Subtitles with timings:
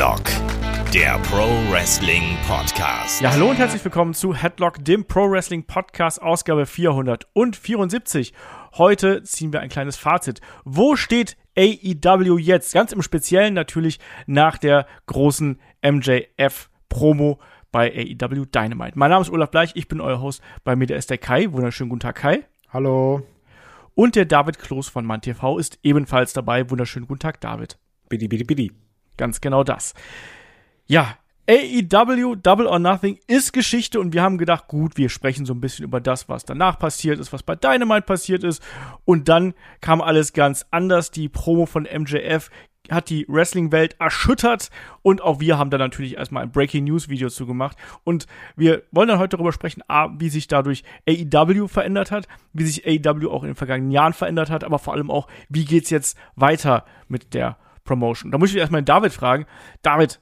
[0.00, 0.24] Headlock,
[0.94, 3.20] der Pro Wrestling Podcast.
[3.20, 8.32] Ja, hallo und herzlich willkommen zu Headlock, dem Pro Wrestling Podcast, Ausgabe 474.
[8.78, 10.40] Heute ziehen wir ein kleines Fazit.
[10.64, 12.72] Wo steht AEW jetzt?
[12.72, 17.38] Ganz im Speziellen natürlich nach der großen MJF-Promo
[17.70, 18.98] bei AEW Dynamite.
[18.98, 20.40] Mein Name ist Olaf Bleich, ich bin euer Host.
[20.64, 21.52] Bei mir der ist der Kai.
[21.52, 22.46] Wunderschönen guten Tag, Kai.
[22.70, 23.26] Hallo.
[23.94, 26.70] Und der David Kloß von MannTV ist ebenfalls dabei.
[26.70, 27.76] Wunderschönen guten Tag, David.
[28.08, 28.72] Bidi, bidi, bidi.
[29.20, 29.92] Ganz genau das.
[30.86, 35.52] Ja, AEW Double or Nothing ist Geschichte und wir haben gedacht, gut, wir sprechen so
[35.52, 38.62] ein bisschen über das, was danach passiert ist, was bei Dynamite passiert ist.
[39.04, 39.52] Und dann
[39.82, 41.10] kam alles ganz anders.
[41.10, 42.48] Die Promo von MJF
[42.90, 44.70] hat die Wrestling-Welt erschüttert
[45.02, 48.26] und auch wir haben da natürlich erstmal ein Breaking News Video zu gemacht und
[48.56, 49.82] wir wollen dann heute darüber sprechen,
[50.16, 54.48] wie sich dadurch AEW verändert hat, wie sich AEW auch in den vergangenen Jahren verändert
[54.48, 58.30] hat, aber vor allem auch, wie geht's jetzt weiter mit der Promotion.
[58.30, 59.46] Da muss ich erstmal David fragen.
[59.82, 60.20] David,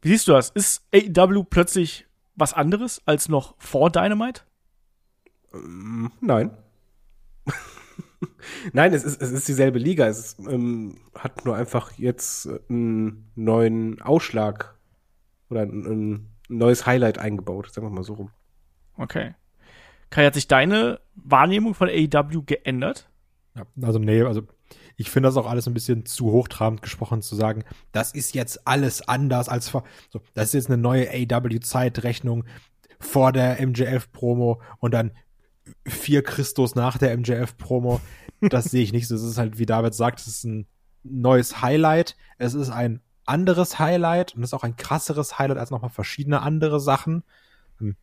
[0.00, 0.50] wie siehst du das?
[0.50, 4.42] Ist AEW plötzlich was anderes als noch vor Dynamite?
[5.54, 6.56] Ähm, nein.
[8.72, 10.06] Nein, es ist, es ist dieselbe Liga.
[10.06, 14.76] Es ähm, hat nur einfach jetzt einen neuen Ausschlag
[15.50, 18.30] oder ein, ein neues Highlight eingebaut, sagen wir mal so rum.
[18.96, 19.34] Okay.
[20.10, 23.08] Kai, hat sich deine Wahrnehmung von AEW geändert?
[23.54, 24.42] Ja, also nee, also
[24.96, 28.66] ich finde das auch alles ein bisschen zu hochtrabend gesprochen zu sagen, das ist jetzt
[28.66, 32.44] alles anders als vor, so, das ist jetzt eine neue AW-Zeitrechnung
[32.98, 35.12] vor der MJF-Promo und dann
[35.86, 38.00] vier Christus nach der MJF-Promo.
[38.40, 39.14] Das sehe ich nicht so.
[39.14, 40.66] Es ist halt, wie David sagt, es ist ein
[41.04, 42.16] neues Highlight.
[42.38, 46.42] Es ist ein anderes Highlight und es ist auch ein krasseres Highlight als nochmal verschiedene
[46.42, 47.22] andere Sachen.
[47.78, 47.96] Hm.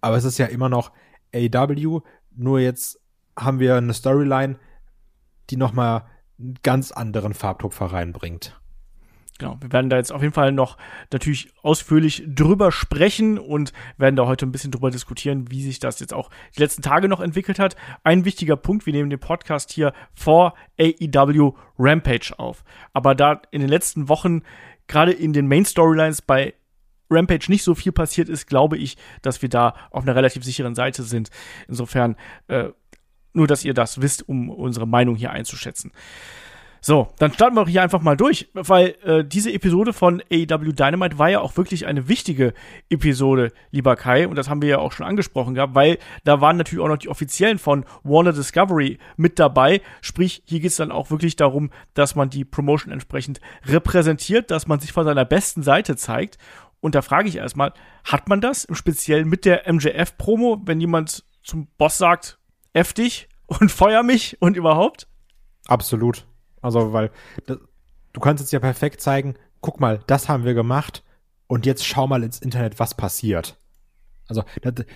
[0.00, 0.92] Aber es ist ja immer noch
[1.34, 2.00] AW,
[2.34, 3.00] nur jetzt
[3.36, 4.58] haben wir eine Storyline,
[5.52, 6.04] die nochmal
[6.38, 8.58] einen ganz anderen Farbtupfer reinbringt.
[9.38, 10.76] Genau, wir werden da jetzt auf jeden Fall noch
[11.10, 16.00] natürlich ausführlich drüber sprechen und werden da heute ein bisschen drüber diskutieren, wie sich das
[16.00, 17.76] jetzt auch die letzten Tage noch entwickelt hat.
[18.04, 22.62] Ein wichtiger Punkt, wir nehmen den Podcast hier vor AEW Rampage auf.
[22.92, 24.42] Aber da in den letzten Wochen
[24.86, 26.54] gerade in den Main Storylines bei
[27.10, 30.74] Rampage nicht so viel passiert ist, glaube ich, dass wir da auf einer relativ sicheren
[30.74, 31.30] Seite sind.
[31.68, 32.16] Insofern
[32.48, 32.70] äh,
[33.32, 35.92] nur, dass ihr das wisst, um unsere Meinung hier einzuschätzen.
[36.84, 41.16] So, dann starten wir hier einfach mal durch, weil äh, diese Episode von AEW Dynamite
[41.16, 42.54] war ja auch wirklich eine wichtige
[42.90, 46.56] Episode, lieber Kai, und das haben wir ja auch schon angesprochen gehabt, weil da waren
[46.56, 49.80] natürlich auch noch die Offiziellen von Warner Discovery mit dabei.
[50.00, 54.66] Sprich, hier geht es dann auch wirklich darum, dass man die Promotion entsprechend repräsentiert, dass
[54.66, 56.36] man sich von seiner besten Seite zeigt.
[56.80, 61.24] Und da frage ich erstmal, hat man das im Speziellen mit der MJF-Promo, wenn jemand
[61.44, 62.40] zum Boss sagt,
[62.72, 65.08] F dich und feuer mich und überhaupt?
[65.66, 66.26] Absolut.
[66.60, 67.10] Also, weil
[67.46, 67.58] das,
[68.12, 71.04] du kannst jetzt ja perfekt zeigen, guck mal, das haben wir gemacht
[71.46, 73.58] und jetzt schau mal ins Internet, was passiert.
[74.28, 74.86] Also, das,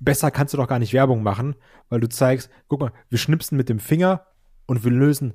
[0.00, 1.56] besser kannst du doch gar nicht Werbung machen,
[1.88, 4.26] weil du zeigst, guck mal, wir schnipsen mit dem Finger
[4.66, 5.34] und wir lösen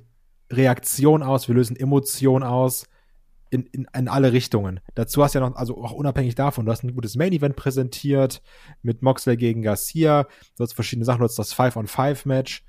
[0.50, 2.86] Reaktion aus, wir lösen Emotion aus
[3.52, 4.80] in, in, in alle Richtungen.
[4.94, 7.54] Dazu hast du ja noch, also auch unabhängig davon, du hast ein gutes Main Event
[7.54, 8.40] präsentiert
[8.80, 10.26] mit Moxley gegen Garcia,
[10.56, 12.64] du hast verschiedene Sachen, du hast das Five-on-Five-Match.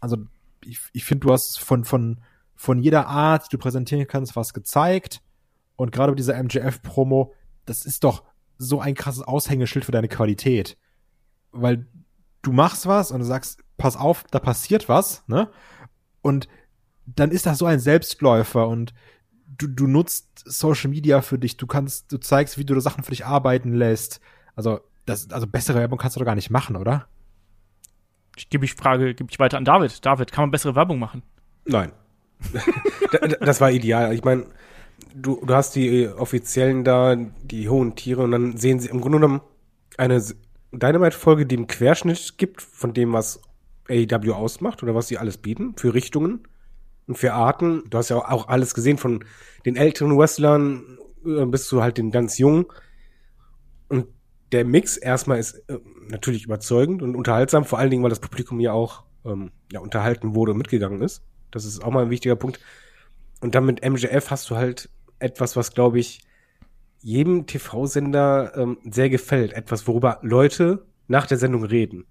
[0.00, 0.16] Also
[0.64, 2.22] ich, ich finde, du hast von, von,
[2.54, 5.20] von jeder Art, die du präsentieren kannst, was gezeigt.
[5.76, 7.34] Und gerade bei dieser MJF-Promo,
[7.66, 8.24] das ist doch
[8.56, 10.78] so ein krasses Aushängeschild für deine Qualität.
[11.52, 11.86] Weil
[12.40, 15.50] du machst was und du sagst, pass auf, da passiert was, ne?
[16.22, 16.48] Und
[17.04, 18.94] dann ist das so ein Selbstläufer und
[19.46, 23.10] du, du nutzt Social Media für dich, du kannst, du zeigst, wie du Sachen für
[23.10, 24.20] dich arbeiten lässt.
[24.54, 27.06] Also, das, also bessere Werbung kannst du doch gar nicht machen, oder?
[28.36, 30.04] Ich gebe ich Frage, gebe ich weiter an David.
[30.04, 31.22] David, kann man bessere Werbung machen?
[31.64, 31.92] Nein.
[33.40, 34.12] das war ideal.
[34.12, 34.46] Ich meine,
[35.14, 39.18] du, du hast die Offiziellen da, die hohen Tiere, und dann sehen sie im Grunde
[39.18, 39.40] genommen
[39.96, 40.22] eine
[40.72, 43.40] Dynamite-Folge, die einen Querschnitt gibt von dem, was
[43.88, 46.46] AEW ausmacht oder was sie alles bieten für Richtungen
[47.06, 47.84] und für Arten.
[47.90, 49.24] Du hast ja auch alles gesehen von
[49.64, 52.66] den älteren Wrestlern äh, bis zu halt den ganz jungen.
[53.88, 54.06] Und
[54.52, 58.60] der Mix erstmal ist äh, natürlich überzeugend und unterhaltsam, vor allen Dingen, weil das Publikum
[58.60, 61.22] ja auch ähm, ja, unterhalten wurde und mitgegangen ist.
[61.50, 62.60] Das ist auch mal ein wichtiger Punkt.
[63.40, 64.88] Und dann mit MJF hast du halt
[65.18, 66.20] etwas, was, glaube ich,
[67.00, 69.52] jedem TV-Sender ähm, sehr gefällt.
[69.52, 72.06] Etwas, worüber Leute nach der Sendung reden.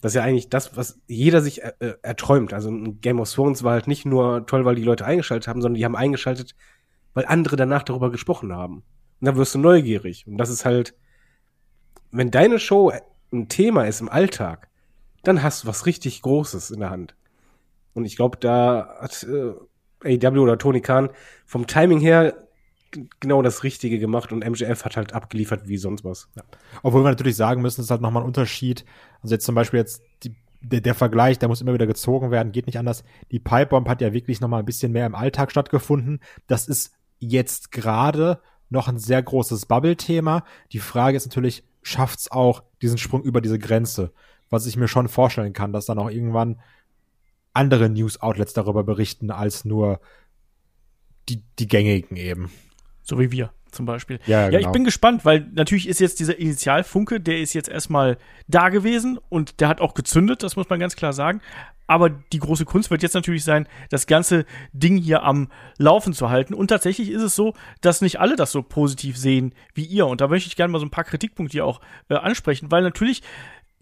[0.00, 2.52] Das ist ja eigentlich das, was jeder sich äh, äh erträumt.
[2.52, 2.70] Also
[3.00, 5.84] Game of Thrones war halt nicht nur toll, weil die Leute eingeschaltet haben, sondern die
[5.84, 6.54] haben eingeschaltet,
[7.14, 8.76] weil andere danach darüber gesprochen haben.
[8.76, 10.26] Und dann wirst du neugierig.
[10.26, 10.94] Und das ist halt,
[12.10, 12.92] wenn deine Show
[13.32, 14.68] ein Thema ist im Alltag,
[15.22, 17.14] dann hast du was richtig Großes in der Hand.
[17.92, 19.54] Und ich glaube, da hat äh,
[20.04, 21.10] AW oder Tony Khan
[21.44, 22.48] vom Timing her
[23.20, 26.28] genau das Richtige gemacht und MJF hat halt abgeliefert wie sonst was.
[26.36, 26.42] Ja.
[26.82, 28.84] Obwohl wir natürlich sagen müssen, es ist halt nochmal ein Unterschied.
[29.22, 32.52] Also jetzt zum Beispiel jetzt die, der, der Vergleich, der muss immer wieder gezogen werden,
[32.52, 33.04] geht nicht anders.
[33.30, 36.20] Die Pipebomb hat ja wirklich nochmal ein bisschen mehr im Alltag stattgefunden.
[36.46, 40.44] Das ist jetzt gerade noch ein sehr großes Bubble-Thema.
[40.72, 44.12] Die Frage ist natürlich, schafft's auch diesen Sprung über diese Grenze?
[44.48, 46.60] Was ich mir schon vorstellen kann, dass dann auch irgendwann
[47.52, 50.00] andere News-Outlets darüber berichten, als nur
[51.28, 52.50] die, die gängigen eben.
[53.10, 54.20] So wie wir zum Beispiel.
[54.26, 54.68] Ja, Ja, genau.
[54.68, 59.18] ich bin gespannt, weil natürlich ist jetzt dieser Initialfunke, der ist jetzt erstmal da gewesen
[59.28, 61.40] und der hat auch gezündet, das muss man ganz klar sagen.
[61.88, 66.30] Aber die große Kunst wird jetzt natürlich sein, das ganze Ding hier am Laufen zu
[66.30, 66.54] halten.
[66.54, 70.06] Und tatsächlich ist es so, dass nicht alle das so positiv sehen wie ihr.
[70.06, 72.84] Und da möchte ich gerne mal so ein paar Kritikpunkte hier auch äh, ansprechen, weil
[72.84, 73.22] natürlich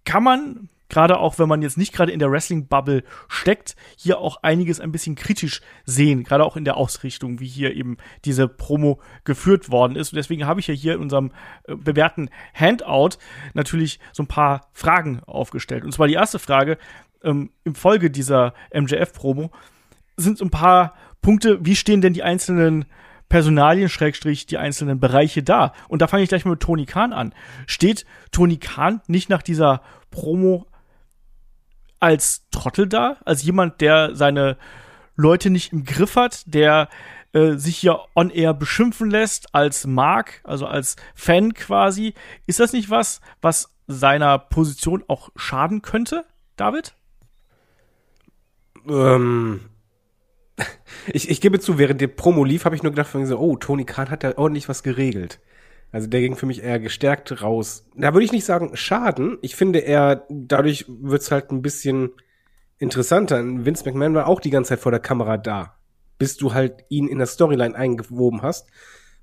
[0.07, 4.43] kann man, gerade auch wenn man jetzt nicht gerade in der Wrestling-Bubble steckt, hier auch
[4.43, 9.01] einiges ein bisschen kritisch sehen, gerade auch in der Ausrichtung, wie hier eben diese Promo
[9.25, 10.13] geführt worden ist.
[10.13, 11.33] Und deswegen habe ich ja hier in unserem
[11.65, 13.19] äh, bewährten Handout
[13.55, 15.85] natürlich so ein paar Fragen aufgestellt.
[15.85, 16.79] Und zwar die erste Frage,
[17.23, 19.51] ähm, im Folge dieser MJF-Promo
[20.17, 22.87] sind so ein paar Punkte, wie stehen denn die einzelnen
[23.29, 25.73] Personalien, Schrägstrich, die einzelnen Bereiche da.
[25.89, 27.35] Und da fange ich gleich mal mit Tony Khan an.
[27.67, 30.67] Steht Tony Khan nicht nach dieser Promo
[32.01, 33.17] als Trottel da?
[33.25, 34.57] Als jemand, der seine
[35.17, 36.89] Leute nicht im Griff hat, der
[37.33, 42.15] äh, sich hier on air beschimpfen lässt als Mark, also als Fan quasi.
[42.47, 46.25] Ist das nicht was, was seiner Position auch schaden könnte,
[46.57, 46.95] David?
[48.89, 49.61] Ähm,
[51.07, 54.11] ich, ich gebe zu, während der Promo lief, habe ich nur gedacht, oh, Tony Khan
[54.11, 55.41] hat da ordentlich was geregelt.
[55.91, 57.87] Also der ging für mich eher gestärkt raus.
[57.97, 59.39] Da würde ich nicht sagen Schaden.
[59.41, 62.11] Ich finde eher, dadurch wird's halt ein bisschen
[62.79, 63.43] interessanter.
[63.43, 65.75] Vince McMahon war auch die ganze Zeit vor der Kamera da,
[66.19, 68.69] bis du halt ihn in der Storyline eingewoben hast.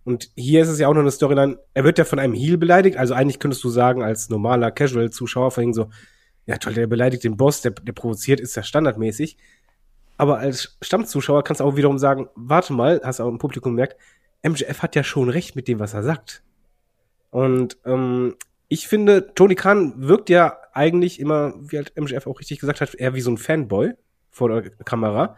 [0.03, 2.59] Und hier ist es ja auch noch eine Storyline, er wird ja von einem Heel
[2.59, 5.89] beleidigt, also eigentlich könntest du sagen, als normaler Casual-Zuschauer vorhin so,
[6.45, 9.35] ja toll, der beleidigt den Boss, der, der provoziert, ist ja standardmäßig.
[10.17, 13.73] Aber als Stammzuschauer kannst du auch wiederum sagen, warte mal, hast du auch im Publikum
[13.73, 13.97] gemerkt,
[14.43, 16.43] MJF hat ja schon recht mit dem, was er sagt.
[17.35, 18.35] Und ähm,
[18.69, 22.95] ich finde, Tony Khan wirkt ja eigentlich immer, wie halt MJF auch richtig gesagt hat,
[22.95, 23.91] eher wie so ein Fanboy
[24.31, 25.35] vor der Kamera.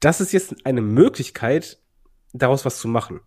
[0.00, 1.78] Das ist jetzt eine Möglichkeit,
[2.34, 3.20] daraus was zu machen.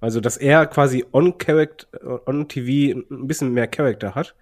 [0.00, 4.34] Also, dass er quasi on Character, on TV ein bisschen mehr Charakter hat.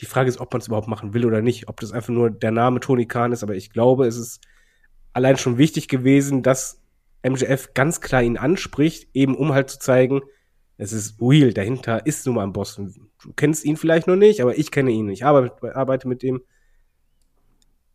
[0.00, 1.68] Die Frage ist, ob man es überhaupt machen will oder nicht.
[1.68, 4.40] Ob das einfach nur der Name Tony Khan ist, aber ich glaube, es ist
[5.12, 6.80] allein schon wichtig gewesen, dass
[7.28, 10.20] MJF ganz klar ihn anspricht, eben um halt zu zeigen,
[10.78, 12.76] es ist real, dahinter ist nun mal ein Boss.
[12.76, 15.08] Du kennst ihn vielleicht noch nicht, aber ich kenne ihn.
[15.08, 16.42] Ich arbeite, arbeite mit dem.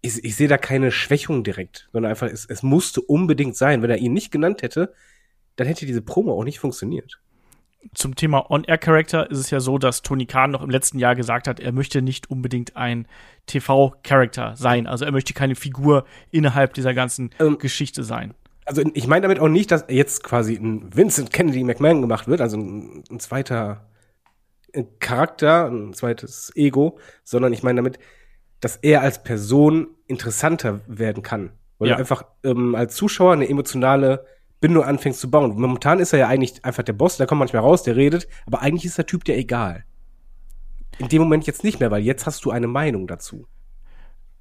[0.01, 3.81] Ich, ich sehe da keine Schwächung direkt, sondern einfach, es, es musste unbedingt sein.
[3.81, 4.93] Wenn er ihn nicht genannt hätte,
[5.55, 7.19] dann hätte diese Promo auch nicht funktioniert.
[7.93, 11.47] Zum Thema On-Air-Character ist es ja so, dass Tony Khan noch im letzten Jahr gesagt
[11.47, 13.07] hat, er möchte nicht unbedingt ein
[13.45, 14.87] TV-Charakter sein.
[14.87, 18.33] Also er möchte keine Figur innerhalb dieser ganzen Ähm, Geschichte sein.
[18.67, 22.41] Also ich meine damit auch nicht, dass jetzt quasi ein Vincent Kennedy McMahon gemacht wird,
[22.41, 23.87] also ein, ein zweiter
[24.99, 27.97] Charakter, ein zweites Ego, sondern ich meine damit,
[28.59, 31.51] dass er als Person interessanter werden kann.
[31.79, 31.95] Weil Ja.
[31.95, 34.25] du einfach ähm, als Zuschauer eine emotionale
[34.59, 35.51] Bindung anfängst zu bauen.
[35.59, 38.61] Momentan ist er ja eigentlich einfach der Boss, der kommt manchmal raus, der redet, aber
[38.61, 39.85] eigentlich ist der Typ dir egal.
[40.97, 43.47] In dem Moment jetzt nicht mehr, weil jetzt hast du eine Meinung dazu.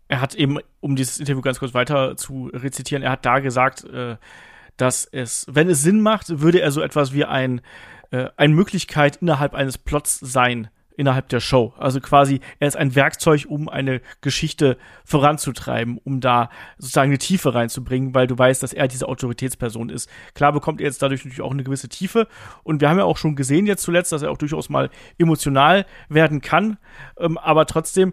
[0.09, 3.85] Er hat eben, um dieses Interview ganz kurz weiter zu rezitieren, er hat da gesagt,
[3.85, 4.17] äh,
[4.77, 7.61] dass es, wenn es Sinn macht, würde er so etwas wie ein,
[8.11, 11.75] äh, eine Möglichkeit innerhalb eines Plots sein, innerhalb der Show.
[11.79, 17.55] Also quasi, er ist ein Werkzeug, um eine Geschichte voranzutreiben, um da sozusagen eine Tiefe
[17.55, 20.11] reinzubringen, weil du weißt, dass er diese Autoritätsperson ist.
[20.35, 22.29] Klar bekommt er jetzt dadurch natürlich auch eine gewisse Tiefe.
[22.63, 25.87] Und wir haben ja auch schon gesehen jetzt zuletzt, dass er auch durchaus mal emotional
[26.09, 26.79] werden kann.
[27.19, 28.13] Ähm, aber trotzdem,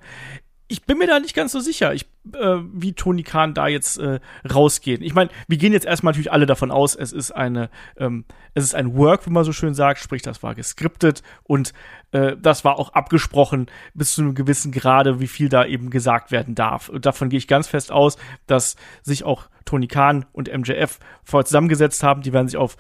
[0.74, 4.00] ich bin mir da nicht ganz so sicher, ich, äh, wie Tony Khan da jetzt
[4.00, 4.20] äh,
[4.52, 5.04] rausgeht.
[5.04, 8.26] Ich meine, wir gehen jetzt erstmal natürlich alle davon aus, es ist eine, ähm,
[8.56, 11.74] es ist ein Work, wie man so schön sagt, sprich, das war geskriptet und
[12.12, 16.32] äh, das war auch abgesprochen bis zu einem gewissen Grade, wie viel da eben gesagt
[16.32, 16.90] werden darf.
[16.90, 21.46] Und davon gehe ich ganz fest aus, dass sich auch Tony Khan und MJF vorher
[21.46, 22.24] zusammengesetzt haben.
[22.24, 22.78] Die werden sich auf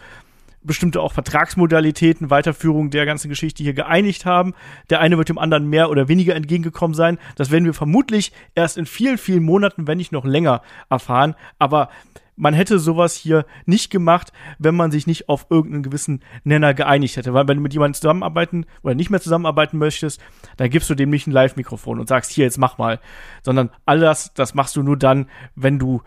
[0.63, 4.53] bestimmte auch Vertragsmodalitäten, Weiterführung der ganzen Geschichte hier geeinigt haben.
[4.89, 7.17] Der eine wird dem anderen mehr oder weniger entgegengekommen sein.
[7.35, 11.35] Das werden wir vermutlich erst in vielen, vielen Monaten, wenn nicht noch länger, erfahren.
[11.59, 11.89] Aber
[12.35, 17.17] man hätte sowas hier nicht gemacht, wenn man sich nicht auf irgendeinen gewissen Nenner geeinigt
[17.17, 17.33] hätte.
[17.33, 20.19] Weil wenn du mit jemandem zusammenarbeiten oder nicht mehr zusammenarbeiten möchtest,
[20.57, 22.99] dann gibst du dem nicht ein Live-Mikrofon und sagst, hier, jetzt mach mal.
[23.43, 26.01] Sondern all das, das machst du nur dann, wenn du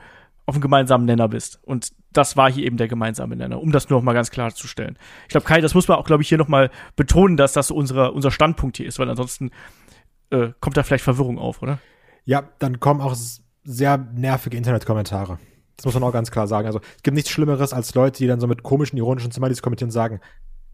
[0.46, 1.60] auf einem gemeinsamen Nenner bist.
[1.64, 4.54] Und das war hier eben der gemeinsame Nenner, um das nur noch mal ganz klar
[4.54, 4.98] zu stellen.
[5.24, 7.70] Ich glaube, Kai, das muss man auch, glaube ich, hier noch mal betonen, dass das
[7.70, 9.50] unsere, unser Standpunkt hier ist, weil ansonsten
[10.30, 11.78] äh, kommt da vielleicht Verwirrung auf, oder?
[12.24, 13.14] Ja, dann kommen auch
[13.64, 15.38] sehr nervige Internetkommentare.
[15.76, 16.66] Das muss man auch ganz klar sagen.
[16.66, 19.88] Also es gibt nichts Schlimmeres als Leute, die dann so mit komischen, ironischen Smileys kommentieren
[19.88, 20.20] und sagen,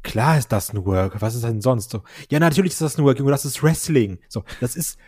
[0.02, 1.90] klar ist das ein Work, was ist denn sonst?
[1.90, 4.18] So, ja, natürlich ist das ein Work, Junge, das ist Wrestling.
[4.28, 4.98] So, das ist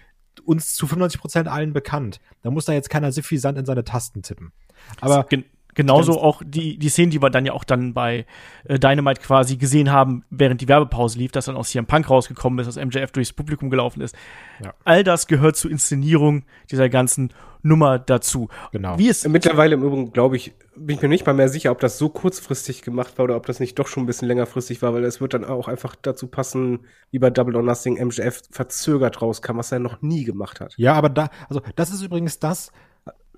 [0.44, 2.20] uns zu 95% allen bekannt.
[2.42, 4.52] Da muss da jetzt keiner suffisant in seine Tasten tippen.
[5.00, 5.26] Aber
[5.74, 8.26] Gen genauso auch die, die Szenen, die wir dann ja auch dann bei
[8.64, 12.58] äh, Dynamite quasi gesehen haben, während die Werbepause lief, dass dann aus CM Punk rausgekommen
[12.58, 14.14] ist, dass MJF durchs Publikum gelaufen ist.
[14.62, 14.74] Ja.
[14.84, 17.32] All das gehört zur Inszenierung dieser ganzen
[17.64, 18.48] Nummer dazu.
[18.72, 18.98] Genau.
[18.98, 21.80] Wie es Mittlerweile im Übrigen, glaube ich, bin ich mir nicht mal mehr sicher, ob
[21.80, 24.92] das so kurzfristig gemacht war oder ob das nicht doch schon ein bisschen längerfristig war,
[24.92, 29.22] weil es wird dann auch einfach dazu passen, wie bei Double or Nothing MJF verzögert
[29.22, 30.74] rauskam, was er noch nie gemacht hat.
[30.76, 32.70] ja, aber da, also das ist übrigens das,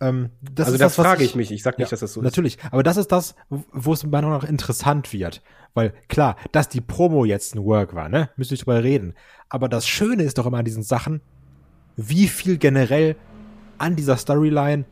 [0.00, 1.50] ähm, das also ist da das, was frage ich mich.
[1.50, 2.24] Ich sag nicht, Ja, dass das so ist.
[2.24, 5.42] Natürlich, aber das ist das, wo es meiner Meinung nach interessant wird.
[5.74, 8.30] Weil klar, dass die Promo jetzt ein Work war, ne?
[8.36, 9.14] Müsste ich drüber reden.
[9.48, 11.20] Aber das Schöne ist doch immer an diesen Sachen,
[11.96, 13.16] wie viel generell
[13.78, 14.84] an dieser Storyline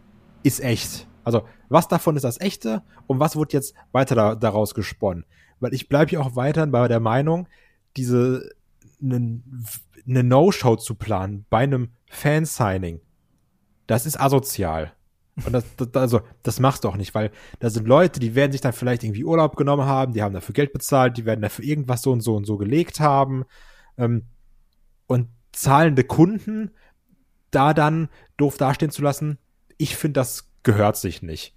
[0.43, 1.07] ist echt.
[1.23, 5.25] Also, was davon ist das Echte und was wird jetzt weiter da, daraus gesponnen?
[5.61, 7.49] Weil ich bleibe hier auch weiterhin bei der Meinung,
[7.97, 8.51] diese
[9.03, 9.41] eine
[10.05, 13.01] ne No-Show zu planen bei einem Fansigning,
[13.87, 14.93] das ist asozial.
[15.45, 18.53] Und das, das, also, das machst du auch nicht, weil da sind Leute, die werden
[18.53, 21.65] sich dann vielleicht irgendwie Urlaub genommen haben, die haben dafür Geld bezahlt, die werden dafür
[21.65, 23.45] irgendwas so und so und so gelegt haben.
[23.99, 24.27] Ähm,
[25.07, 26.71] und zahlende Kunden
[27.51, 29.39] da dann doof dastehen zu lassen,
[29.77, 31.55] ich finde, das gehört sich nicht.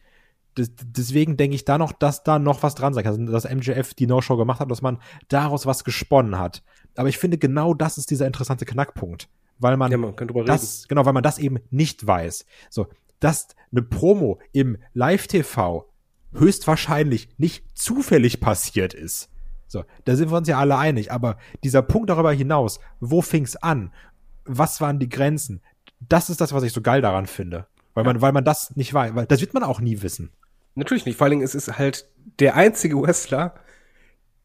[0.58, 3.14] Des, deswegen denke ich da noch, dass da noch was dran sein kann.
[3.14, 6.64] Also, dass MJF die No-Show gemacht hat, dass man daraus was gesponnen hat.
[6.96, 9.30] Aber ich finde, genau das ist dieser interessante Knackpunkt.
[9.60, 12.46] Weil man Ja, man das, genau, weil man das eben nicht weiß.
[12.70, 12.88] So,
[13.20, 15.90] dass eine Promo im Live-TV
[16.34, 19.30] höchstwahrscheinlich nicht zufällig passiert ist.
[19.68, 21.12] So, da sind wir uns ja alle einig.
[21.12, 23.92] Aber dieser Punkt darüber hinaus, wo fing's an?
[24.46, 25.62] Was waren die Grenzen?
[26.00, 27.68] Das ist das, was ich so geil daran finde.
[27.94, 29.16] Weil man, weil man das nicht weiß.
[29.16, 30.32] Weil das wird man auch nie wissen.
[30.76, 31.18] Natürlich nicht.
[31.18, 32.08] Vor allen Dingen, es ist halt
[32.40, 33.56] der einzige Wrestler,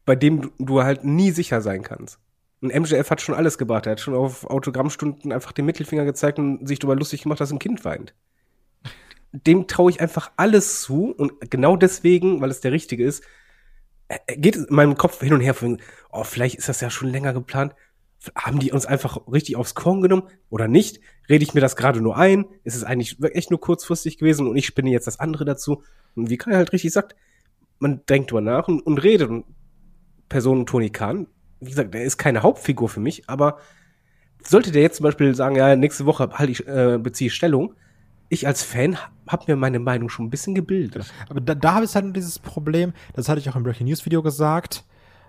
[0.05, 2.19] bei dem du, du halt nie sicher sein kannst.
[2.63, 3.87] Und MJF hat schon alles gebracht.
[3.87, 7.51] Er hat schon auf Autogrammstunden einfach den Mittelfinger gezeigt und sich darüber lustig gemacht, dass
[7.51, 8.13] ein Kind weint.
[9.33, 13.21] Dem traue ich einfach alles zu und genau deswegen, weil es der Richtige ist,
[14.07, 15.53] äh, geht es in meinem Kopf hin und her.
[15.53, 17.75] Von, oh, vielleicht ist das ja schon länger geplant.
[18.33, 21.01] Haben die uns einfach richtig aufs Korn genommen oder nicht?
[21.27, 22.45] Rede ich mir das gerade nur ein?
[22.63, 25.83] Ist es eigentlich echt nur kurzfristig gewesen und ich spinne jetzt das andere dazu?
[26.15, 27.13] Und wie Kai halt richtig sagt,
[27.79, 29.29] man denkt drüber nach und, und redet.
[29.29, 29.43] Und
[30.29, 31.27] Person Tony Khan,
[31.65, 33.57] wie gesagt, der ist keine Hauptfigur für mich, aber
[34.43, 37.75] sollte der jetzt zum Beispiel sagen, ja, nächste Woche halt ich, äh, beziehe ich Stellung,
[38.29, 41.11] ich als Fan habe mir meine Meinung schon ein bisschen gebildet.
[41.29, 44.05] Aber da, da habe ich halt dieses Problem, das hatte ich auch im Breaking News
[44.05, 44.85] Video gesagt,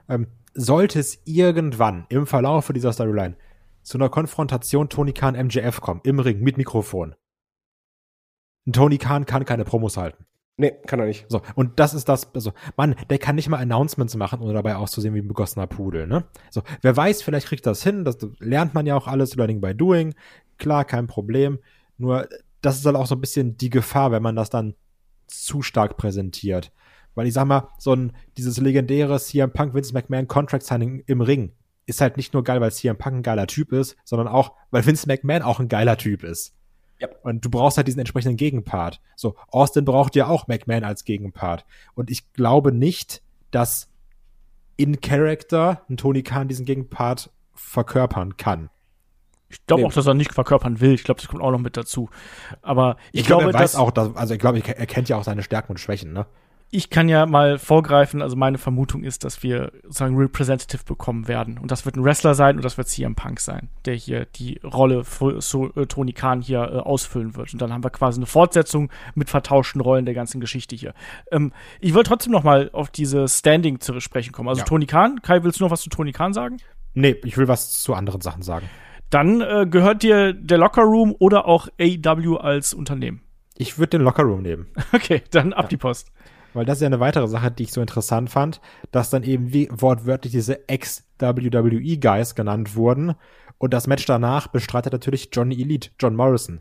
[0.09, 3.37] ähm, sollte es irgendwann im Verlauf dieser Storyline
[3.83, 7.14] zu einer Konfrontation Tony Khan MJF kommen, im Ring, mit Mikrofon.
[8.71, 10.25] Tony Khan kann keine Promos halten.
[10.57, 11.27] Nee, kann er nicht.
[11.29, 14.77] So, und das ist das, also, Mann, der kann nicht mal Announcements machen, ohne dabei
[14.77, 16.25] auszusehen wie ein begossener Pudel, ne?
[16.51, 19.75] So, wer weiß, vielleicht kriegt das hin, das lernt man ja auch alles, Learning by
[19.75, 20.15] Doing,
[20.57, 21.59] klar, kein Problem,
[21.99, 22.29] nur,
[22.61, 24.75] das ist halt auch so ein bisschen die Gefahr, wenn man das dann
[25.27, 26.73] zu stark präsentiert.
[27.17, 31.21] Weil ich sag mal, so ein, dieses legendäre CM Punk Vince McMahon Contract Signing im
[31.21, 31.53] Ring
[31.87, 34.87] ist halt nicht nur geil, weil CM Punk ein geiler Typ ist, sondern auch, weil
[34.87, 36.55] Vince McMahon auch ein geiler Typ ist.
[37.01, 37.09] Ja.
[37.23, 39.01] Und du brauchst halt diesen entsprechenden Gegenpart.
[39.17, 41.65] So, Austin braucht ja auch McMahon als Gegenpart.
[41.95, 43.89] Und ich glaube nicht, dass
[44.77, 48.71] in Character ein Tony Khan diesen Gegenpart verkörpern kann.
[49.49, 49.89] Ich glaube Nee.
[49.89, 50.95] auch, dass er nicht verkörpern will.
[50.95, 52.09] Ich glaube, das kommt auch noch mit dazu.
[52.63, 55.17] Aber ich, Ich, glaube, glaube, er weiß auch, dass, also ich glaube, er kennt ja
[55.17, 56.27] auch seine Stärken und Schwächen, ne?
[56.75, 58.21] Ich kann ja mal vorgreifen.
[58.21, 61.57] Also meine Vermutung ist, dass wir sozusagen Representative bekommen werden.
[61.57, 64.59] Und das wird ein Wrestler sein und das wird CM Punk sein, der hier die
[64.64, 67.52] Rolle für so, äh, Tony Khan hier äh, ausfüllen wird.
[67.52, 70.95] Und dann haben wir quasi eine Fortsetzung mit vertauschten Rollen der ganzen Geschichte hier.
[71.31, 74.49] Ähm, ich wollte trotzdem noch mal auf diese Standing zu sprechen kommen.
[74.49, 74.64] Also Ja.
[74.64, 76.57] Tony Khan, Kai, willst du noch was zu Tony Khan sagen?
[76.95, 78.69] Nee, ich will was zu anderen Sachen sagen.
[79.11, 83.21] Dann äh, gehört dir der Locker Room oder auch AEW als Unternehmen.
[83.57, 84.66] Ich würde den Lockerroom nehmen.
[84.93, 86.11] Okay, dann ab die Post.
[86.55, 89.53] Weil das ist ja eine weitere Sache, die ich so interessant fand, dass dann eben
[89.53, 93.15] wie wortwörtlich diese Ex-WWE-Guys genannt wurden.
[93.59, 96.61] Und das Match danach bestreitet natürlich Johnny Elite, John Morrison.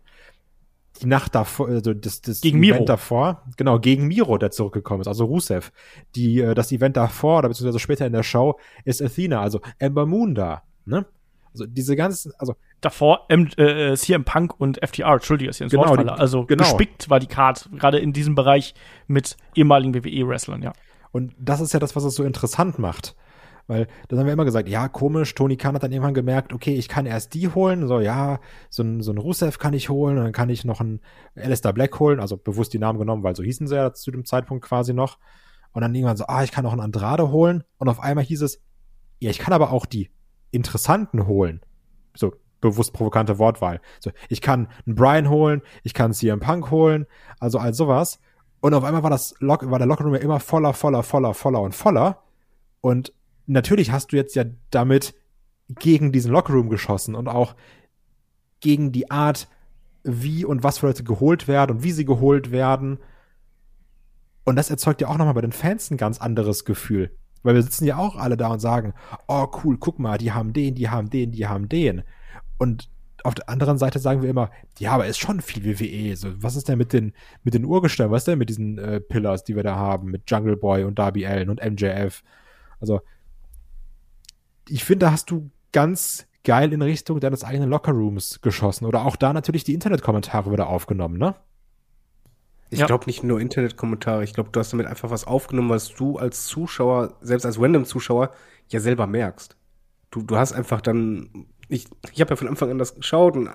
[1.01, 2.85] Die Nacht davor, also das, das Gegen Event Miro.
[2.85, 5.71] davor, genau, gegen Miro, der zurückgekommen ist, also Rusev.
[6.15, 10.05] Die, äh, das Event davor, oder beziehungsweise später in der Show, ist Athena, also Ember
[10.05, 11.05] Moon da, ne?
[11.53, 15.71] Also diese ganzen, also Davor M äh, CM Punk und FTR, Entschuldige, ist hier ins
[15.71, 16.19] Genau, Wort die- falle.
[16.19, 16.63] Also genau.
[16.63, 18.73] gespickt war die Card, gerade in diesem Bereich
[19.07, 20.73] mit ehemaligen WWE-Wrestlern, ja.
[21.11, 23.15] Und das ist ja das, was es so interessant macht.
[23.67, 26.73] Weil dann haben wir immer gesagt, ja, komisch, Tony Khan hat dann irgendwann gemerkt, okay,
[26.73, 30.17] ich kann erst die holen, so, ja, so ein, so ein Rusev kann ich holen,
[30.17, 30.99] und dann kann ich noch einen
[31.35, 34.25] Alistair Black holen, also bewusst die Namen genommen, weil so hießen sie ja zu dem
[34.25, 35.17] Zeitpunkt quasi noch.
[35.71, 37.63] Und dann irgendwann so, ah, ich kann noch einen Andrade holen.
[37.77, 38.61] Und auf einmal hieß es,
[39.19, 40.09] ja, ich kann aber auch die
[40.53, 41.61] Interessanten holen.
[42.15, 43.81] So, bewusst provokante Wortwahl.
[43.99, 47.05] So, ich kann einen Brian holen, ich kann CM Punk holen,
[47.39, 48.19] also all sowas.
[48.61, 51.61] Und auf einmal war das Lock, war der Lockerroom ja immer voller, voller, voller, voller
[51.61, 52.23] und voller.
[52.79, 53.13] Und
[53.45, 55.15] natürlich hast du jetzt ja damit
[55.67, 57.55] gegen diesen Lockerroom geschossen und auch
[58.61, 59.49] gegen die Art,
[60.03, 62.99] wie und was für Leute geholt werden und wie sie geholt werden.
[64.45, 67.11] Und das erzeugt ja auch nochmal bei den Fans ein ganz anderes Gefühl.
[67.43, 68.93] Weil wir sitzen ja auch alle da und sagen,
[69.27, 72.03] oh cool, guck mal, die haben den, die haben den, die haben den.
[72.57, 72.89] Und
[73.23, 76.15] auf der anderen Seite sagen wir immer, ja, aber ist schon viel WWE.
[76.15, 78.11] So, was ist denn mit den, mit den Urgesteinen?
[78.11, 80.11] Was ist denn mit diesen äh, Pillars, die wir da haben?
[80.11, 82.23] Mit Jungle Boy und Darby Allen und MJF?
[82.79, 83.01] Also,
[84.67, 88.85] ich finde, da hast du ganz geil in Richtung deines eigenen Lockerrooms geschossen.
[88.85, 91.35] Oder auch da natürlich die Internetkommentare wieder aufgenommen, ne?
[92.73, 92.85] Ich Ja.
[92.87, 94.23] glaube nicht nur Internetkommentare.
[94.23, 98.31] Ich glaube, du hast damit einfach was aufgenommen, was du als Zuschauer, selbst als Random-Zuschauer,
[98.69, 99.55] ja selber merkst.
[100.11, 103.49] Du, du hast einfach dann, ich, ich habe ja von Anfang an das geschaut und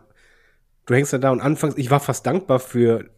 [0.86, 3.10] du hängst dann da und anfangs, ich war fast dankbar für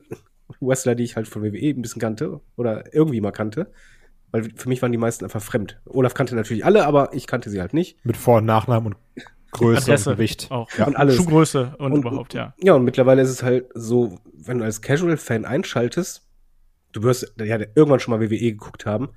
[0.61, 3.73] Wrestler, die ich halt von WWE ein bisschen kannte oder irgendwie mal kannte.
[4.33, 5.81] Weil für mich waren die meisten einfach fremd.
[5.87, 8.05] Olaf kannte natürlich alle, aber ich kannte sie halt nicht.
[8.05, 8.97] Mit Vor- und Nachnamen und
[9.53, 10.51] Größe Adresse und Gewicht.
[10.51, 10.69] auch.
[10.79, 11.17] Ja, und alles.
[11.17, 12.55] Schuhgröße und, Und- überhaupt, ja.
[12.63, 16.27] Ja, und mittlerweile ist es halt so, wenn du als Casual-Fan einschaltest,
[16.93, 19.09] du wirst ja irgendwann schon mal WWE geguckt haben,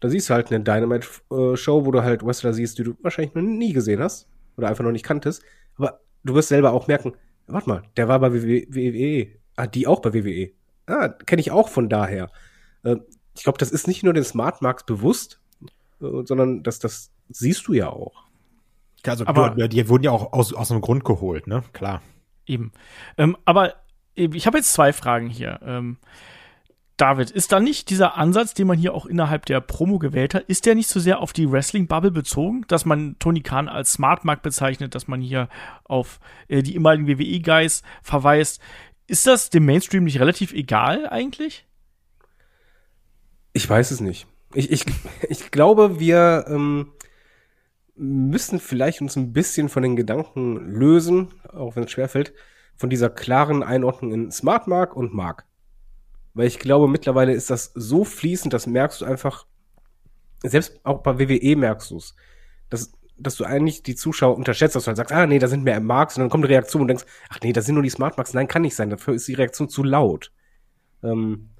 [0.00, 3.42] da siehst du halt eine Dynamite-Show, wo du halt Wrestler siehst, die du wahrscheinlich noch
[3.42, 5.42] nie gesehen hast oder einfach noch nicht kanntest.
[5.76, 7.12] Aber du wirst selber auch merken,
[7.46, 9.28] warte mal, der war bei WWE.
[9.56, 10.52] Ah, die auch bei WWE.
[10.86, 12.30] Ah, kenne ich auch von daher.
[12.82, 12.96] Äh,
[13.36, 15.40] ich glaube, das ist nicht nur den Smart Marks bewusst,
[16.00, 18.24] äh, sondern das, das siehst du ja auch.
[19.06, 21.62] Also, Aber- du, die wurden ja auch aus, aus einem Grund geholt, ne?
[21.72, 22.02] Klar.
[22.46, 22.72] Eben.
[23.16, 23.74] Ähm, aber
[24.16, 25.60] eben, ich habe jetzt zwei Fragen hier.
[25.64, 25.98] Ähm,
[26.96, 30.42] David, ist da nicht dieser Ansatz, den man hier auch innerhalb der Promo gewählt hat,
[30.44, 34.26] ist der nicht so sehr auf die Wrestling-Bubble bezogen, dass man Tony Khan als Smart
[34.26, 35.48] Mark bezeichnet, dass man hier
[35.84, 38.60] auf äh, die ehemaligen WWE-Guys verweist?
[39.06, 41.66] Ist das dem Mainstream nicht relativ egal eigentlich?
[43.54, 44.26] Ich weiß es nicht.
[44.52, 44.84] Ich, ich,
[45.28, 46.92] ich glaube, wir ähm,
[48.00, 52.32] müssen vielleicht uns ein bisschen von den Gedanken lösen, auch wenn es schwerfällt,
[52.74, 55.44] von dieser klaren Einordnung in Smart Mark und Mark.
[56.32, 59.46] Weil ich glaube, mittlerweile ist das so fließend, das merkst du einfach,
[60.42, 62.14] selbst auch bei WWE merkst du es,
[62.70, 65.64] dass, dass du eigentlich die Zuschauer unterschätzt, dass du halt sagst, ah nee, da sind
[65.64, 67.90] mehr Marks und dann kommt eine Reaktion und denkst, ach nee, das sind nur die
[67.90, 68.32] Smart Marks.
[68.32, 70.32] Nein, kann nicht sein, dafür ist die Reaktion zu laut.
[71.02, 71.50] Ähm,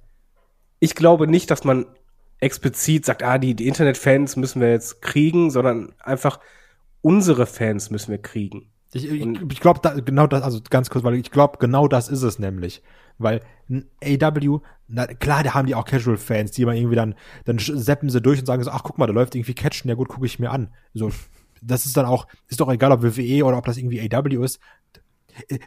[0.78, 1.84] ich glaube nicht, dass man
[2.40, 6.40] explizit sagt, ah, die, die Internetfans müssen wir jetzt kriegen, sondern einfach
[7.02, 8.70] unsere Fans müssen wir kriegen.
[8.92, 12.08] Ich, ich, ich glaube, da, genau das, also ganz kurz, weil ich glaube, genau das
[12.08, 12.82] ist es nämlich.
[13.18, 13.42] Weil
[14.02, 18.20] AW, na, klar, da haben die auch Casual-Fans, die immer irgendwie dann, dann seppen sie
[18.20, 20.38] durch und sagen so, ach guck mal, da läuft irgendwie Catchen, ja gut, gucke ich
[20.38, 20.72] mir an.
[20.94, 21.12] So,
[21.62, 24.58] das ist dann auch, ist doch egal, ob WWE oder ob das irgendwie AW ist.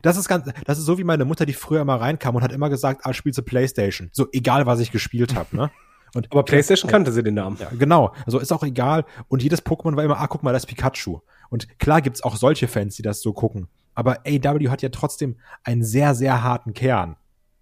[0.01, 2.51] Das ist ganz, das ist so wie meine Mutter, die früher immer reinkam und hat
[2.51, 4.09] immer gesagt, ah, spielst du Playstation.
[4.11, 5.71] So, egal, was ich gespielt habe, ne?
[6.15, 7.57] Und Aber PlayStation kannte sie den Namen.
[7.59, 8.13] ja, genau.
[8.25, 9.05] Also ist auch egal.
[9.29, 11.21] Und jedes Pokémon war immer, ah, guck mal, das ist Pikachu.
[11.49, 13.67] Und klar gibt's auch solche Fans, die das so gucken.
[13.95, 17.15] Aber AW hat ja trotzdem einen sehr, sehr harten Kern.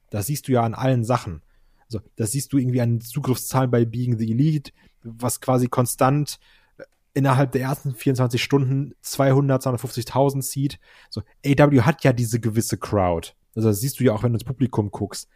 [0.09, 1.41] Das siehst du ja an allen Sachen.
[1.85, 4.71] Also, das siehst du irgendwie an Zugriffszahlen bei Being the Elite,
[5.03, 6.39] was quasi konstant
[6.77, 6.83] äh,
[7.13, 10.79] innerhalb der ersten 24 Stunden 200, 250.000 zieht.
[11.09, 13.33] So, AW hat ja diese gewisse Crowd.
[13.55, 15.29] Also, das siehst du ja auch, wenn du ins Publikum guckst.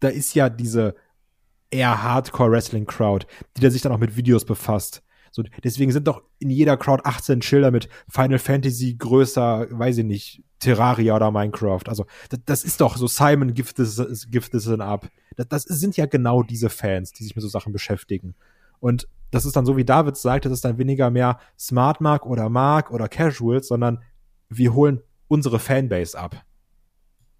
[0.00, 0.96] Da ist ja diese
[1.72, 5.02] eher Hardcore-Wrestling-Crowd, die da sich dann auch mit Videos befasst.
[5.30, 10.04] So, deswegen sind doch in jeder Crowd 18 Schilder mit Final Fantasy größer, weiß ich
[10.04, 11.88] nicht, Terraria oder Minecraft.
[11.88, 15.08] Also, das, das ist doch so Simon Gift this, give this up.
[15.36, 18.34] Das, das sind ja genau diese Fans, die sich mit so Sachen beschäftigen.
[18.78, 22.26] Und das ist dann so, wie David sagt, das ist dann weniger mehr Smart Mark
[22.26, 24.02] oder Mark oder Casuals, sondern
[24.50, 26.44] wir holen unsere Fanbase ab.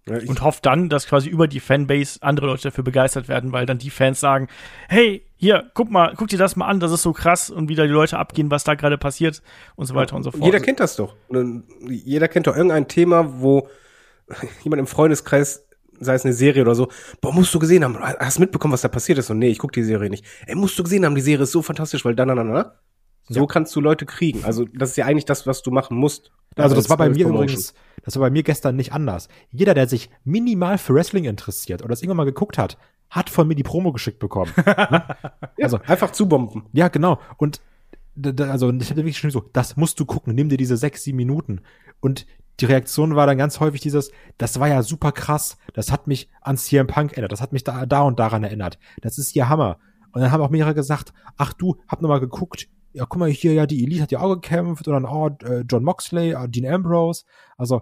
[0.07, 3.65] Ja, und hofft dann, dass quasi über die Fanbase andere Leute dafür begeistert werden, weil
[3.65, 4.49] dann die Fans sagen,
[4.89, 7.85] hey, hier, guck mal, guck dir das mal an, das ist so krass und wieder
[7.85, 9.41] die Leute abgehen, was da gerade passiert
[9.75, 10.43] und so weiter und so fort.
[10.43, 11.15] jeder kennt das doch.
[11.87, 13.69] Jeder kennt doch irgendein Thema, wo
[14.63, 15.65] jemand im Freundeskreis,
[15.99, 16.89] sei es eine Serie oder so,
[17.21, 19.29] boah, musst du gesehen haben, hast du mitbekommen, was da passiert ist?
[19.29, 20.25] Und nee, ich guck die Serie nicht.
[20.47, 22.71] Ey, musst du gesehen haben, die Serie ist so fantastisch, weil dann, dann, dann,
[23.29, 23.45] So Ja.
[23.45, 24.43] kannst du Leute kriegen.
[24.43, 26.31] Also das ist ja eigentlich das, was du machen musst.
[26.57, 27.43] Also das war bei mir Promotion.
[27.45, 29.27] übrigens, das war bei mir gestern nicht anders.
[29.51, 32.77] Jeder, der sich minimal für Wrestling interessiert oder das irgendwann mal geguckt hat,
[33.09, 34.51] hat von mir die Promo geschickt bekommen.
[35.57, 36.63] Ja, also- einfach zubomben.
[36.73, 37.19] ja, genau.
[37.37, 37.61] Und
[38.39, 41.17] also ich hatte wirklich schon so, das musst du gucken, nimm dir diese sechs, sieben
[41.17, 41.61] Minuten.
[41.99, 42.25] Und
[42.59, 46.29] die Reaktion war dann ganz häufig dieses, das war ja super krass, das hat mich
[46.41, 48.77] an CM Punk erinnert, das hat mich da, da und daran erinnert.
[49.01, 49.79] Das ist hier Hammer.
[50.11, 53.29] Und dann haben auch mehrere gesagt, ach du, hab noch mal geguckt, ja, guck mal
[53.29, 56.47] hier, ja, die Elite hat ja auch gekämpft und dann, oh, äh, John Moxley, äh,
[56.47, 57.23] Dean Ambrose.
[57.57, 57.81] Also,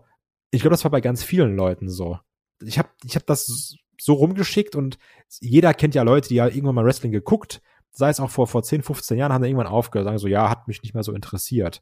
[0.52, 2.20] ich glaube, das war bei ganz vielen Leuten so.
[2.62, 4.98] Ich habe ich hab das so rumgeschickt und
[5.40, 7.62] jeder kennt ja Leute, die ja irgendwann mal Wrestling geguckt,
[7.92, 10.50] sei es auch vor, vor 10, 15 Jahren, haben dann irgendwann aufgehört, sagen so, ja,
[10.50, 11.82] hat mich nicht mehr so interessiert.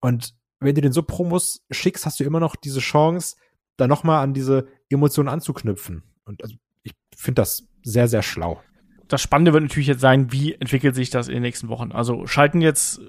[0.00, 3.36] Und wenn du den so Promos schickst, hast du immer noch diese Chance,
[3.76, 6.02] da nochmal an diese Emotionen anzuknüpfen.
[6.24, 8.60] Und also, ich finde das sehr, sehr schlau.
[9.08, 11.92] das Spannende wird natürlich jetzt sein, wie entwickelt sich das in den nächsten Wochen.
[11.92, 13.00] Also schalten jetzt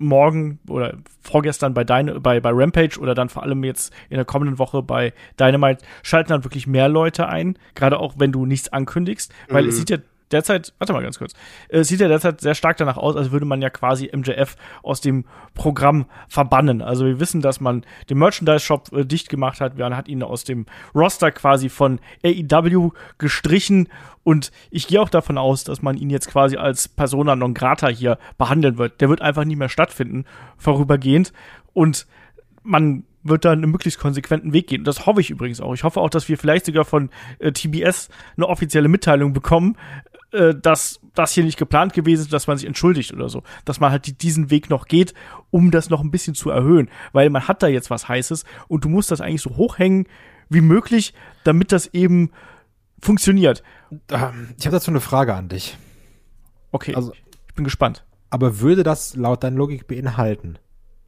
[0.00, 4.24] morgen oder vorgestern bei, Dyna bei, bei Rampage oder dann vor allem jetzt in der
[4.24, 8.72] kommenden Woche bei Dynamite, schalten dann wirklich mehr Leute ein, gerade auch wenn du nichts
[8.72, 9.98] ankündigst, weil es sieht ja
[10.30, 11.32] derzeit, warte mal ganz kurz,
[11.68, 15.00] es sieht ja derzeit sehr stark danach aus, als würde man ja quasi MJF aus
[15.00, 16.82] dem Programm verbannen.
[16.82, 20.44] Also wir wissen, dass man den Merchandise-Shop äh, dicht gemacht hat, man hat ihn aus
[20.44, 23.88] dem Roster quasi von AEW gestrichen
[24.22, 27.88] und ich gehe auch davon aus, dass man ihn jetzt quasi als Persona non grata
[27.88, 29.00] hier behandeln wird.
[29.00, 30.24] Der wird einfach nicht mehr stattfinden,
[30.56, 31.32] vorübergehend
[31.72, 32.06] und
[32.62, 34.84] man wird da einen möglichst konsequenten Weg gehen.
[34.84, 35.74] Das hoffe ich übrigens auch.
[35.74, 39.76] Ich hoffe auch, dass wir vielleicht sogar von äh, TBS eine offizielle Mitteilung bekommen,
[40.32, 43.42] äh, dass das hier nicht geplant gewesen ist, dass man sich entschuldigt oder so.
[43.64, 45.14] Dass man halt die, diesen Weg noch geht,
[45.50, 46.88] um das noch ein bisschen zu erhöhen.
[47.12, 50.06] Weil man hat da jetzt was Heißes und du musst das eigentlich so hochhängen
[50.48, 51.14] wie möglich,
[51.44, 52.30] damit das eben
[53.00, 53.62] funktioniert.
[54.10, 55.76] Ähm, Ich habe dazu eine Frage an dich.
[56.72, 57.12] Okay, Also-
[57.48, 58.04] ich bin gespannt.
[58.30, 60.58] Aber würde das laut deiner Logik beinhalten,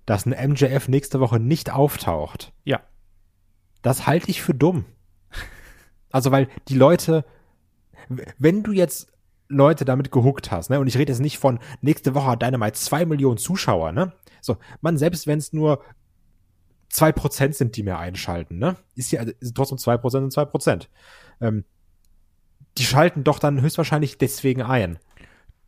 [0.06, 2.52] dass ein MJF nächste Woche nicht auftaucht?
[2.64, 2.80] Ja.
[3.82, 4.85] Das halte ich für dumm.
[6.11, 7.24] Also, weil die Leute,
[8.38, 9.12] wenn du jetzt
[9.53, 12.73] Leute damit gehuckt hast, ne, und ich rede jetzt nicht von nächste Woche hat Dynamite
[12.73, 14.12] zwei Millionen Zuschauer, ne?
[14.41, 15.83] So, man, selbst wenn es nur
[16.88, 18.77] zwei Prozent sind, die mehr einschalten, ne?
[18.97, 20.88] Ist ja ist trotzdem zwei Prozent und zwei Prozent.
[21.41, 21.65] Ähm,
[22.79, 24.99] die schalten doch dann höchstwahrscheinlich deswegen ein.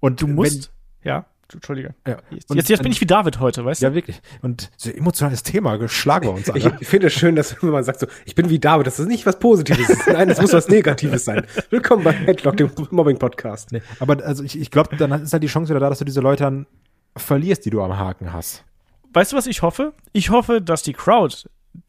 [0.01, 1.95] Und Du wenn- musst, ja, Entschuldige.
[2.07, 3.87] ja, Jetzt, und- jetzt, jetzt bin ich wie David heute, weißt du?
[3.87, 4.21] ja, wirklich.
[4.43, 6.79] Und so ein emotionales Thema, geschlagen wir uns Ich, alle.
[6.81, 9.07] ich finde es schön, dass wenn man sagt so, ich bin wie David, das ist
[9.09, 10.07] nicht was Positives.
[10.07, 11.47] Nein, das muss was Negatives sein.
[11.71, 13.73] Willkommen bei Headlock, dem Mobbing-Podcast.
[13.73, 16.05] Nee, aber also ich, ich glaube, dann ist halt die Chance wieder da, dass du
[16.05, 16.67] diese Leute dann
[17.17, 18.65] verlierst, die du am Haken hast.
[19.13, 19.93] Weißt du, was ich hoffe?
[20.13, 21.37] Ich hoffe, dass die Crowd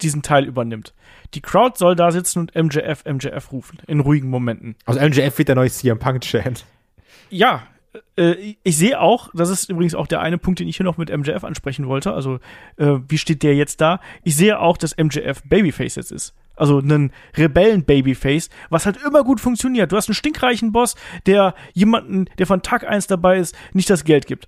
[0.02, 0.94] diesen Teil übernimmt.
[1.34, 4.76] Die Crowd soll da sitzen und MJF, MJF rufen, in ruhigen Momenten.
[4.86, 6.65] Also MJF wird der neue CM Punk-Chant.
[7.30, 7.63] Ja,
[8.18, 10.98] äh, ich sehe auch, das ist übrigens auch der eine Punkt, den ich hier noch
[10.98, 12.14] mit MJF ansprechen wollte.
[12.14, 12.40] Also,
[12.78, 14.00] äh, wie steht der jetzt da?
[14.24, 16.34] Ich sehe auch, dass MJF Babyface jetzt ist.
[16.56, 19.92] Also einen Rebellen-Babyface, was halt immer gut funktioniert.
[19.92, 24.06] Du hast einen stinkreichen Boss, der jemanden, der von Tag eins dabei ist, nicht das
[24.06, 24.48] Geld gibt.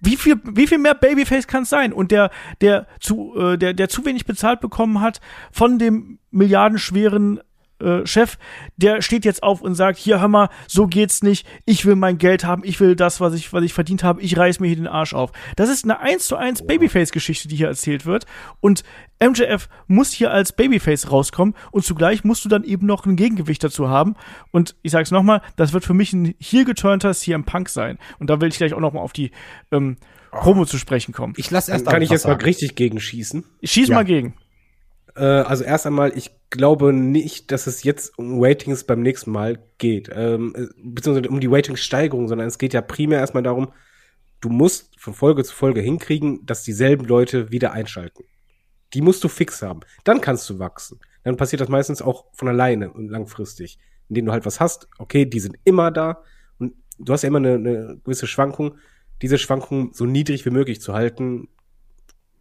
[0.00, 1.92] Wie viel, wie viel mehr Babyface kann es sein?
[1.92, 5.20] Und der, der zu, äh, der, der zu wenig bezahlt bekommen hat
[5.52, 7.40] von dem milliardenschweren
[7.80, 8.38] äh, Chef,
[8.76, 12.18] der steht jetzt auf und sagt, hier hör mal, so geht's nicht, ich will mein
[12.18, 14.76] Geld haben, ich will das, was ich, was ich verdient habe, ich reiß mir hier
[14.76, 15.32] den Arsch auf.
[15.56, 18.26] Das ist eine 1 zu 1 Babyface-Geschichte, die hier erzählt wird.
[18.60, 18.82] Und
[19.22, 23.62] MJF muss hier als Babyface rauskommen und zugleich musst du dann eben noch ein Gegengewicht
[23.62, 24.14] dazu haben.
[24.50, 27.98] Und ich sag's nochmal, das wird für mich ein hier geturnter CM Punk sein.
[28.18, 29.30] Und da will ich gleich auch nochmal auf die
[29.72, 29.96] ähm,
[30.30, 31.34] Promo zu sprechen kommen.
[31.36, 33.44] Ich lasse Dann erst kann ich jetzt mal richtig gegenschießen.
[33.60, 33.96] Ich schieße Ja.
[33.96, 34.34] mal gegen.
[35.16, 39.58] Äh, also erst einmal, ich glaube nicht, dass es jetzt um Ratings beim nächsten Mal
[39.78, 40.10] geht.
[40.12, 43.72] Ähm, äh, beziehungsweise um die Ratingsteigerung, sondern es geht ja primär erstmal darum,
[44.40, 48.24] du musst von Folge zu Folge hinkriegen, dass dieselben Leute wieder einschalten.
[48.94, 49.80] Die musst du fix haben.
[50.04, 51.00] Dann kannst du wachsen.
[51.22, 53.78] Dann passiert das meistens auch von alleine und langfristig.
[54.08, 56.24] Indem du halt was hast, okay, die sind immer da
[56.58, 58.76] und du hast ja immer eine, eine gewisse Schwankung,
[59.22, 61.48] diese Schwankung so niedrig wie möglich zu halten,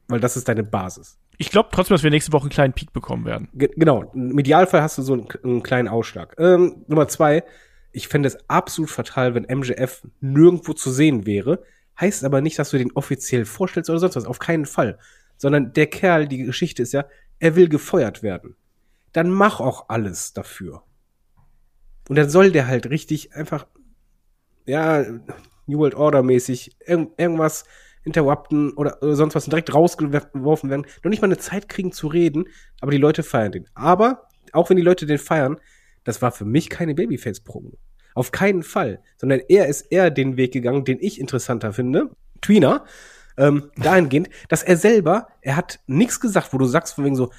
[0.08, 1.19] weil das ist deine Basis.
[1.41, 3.47] Ich glaube trotzdem, dass wir nächste Woche einen kleinen Peak bekommen werden.
[3.54, 6.36] Ge genau, im Idealfall hast du so einen, einen kleinen Ausschlag.
[6.38, 7.45] Ähm, Nummer zwei,
[7.93, 11.63] ich fände es absolut fatal, wenn MJF nirgendwo zu sehen wäre.
[11.97, 14.25] Heißt aber nicht, dass du den offiziell vorstellst oder sonst was.
[14.25, 14.99] Auf keinen Fall.
[15.38, 17.06] Sondern der Kerl, die Geschichte ist ja,
[17.39, 18.58] er will gefeuert werden.
[19.13, 20.84] Dann mach auch alles dafür.
[22.10, 23.65] Und dann soll der halt richtig einfach,
[24.65, 25.06] ja,
[25.67, 27.63] New World Order mäßig irg irgendwas
[28.10, 30.86] interrupten oder, oder sonst was und direkt rausgeworfen werden.
[31.04, 32.45] Noch nicht mal eine Zeit kriegen zu reden,
[32.82, 33.67] aber die Leute feiern den.
[33.74, 35.58] Aber, auch wenn die Leute den feiern,
[36.04, 37.78] das war für mich keine Babyface-Promo.
[38.13, 39.02] Auf keinen Fall.
[39.17, 42.10] Sondern er ist eher den Weg gegangen, den ich interessanter finde.
[42.41, 42.86] Tweener.
[43.38, 47.32] Ähm, dahingehend, dass er selber, er hat nichts gesagt, wo du sagst von wegen so,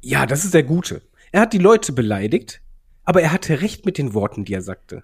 [0.00, 1.02] ja, das ist der Gute.
[1.32, 2.61] Er hat die Leute beleidigt,
[3.04, 5.02] aber er hatte recht mit den Worten, die er sagte.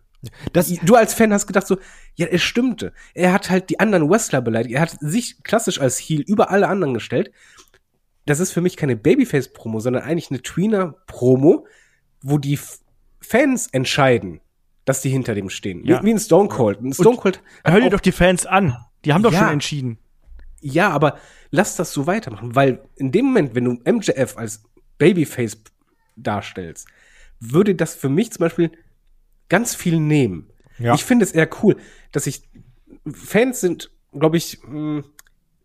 [0.53, 1.79] Das, Du als Fan hast gedacht so,
[2.17, 2.93] ja, es stimmte.
[3.15, 4.75] Er hat halt die anderen Wrestler beleidigt.
[4.75, 7.31] Er hat sich klassisch als Heel über alle anderen gestellt.
[8.27, 11.67] Das ist für mich keine Babyface-Promo, sondern eigentlich eine Tweener-Promo,
[12.23, 12.59] wo die
[13.21, 14.41] Fans entscheiden,
[14.85, 15.85] dass die hinter dem stehen.
[15.85, 16.03] Ja.
[16.03, 16.81] Wie, ein Stone Cold.
[16.81, 18.77] Ein Stone Cold Hör dir doch die Fans an.
[19.05, 19.41] Die haben doch Ja.
[19.41, 19.99] schon entschieden.
[20.61, 21.19] ja, aber
[21.51, 24.65] lass das so weitermachen, weil in dem Moment, wenn du MJF als
[24.99, 25.63] Babyface
[26.17, 26.89] darstellst,
[27.40, 28.70] würde das für mich zum Beispiel
[29.48, 30.51] ganz viel nehmen.
[30.79, 30.94] Ja.
[30.94, 31.77] Ich finde es eher cool,
[32.12, 32.48] dass ich
[33.12, 35.03] Fans sind, glaube ich, mh,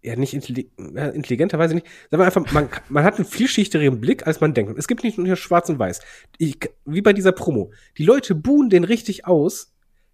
[0.04, 1.88] ja nicht intelli ja, intelligenter, weiß ich nicht.
[2.10, 4.78] Wir einfach, man, man hat einen vielschichtigeren Blick, als man denkt.
[4.78, 6.02] Es gibt nicht nur Schwarz und Weiß.
[6.38, 7.72] Ich, wie bei dieser Promo.
[7.98, 9.74] Die Leute buhen den richtig aus,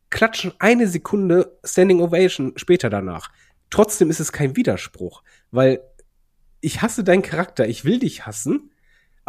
[0.09, 3.31] klatschen eine Sekunde Standing Ovation später danach.
[3.69, 5.81] Trotzdem ist es kein Widerspruch, weil
[6.61, 8.71] ich hasse deinen Charakter, ich will dich hassen,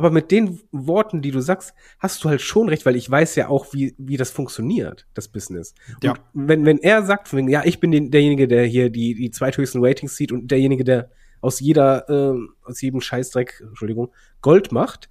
[0.00, 3.34] aber mit den Worten, die du sagst, hast du halt schon recht, weil ich weiß
[3.36, 5.74] ja auch, wie, wie das funktioniert, das Business.
[6.02, 6.12] Ja.
[6.12, 9.14] Und wenn, wenn er sagt, von wegen, ja, ich bin den, derjenige, der hier die,
[9.14, 11.10] die zweithöchsten Ratings sieht und derjenige, der
[11.42, 14.10] aus jeder, äh, aus jedem Scheißdreck, Entschuldigung,
[14.40, 15.10] Gold macht,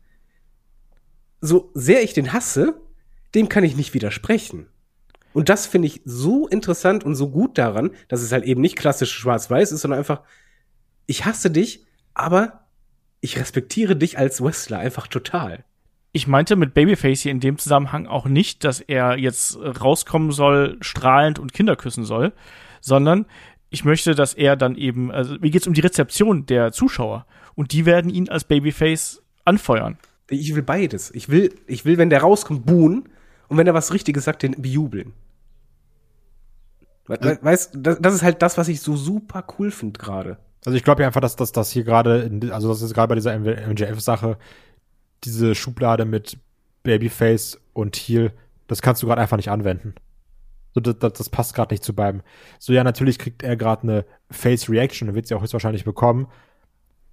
[1.39, 2.81] so sehr ich den hasse,
[3.35, 4.69] dem kann ich nicht widersprechen.
[5.33, 8.75] Und das finde ich so interessant und so gut daran, dass es halt eben nicht
[8.75, 10.23] klassisch schwarz-weiß ist, sondern einfach,
[11.05, 12.65] ich hasse dich, aber
[13.21, 15.63] ich respektiere dich als Wrestler einfach total.
[16.11, 20.77] Ich meinte mit Babyface hier in dem Zusammenhang auch nicht, dass er jetzt rauskommen soll,
[20.81, 22.33] strahlend und Kinder küssen soll,
[22.81, 23.25] sondern
[23.69, 27.71] ich möchte, dass er dann eben, also mir geht's um die Rezeption der Zuschauer und
[27.73, 29.97] die werden ihn als Babyface anfeuern.
[30.29, 31.13] Ich will beides.
[31.13, 33.09] Ich will, ich will, wenn der rauskommt, buhen
[33.47, 35.13] und wenn er was Richtiges sagt, den bejubeln.
[37.05, 40.37] We we weißt, das, das ist halt das, was ich so super cool finde gerade.
[40.65, 43.15] Also ich glaube ja einfach, dass dass das hier gerade, also das ist gerade bei
[43.15, 44.37] dieser MJF-Sache,
[45.23, 46.37] diese Schublade mit
[46.83, 48.31] Babyface und Heel,
[48.67, 49.95] das kannst du gerade einfach nicht anwenden.
[50.73, 52.21] So, das, das, das passt gerade nicht zu beiden.
[52.59, 56.27] So, ja, natürlich kriegt er gerade eine Face-Reaction und wird sie auch höchstwahrscheinlich bekommen.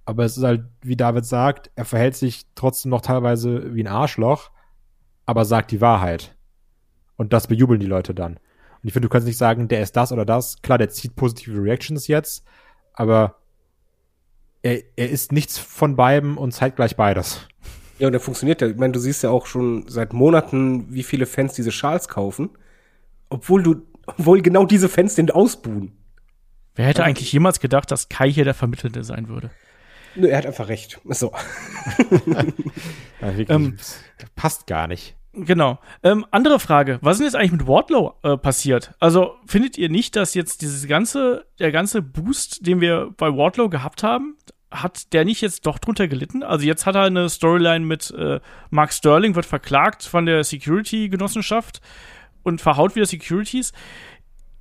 [0.05, 3.87] Aber es ist halt, wie David sagt, er verhält sich trotzdem noch teilweise wie ein
[3.87, 4.51] Arschloch,
[5.25, 6.35] aber sagt die Wahrheit.
[7.17, 8.33] Und das bejubeln die Leute dann.
[8.33, 10.61] Und ich finde, du kannst nicht sagen, der ist das oder das.
[10.61, 12.45] Klar, der zieht positive Reactions jetzt,
[12.97, 13.35] aber
[14.63, 17.47] er, er ist nichts von beiden und zeitgleich beides.
[17.99, 18.67] Ja, und der funktioniert ja.
[18.67, 22.49] Ich meine, du siehst ja auch schon seit Monaten, wie viele Fans diese Schals kaufen.
[23.29, 25.93] Obwohl du, obwohl genau diese Fans den ausbuhen.
[26.75, 29.51] Wer hätte eigentlich jemals gedacht, dass Kai hier der Vermittelnde sein würde?
[30.15, 30.99] Nö, er hat einfach recht.
[31.05, 31.31] So.
[33.19, 33.77] Ja, wirklich, Ähm,
[34.35, 35.15] passt gar nicht.
[35.37, 35.77] Genau.
[36.01, 36.97] Ähm, andere Frage.
[37.01, 38.93] Was ist denn jetzt eigentlich mit Wardlow äh, passiert?
[38.99, 43.69] Also findet ihr nicht, dass jetzt dieses ganze, der ganze Boost, den wir bei Wardlow
[43.69, 44.35] gehabt haben,
[44.71, 46.43] hat der nicht jetzt doch drunter gelitten?
[46.43, 48.39] Also jetzt hat er eine Storyline mit äh,
[48.71, 51.81] Mark Sterling, wird verklagt von der Security-Genossenschaft
[52.43, 53.73] und verhaut wieder Securities.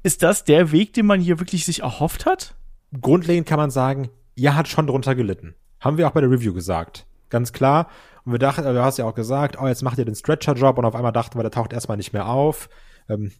[0.02, 2.54] Ist das der Weg, den man hier wirklich sich erhofft hat?
[3.00, 5.54] Grundlegend kann man sagen, ja, hat schon drunter gelitten.
[5.80, 7.06] Haben wir auch bei der Review gesagt.
[7.28, 7.88] Ganz klar.
[8.24, 10.84] Und wir dachten, du hast ja auch gesagt, oh, jetzt macht ihr den Stretcher-Job und
[10.84, 12.68] auf einmal dachten wir, der taucht erstmal nicht mehr auf.
[13.08, 13.32] Ähm,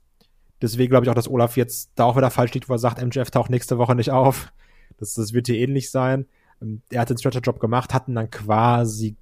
[0.63, 3.05] deswegen glaube ich auch, dass Olaf jetzt da auch wieder falsch liegt, wo er sagt,
[3.05, 4.53] MJF taucht nächste Woche nicht auf.
[4.99, 6.27] Das, das wird hier ähnlich sein.
[6.63, 9.17] Ähm, er hat den Stretcher-Job gemacht, hat ihn dann quasi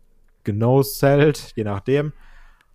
[0.45, 2.13] genosellt, je nachdem.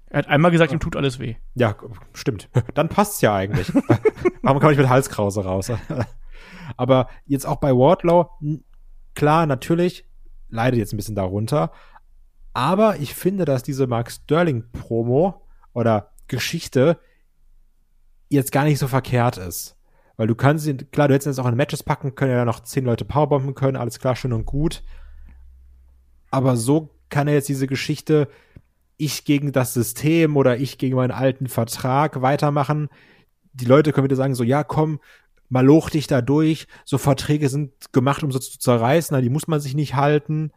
[0.10, 1.36] Er hat einmal gesagt, ihm tut alles weh.
[1.54, 1.76] Ja,
[2.14, 2.50] stimmt.
[2.74, 3.72] Dann passt's ja eigentlich.
[4.42, 5.72] Warum kann ich mit Halskrause raus?
[6.78, 8.30] Aber jetzt auch bei Wardlow,
[9.14, 10.06] klar, natürlich,
[10.50, 11.72] leidet jetzt ein bisschen darunter.
[12.54, 17.00] Aber ich finde, dass diese Mark Sterling Promo oder Geschichte
[18.30, 19.76] jetzt gar nicht so verkehrt ist.
[20.18, 22.60] Weil du kannst ihn, klar, du hättest jetzt auch in Matches packen können, ja noch
[22.60, 24.84] zehn Leute powerbomben können, alles klar, schön und gut.
[26.32, 28.28] Aber so kann er jetzt diese Geschichte
[28.98, 32.90] ich gegen das System oder ich gegen meinen alten Vertrag weitermachen.
[33.54, 35.00] Die Leute können wieder sagen so, ja, komm,
[35.50, 36.68] maloch dich da durch.
[36.86, 40.52] So Verträge sind gemacht, um so zu zerreißen, na, die muss man sich nicht halten.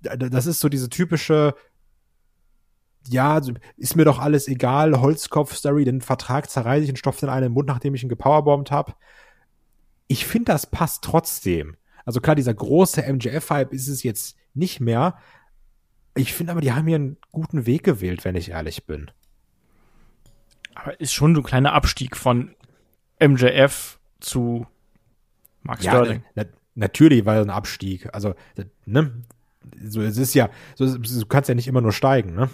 [0.00, 1.54] Das ist so diese typische,
[3.08, 3.40] ja,
[3.76, 7.50] ist mir doch alles egal, Holzkopf-Story, den Vertrag zerreiße ich und stopfe den einen in
[7.50, 8.94] den Mund, nachdem ich ihn gepowerbombt habe.
[10.08, 11.76] Ich finde, das passt trotzdem.
[12.04, 15.16] Also klar, dieser große MJF-Hype ist es jetzt nicht mehr,
[16.14, 19.10] ich finde aber, die haben hier einen guten Weg gewählt, wenn ich ehrlich bin.
[20.74, 22.54] Aber ist schon so ein kleiner Abstieg von
[23.20, 24.66] MJF zu
[25.62, 26.22] Mark Sterling.
[26.34, 28.08] na, natürlich war es ein Abstieg.
[28.14, 28.34] Also,
[28.86, 29.12] ne,
[29.84, 32.48] so, es ist ja, so, du kannst ja nicht immer nur steigen, ne?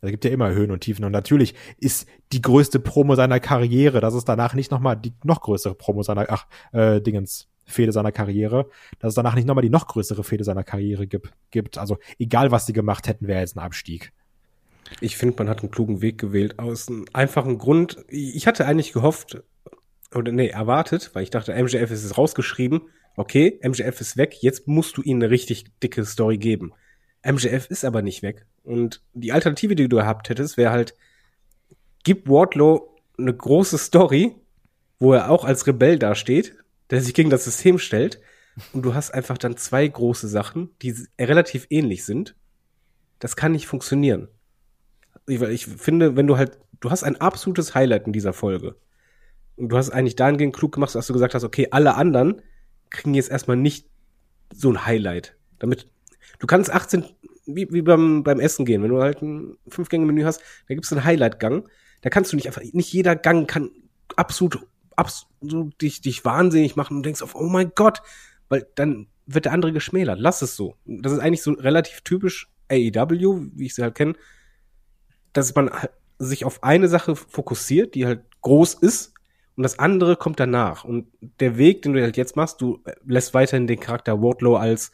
[0.00, 1.04] Es gibt ja immer Höhen und Tiefen.
[1.06, 5.40] Und natürlich ist die größte Promo seiner Karriere, dass es danach nicht nochmal die noch
[5.40, 9.70] größere Promo seiner, ach, äh, Dingens, Fehde seiner Karriere, dass es danach nicht nochmal die
[9.70, 11.78] noch größere Fehde seiner Karriere gibt, gibt.
[11.78, 14.12] Also egal, was sie gemacht hätten, wäre jetzt ein Abstieg.
[15.00, 18.04] Ich finde, man hat einen klugen Weg gewählt aus einem einfachen Grund.
[18.08, 19.42] Ich hatte eigentlich gehofft,
[20.14, 22.82] oder nee, erwartet, weil ich dachte, MJF ist jetzt rausgeschrieben.
[23.16, 26.72] Okay, MJF ist weg, jetzt musst du ihm eine richtig dicke Story geben.
[27.24, 28.46] MJF ist aber nicht weg.
[28.64, 30.94] Und die Alternative, die du gehabt hättest, wäre halt,
[32.02, 34.34] gib Wardlow eine große Story,
[34.98, 36.56] wo er auch als Rebell dasteht,
[36.90, 38.20] der sich gegen das System stellt.
[38.72, 42.36] Und du hast einfach dann zwei große Sachen, die relativ ähnlich sind.
[43.18, 44.28] Das kann nicht funktionieren.
[45.26, 48.76] Ich, ich finde, wenn du halt, du hast ein absolutes Highlight in dieser Folge.
[49.56, 52.42] Und du hast eigentlich dahingehend klug gemacht, dass du gesagt hast, okay, alle anderen
[52.90, 53.88] kriegen jetzt erstmal nicht
[54.52, 55.36] so ein Highlight.
[55.58, 55.88] Damit,
[56.38, 57.04] du kannst 18,
[57.46, 60.92] wie, wie beim, beim Essen gehen, wenn du halt ein Fünf-Gänge-Menü hast, da gibt es
[60.92, 61.68] einen Highlight-Gang.
[62.02, 63.70] Da kannst du nicht einfach, nicht jeder Gang kann
[64.16, 64.58] absolut,
[64.96, 68.02] absolut dich, dich wahnsinnig machen und denkst auf, oh mein Gott,
[68.48, 70.18] weil dann wird der andere geschmälert.
[70.18, 70.76] Lass es so.
[70.84, 74.14] Das ist eigentlich so relativ typisch AEW, wie ich sie halt kenne,
[75.32, 75.70] dass man
[76.18, 79.14] sich auf eine Sache fokussiert, die halt groß ist
[79.56, 80.84] und das andere kommt danach.
[80.84, 81.06] Und
[81.40, 84.90] der Weg, den du halt jetzt machst, du lässt weiterhin den Charakter Wardlow als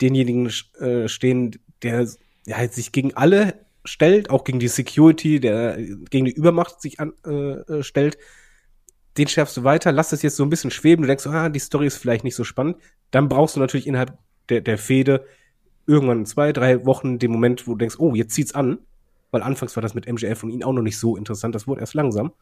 [0.00, 2.06] denjenigen äh, stehen, der
[2.46, 5.76] ja, halt sich gegen alle stellt, auch gegen die Security, der
[6.10, 8.18] gegen die Übermacht sich an, äh, äh, stellt.
[9.18, 11.58] Den schärfst du weiter, lass es jetzt so ein bisschen schweben, du denkst, ah, die
[11.58, 12.76] Story ist vielleicht nicht so spannend.
[13.10, 14.16] Dann brauchst du natürlich innerhalb
[14.48, 15.26] der, der Fehde
[15.86, 18.78] irgendwann zwei, drei Wochen den Moment, wo du denkst, oh, jetzt zieht's an.
[19.32, 21.80] Weil anfangs war das mit MJF und ihn auch noch nicht so interessant, das wurde
[21.80, 22.32] erst langsam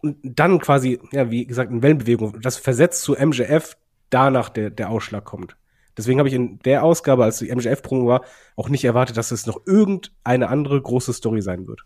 [0.00, 3.76] und dann quasi, ja, wie gesagt, in Wellenbewegung, das versetzt zu MJF,
[4.10, 5.56] danach der, der Ausschlag kommt.
[5.96, 9.46] Deswegen habe ich in der Ausgabe, als die MJF-Promo war, auch nicht erwartet, dass es
[9.46, 11.82] noch irgendeine andere große Story sein wird.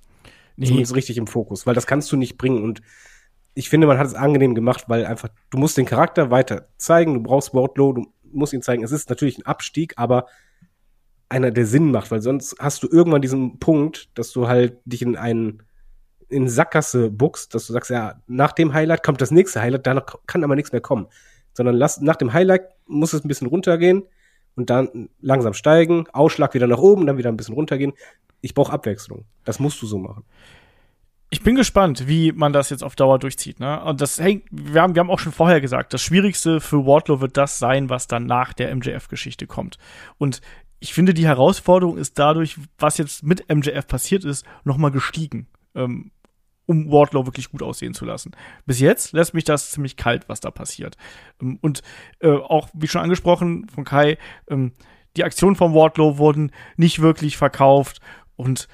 [0.57, 0.66] Nee.
[0.66, 2.62] Zumindest richtig im Fokus, weil das kannst du nicht bringen.
[2.62, 2.83] Und
[3.55, 7.14] ich finde, man hat es angenehm gemacht, weil einfach, du musst den Charakter weiter zeigen,
[7.14, 8.85] du brauchst Wardlow, du musst ihn zeigen.
[8.85, 10.27] Es ist natürlich ein Abstieg, aber
[11.31, 15.01] einer, der Sinn macht, weil sonst hast du irgendwann diesen Punkt, dass du halt dich
[15.01, 15.62] in einen
[16.33, 20.07] in Sackgasse buchst, dass du sagst, ja, nach dem Highlight kommt das nächste Highlight, danach
[20.27, 21.07] kann aber nichts mehr kommen.
[21.53, 24.05] Sondern lass, nach dem Highlight muss es ein bisschen runtergehen
[24.57, 27.92] und dann langsam steigen, Ausschlag wieder nach oben, dann wieder ein bisschen runtergehen.
[28.40, 29.25] Ich brauche Abwechslung.
[29.45, 30.25] Das musst du so machen.
[31.31, 33.59] Ich bin gespannt, wie man das jetzt auf Dauer durchzieht.
[33.59, 33.83] Ne?
[33.85, 37.21] Und das hängt, wir haben, wir haben auch schon vorher gesagt, das Schwierigste für Wardlow
[37.23, 39.79] wird das sein, was dann nach der MJF-Geschichte kommt.
[40.18, 40.42] Und
[40.79, 45.47] ich finde, die Herausforderung ist dadurch, was jetzt mit MJF passiert ist, nochmal gestiegen.
[45.75, 46.11] Ähm,
[46.66, 48.33] um Wardlow wirklich gut aussehen zu lassen.
[48.66, 50.96] Bis jetzt lässt mich das ziemlich kalt, was da passiert.
[51.40, 51.83] Ähm, und
[52.20, 54.72] äh, auch, wie schon angesprochen von Kai, ähm,
[55.16, 58.01] die Aktionen von Wardlow wurden nicht wirklich verkauft
[58.37, 58.68] und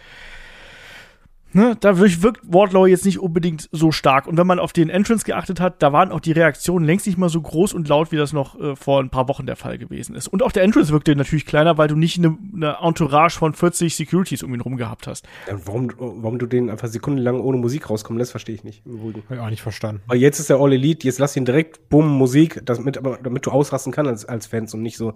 [1.59, 4.29] Ne, da wirkt Wardlow jetzt nicht unbedingt so stark.
[4.29, 7.19] Und wenn man auf den Entrance geachtet hat, da waren auch die Reaktionen längst nicht
[7.19, 9.77] mal so groß und laut, wie das noch äh, vor ein paar Wochen der Fall
[9.77, 10.29] gewesen ist.
[10.29, 13.97] Und auch der Entrance wirkte natürlich kleiner, weil du nicht eine, eine Entourage von 40
[13.97, 15.27] Securities um ihn rum gehabt hast.
[15.49, 18.85] Ja, warum, warum du den einfach sekundenlang ohne Musik rauskommen lässt, verstehe ich nicht.
[18.87, 20.03] Hab ich auch nicht verstanden.
[20.07, 23.51] Weil jetzt ist der All Elite, jetzt lass ihn direkt, bumm, Musik, damit, damit du
[23.51, 25.15] ausrasten kannst als, als Fans und nicht so,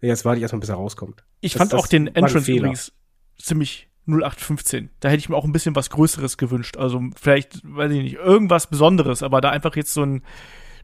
[0.00, 1.22] jetzt warte ich erstmal, bis er rauskommt.
[1.42, 2.94] Ich das, fand das auch den Entrance übrigens
[3.36, 4.90] ziemlich 0815.
[5.00, 6.76] Da hätte ich mir auch ein bisschen was Größeres gewünscht.
[6.76, 10.22] Also vielleicht, weiß ich nicht, irgendwas Besonderes, aber da einfach jetzt so ein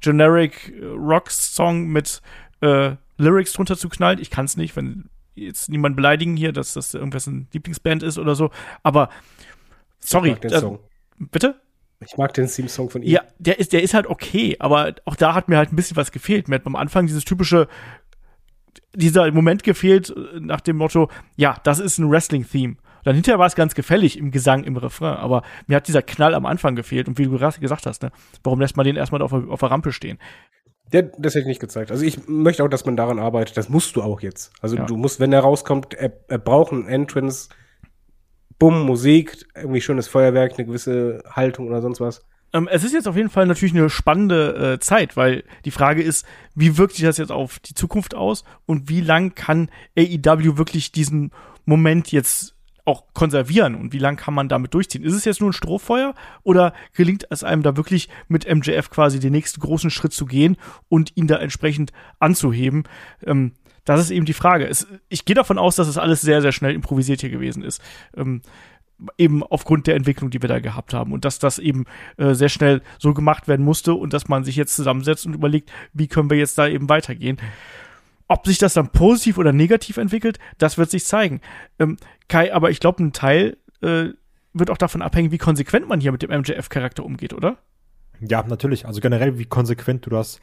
[0.01, 2.23] generic äh, Rock-Song mit
[2.61, 4.21] äh, Lyrics drunter zu knallen.
[4.21, 8.19] Ich kann es nicht, wenn jetzt niemand beleidigen hier, dass das irgendwas ein Lieblingsband ist
[8.19, 8.51] oder so.
[8.83, 9.09] Aber
[9.99, 10.29] sorry.
[10.29, 10.79] Ich mag den äh, Song.
[11.19, 11.61] Bitte?
[12.01, 13.11] Ich mag den Theme-Song von ihm.
[13.11, 15.97] Ja, der ist, der ist halt okay, aber auch da hat mir halt ein bisschen
[15.97, 16.47] was gefehlt.
[16.47, 17.67] Mir hat am Anfang dieses typische
[18.95, 22.77] dieser Moment gefehlt äh, nach dem Motto, ja, das ist ein Wrestling-Theme
[23.09, 26.35] dann hinterher war es ganz gefällig im Gesang, im Refrain, aber mir hat dieser Knall
[26.35, 27.09] am Anfang gefehlt.
[27.09, 29.93] Und wie du gesagt hast, ne, warum lässt man den erstmal auf, auf der Rampe
[29.93, 30.19] stehen?
[30.93, 31.91] Der, das hätte ich nicht gezeigt.
[31.91, 33.57] Also ich möchte auch, dass man daran arbeitet.
[33.57, 34.53] Das musst du auch jetzt.
[34.61, 34.85] Also ja.
[34.85, 37.49] du musst, wenn er rauskommt, er, er braucht einen Entrance,
[38.59, 42.27] Bumm, Musik, irgendwie schönes Feuerwerk, eine gewisse Haltung oder sonst was.
[42.53, 46.03] Ähm, es ist jetzt auf jeden Fall natürlich eine spannende äh, Zeit, weil die Frage
[46.03, 50.59] ist, wie wirkt sich das jetzt auf die Zukunft aus und wie lang kann AEW
[50.59, 51.31] wirklich diesen
[51.65, 52.58] Moment jetzt
[52.89, 55.05] auch konservieren und wie lange kann man damit durchziehen?
[55.05, 59.21] Ist es jetzt nur ein Strohfeuer oder gelingt es einem da wirklich mit MJF quasi
[59.21, 60.57] den nächsten großen Schritt zu gehen
[60.89, 62.85] und ihn da entsprechend anzuheben?
[63.25, 63.53] Ähm,
[63.85, 64.67] das ist eben die Frage.
[64.67, 67.83] Es, ich gehe davon aus, dass es alles sehr, sehr schnell improvisiert hier gewesen ist.
[68.17, 68.41] Ähm,
[69.19, 71.85] eben aufgrund der Entwicklung, die wir da gehabt haben und dass das eben
[72.17, 75.71] äh, sehr schnell so gemacht werden musste und dass man sich jetzt zusammensetzt und überlegt,
[75.93, 77.39] wie können wir jetzt da eben weitergehen.
[78.29, 81.41] Ob sich das dann positiv oder negativ entwickelt, das wird sich zeigen.
[81.79, 81.97] Ähm,
[82.29, 84.11] Kai, aber ich glaube, ein Teil äh,
[84.53, 87.59] wird auch davon abhängen, wie konsequent man hier mit dem MJF-Charakter umgeht, oder?
[88.21, 88.87] Ja, natürlich.
[88.87, 90.41] Also generell, wie konsequent du das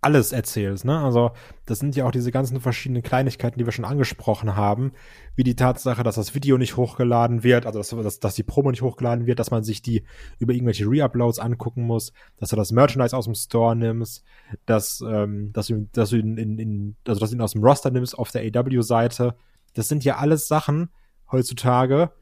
[0.00, 0.98] alles erzählst, ne?
[0.98, 1.32] Also,
[1.64, 4.92] das sind ja auch diese ganzen verschiedenen Kleinigkeiten, die wir schon angesprochen haben,
[5.34, 8.70] wie die Tatsache, dass das Video nicht hochgeladen wird, also dass, dass, dass die Promo
[8.70, 10.04] nicht hochgeladen wird, dass man sich die
[10.38, 14.24] über irgendwelche Reuploads angucken muss, dass du das Merchandise aus dem Store nimmst,
[14.64, 17.64] dass, ähm, dass du, dass du ihn in, in, also dass du ihn aus dem
[17.64, 19.34] Roster nimmst auf der AW-Seite.
[19.74, 20.90] Das sind ja alles Sachen
[21.30, 22.12] heutzutage,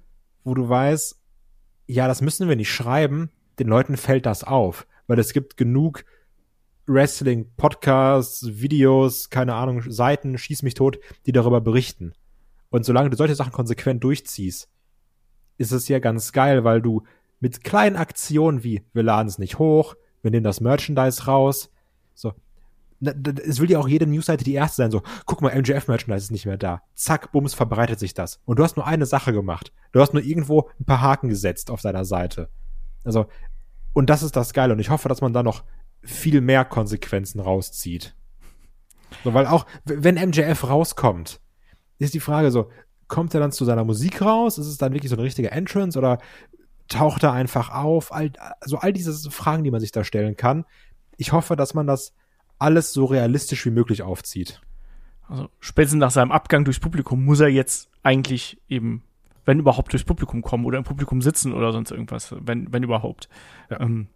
[0.43, 1.21] wo du weißt,
[1.87, 6.05] ja, das müssen wir nicht schreiben, den Leuten fällt das auf, weil es gibt genug
[6.87, 12.13] Wrestling, Podcasts, Videos, keine Ahnung, Seiten, schieß mich tot, die darüber berichten.
[12.71, 14.69] Und solange du solche Sachen konsequent durchziehst,
[15.57, 17.03] ist es ja ganz geil, weil du
[17.41, 21.71] mit kleinen Aktionen wie, wir laden es nicht hoch, wir nehmen das Merchandise raus,
[22.15, 22.33] so,
[23.01, 26.47] es will ja auch jede Newsseite die erste sein, so, guck mal, MJF-Merchandise ist nicht
[26.47, 26.83] mehr da.
[26.95, 28.41] Zack, bums, verbreitet sich das.
[28.45, 29.73] Und du hast nur eine Sache gemacht.
[29.93, 32.49] Du hast nur irgendwo ein paar Haken gesetzt auf deiner Seite.
[33.05, 33.27] Also,
[33.93, 34.73] und das ist das Geile.
[34.73, 35.65] Und ich hoffe, dass man da noch
[36.05, 38.15] viel mehr Konsequenzen rauszieht.
[39.23, 41.41] So, weil auch, wenn MJF rauskommt,
[41.99, 42.71] ist die Frage so,
[43.07, 44.59] kommt er dann zu seiner Musik raus?
[44.59, 46.19] Ist es dann wirklich so eine richtige Entrance oder
[46.89, 48.13] taucht er einfach auf?
[48.13, 50.65] All, also all diese Fragen, die man sich da stellen kann.
[51.17, 52.13] Ich hoffe, dass man das
[52.59, 54.61] alles so realistisch wie möglich aufzieht.
[55.29, 59.05] Also spätestens nach seinem Abgang durchs Publikum muss er jetzt eigentlich eben,
[59.45, 63.29] wenn überhaupt, durchs Publikum kommen oder im Publikum sitzen oder sonst irgendwas, wenn, wenn überhaupt.
[63.71, 63.81] Ja.
[63.81, 64.09] Ähm,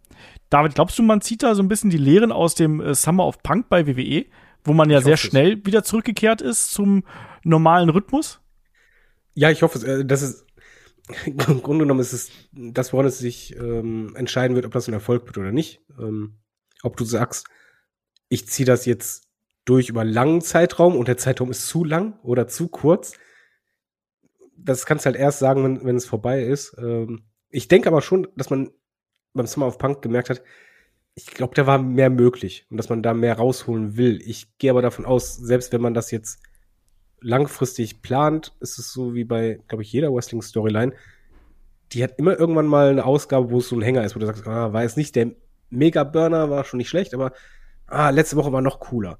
[0.51, 3.27] David, glaubst du, man zieht da so ein bisschen die Lehren aus dem äh, Summer
[3.27, 4.27] of Punk bei WWE,
[4.65, 5.67] wo man ja ich sehr schnell es.
[5.67, 7.05] wieder zurückgekehrt ist zum
[7.45, 8.41] normalen Rhythmus?
[9.35, 9.85] Ja, ich hoffe es.
[9.85, 10.47] Äh, das ist
[11.27, 14.95] im Grunde genommen ist es das, woran es sich ähm, entscheiden wird, ob das ein
[14.95, 15.81] Erfolg wird oder nicht.
[15.99, 16.39] Ähm,
[16.83, 17.47] ob du sagst,
[18.29, 19.29] ich ziehe das jetzt
[19.65, 23.13] durch über einen langen Zeitraum und der Zeitraum ist zu lang oder zu kurz.
[24.61, 26.77] Das kannst du halt erst sagen, wenn, wenn es vorbei ist.
[26.79, 28.71] Ähm, ich denke aber schon, dass man
[29.33, 30.43] beim Summer of Punk gemerkt hat,
[31.15, 34.21] ich glaube, da war mehr möglich und dass man da mehr rausholen will.
[34.25, 36.41] Ich gehe aber davon aus, selbst wenn man das jetzt
[37.21, 40.93] langfristig plant, ist es so wie bei, glaube ich, jeder Wrestling-Storyline.
[41.93, 44.27] Die hat immer irgendwann mal eine Ausgabe, wo es so ein Hänger ist, wo du
[44.27, 45.33] sagst, ah, war jetzt nicht der
[45.71, 47.33] Mega-Burner, war schon nicht schlecht, aber
[47.87, 49.19] ah, letzte Woche war noch cooler.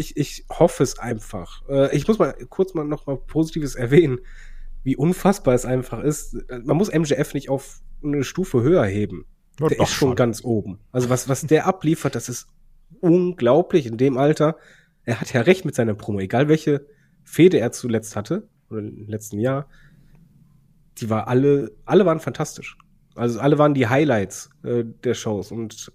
[0.00, 1.62] Ich, ich hoffe es einfach.
[1.68, 4.18] Äh, ich muss mal kurz mal noch mal Positives erwähnen,
[4.82, 6.36] wie unfassbar es einfach ist.
[6.64, 9.26] Man muss MJF nicht auf eine Stufe höher heben.
[9.60, 10.78] Ja, der ist schon, schon ganz oben.
[10.90, 12.46] Also was, was der abliefert, das ist
[13.00, 14.56] unglaublich in dem Alter.
[15.04, 16.86] Er hat ja recht mit seiner Promo, egal welche
[17.22, 19.68] Fehde er zuletzt hatte, oder im letzten Jahr,
[20.98, 22.78] die war alle, alle waren fantastisch.
[23.14, 25.52] Also alle waren die Highlights äh, der Shows.
[25.52, 25.92] Und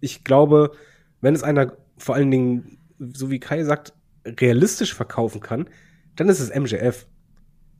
[0.00, 0.72] ich glaube,
[1.20, 2.78] wenn es einer vor allen Dingen,
[3.14, 3.92] so wie Kai sagt,
[4.24, 5.68] realistisch verkaufen kann,
[6.16, 7.06] dann ist es MJF.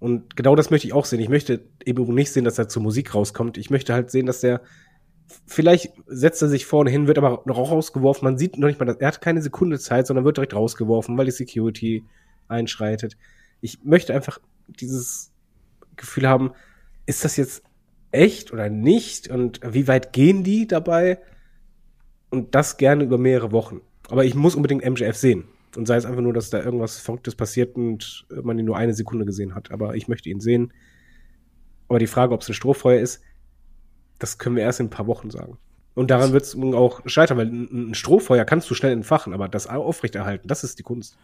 [0.00, 1.20] Und genau das möchte ich auch sehen.
[1.20, 3.56] Ich möchte eben nicht sehen, dass er zur Musik rauskommt.
[3.56, 4.62] Ich möchte halt sehen, dass der
[5.46, 8.24] vielleicht setzt er sich vorne hin, wird aber noch rausgeworfen.
[8.24, 11.26] Man sieht noch nicht mal, er hat keine Sekunde Zeit, sondern wird direkt rausgeworfen, weil
[11.26, 12.04] die Security
[12.48, 13.16] einschreitet.
[13.60, 15.30] Ich möchte einfach dieses
[15.96, 16.52] Gefühl haben,
[17.06, 17.62] ist das jetzt
[18.10, 19.28] echt oder nicht?
[19.28, 21.18] Und wie weit gehen die dabei?
[22.30, 23.82] Und das gerne über mehrere Wochen.
[24.12, 25.44] Aber ich muss unbedingt MJF sehen.
[25.74, 28.92] Und sei es einfach nur, dass da irgendwas Verrücktes passiert und man ihn nur eine
[28.92, 29.70] Sekunde gesehen hat.
[29.70, 30.74] Aber ich möchte ihn sehen.
[31.88, 33.22] Aber die Frage, ob es ein Strohfeuer ist,
[34.18, 35.56] das können wir erst in ein paar Wochen sagen.
[35.94, 39.66] Und daran wird es auch scheitern, weil ein Strohfeuer kannst du schnell entfachen, aber das
[39.66, 41.16] aufrechterhalten, das ist die Kunst.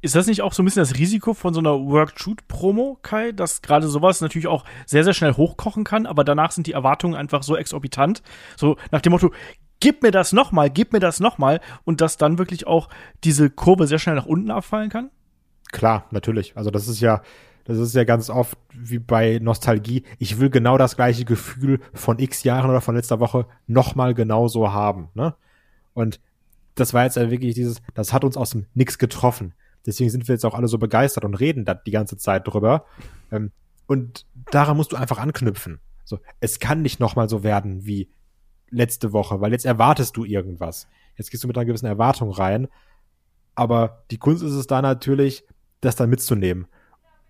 [0.00, 3.62] Ist das nicht auch so ein bisschen das Risiko von so einer Work-Shoot-Promo, Kai, dass
[3.62, 7.44] gerade sowas natürlich auch sehr, sehr schnell hochkochen kann, aber danach sind die Erwartungen einfach
[7.44, 8.22] so exorbitant?
[8.56, 9.32] So nach dem Motto,
[9.80, 12.88] gib mir das nochmal, gib mir das nochmal und dass dann wirklich auch
[13.22, 15.10] diese Kurve sehr schnell nach unten abfallen kann?
[15.72, 16.56] Klar, natürlich.
[16.56, 17.22] Also das ist ja,
[17.64, 20.04] das ist ja ganz oft wie bei Nostalgie.
[20.18, 24.72] Ich will genau das gleiche Gefühl von x Jahren oder von letzter Woche nochmal genauso
[24.72, 25.08] haben.
[25.14, 25.34] Ne?
[25.94, 26.20] Und
[26.74, 29.54] das war jetzt ja wirklich dieses, das hat uns aus dem Nix getroffen.
[29.86, 32.84] Deswegen sind wir jetzt auch alle so begeistert und reden da die ganze Zeit drüber.
[33.30, 33.52] Ähm,
[33.86, 35.80] und daran musst du einfach anknüpfen.
[36.04, 38.08] So, es kann nicht nochmal so werden wie
[38.74, 40.88] letzte Woche, weil jetzt erwartest du irgendwas.
[41.16, 42.68] Jetzt gehst du mit einer gewissen Erwartung rein.
[43.54, 45.44] Aber die Kunst ist es da natürlich,
[45.80, 46.66] das dann mitzunehmen.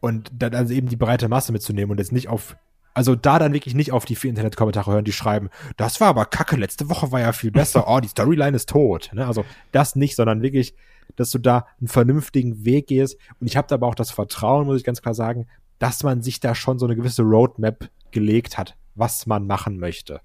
[0.01, 2.57] Und dann also eben die breite Masse mitzunehmen und jetzt nicht auf,
[2.93, 6.27] also da dann wirklich nicht auf die vier Internetkommentare hören, die schreiben, das war aber
[6.27, 9.11] kacke, letzte Woche war ja viel besser, oh, die Storyline ist tot.
[9.15, 9.27] Ne?
[9.27, 10.75] Also das nicht, sondern wirklich,
[11.17, 13.17] dass du da einen vernünftigen Weg gehst.
[13.41, 15.47] Und ich habe da aber auch das Vertrauen, muss ich ganz klar sagen,
[15.79, 20.21] dass man sich da schon so eine gewisse Roadmap gelegt hat, was man machen möchte.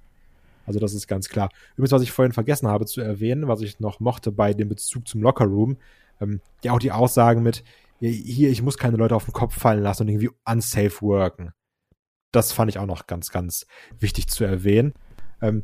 [0.70, 1.50] Also das ist ganz klar.
[1.74, 5.08] Übrigens, was ich vorhin vergessen habe zu erwähnen, was ich noch mochte bei dem Bezug
[5.08, 5.78] zum Lockerroom,
[6.22, 7.64] Ähm, ja, auch die Aussagen mit,
[8.00, 11.54] hier, ich muss keine Leute auf den Kopf fallen lassen und irgendwie unsafe worken.
[12.32, 13.66] Das fand ich auch noch ganz, ganz
[13.98, 14.94] wichtig zu erwähnen.
[15.42, 15.64] Ähm,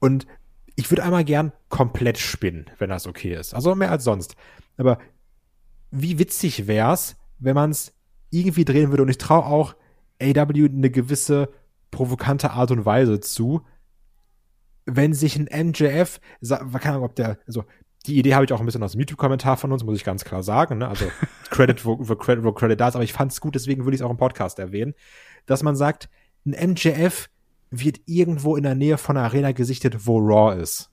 [0.00, 0.26] und
[0.74, 3.54] ich würde einmal gern komplett spinnen, wenn das okay ist.
[3.54, 4.34] Also mehr als sonst.
[4.78, 4.98] Aber
[5.92, 7.92] wie witzig wär's, wenn man es
[8.30, 9.76] irgendwie drehen würde und ich traue auch
[10.20, 11.50] AW eine gewisse
[11.92, 13.62] provokante Art und Weise zu,
[14.84, 17.64] wenn sich ein MJF, keine Ahnung, ob der, also
[18.06, 20.24] die Idee habe ich auch ein bisschen aus dem YouTube-Kommentar von uns, muss ich ganz
[20.24, 20.78] klar sagen.
[20.78, 20.88] Ne?
[20.88, 21.06] Also
[21.50, 23.94] Credit, wo, wo, Credit, wo Credit da ist, aber ich fand es gut, deswegen würde
[23.94, 24.94] ich es auch im Podcast erwähnen,
[25.46, 26.08] dass man sagt,
[26.44, 27.28] ein MJF
[27.70, 30.90] wird irgendwo in der Nähe von einer Arena gesichtet, wo Raw ist.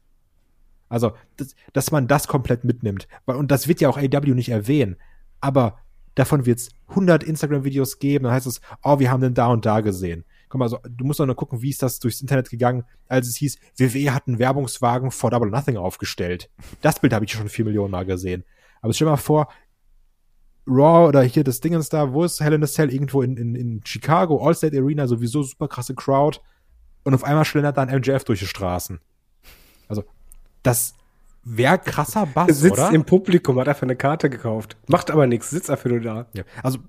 [0.87, 3.07] Also, das, dass man das komplett mitnimmt.
[3.25, 4.95] Und das wird ja auch AW nicht erwähnen.
[5.39, 5.77] Aber
[6.15, 8.23] davon wird es 100 Instagram-Videos geben.
[8.23, 10.25] Dann heißt es, oh, wir haben den da und da gesehen.
[10.50, 13.28] Guck mal, also, du musst doch nur gucken, wie ist das durchs Internet gegangen, als
[13.28, 16.50] es hieß, WWE hat einen Werbungswagen vor Double Nothing aufgestellt.
[16.82, 18.43] Das Bild habe ich schon vier Millionen Mal gesehen.
[18.82, 19.47] Aber stell dir mal vor,
[20.68, 22.93] Raw oder hier das Dingens da, wo ist Hell in a Cell?
[22.93, 26.39] Irgendwo in, in, in Chicago, Allstate Arena, sowieso super krasse Crowd.
[27.04, 29.00] Und auf einmal schlendert dann MJF durch die Straßen.
[29.88, 30.04] Also,
[30.64, 30.93] das
[31.43, 32.91] wäre krasser Bass, sitzt oder?
[32.91, 34.78] im Publikum, hat einfach eine Karte gekauft.
[34.88, 36.28] Macht aber nichts, sitzt einfach nur da.
[36.34, 36.80] Ja, also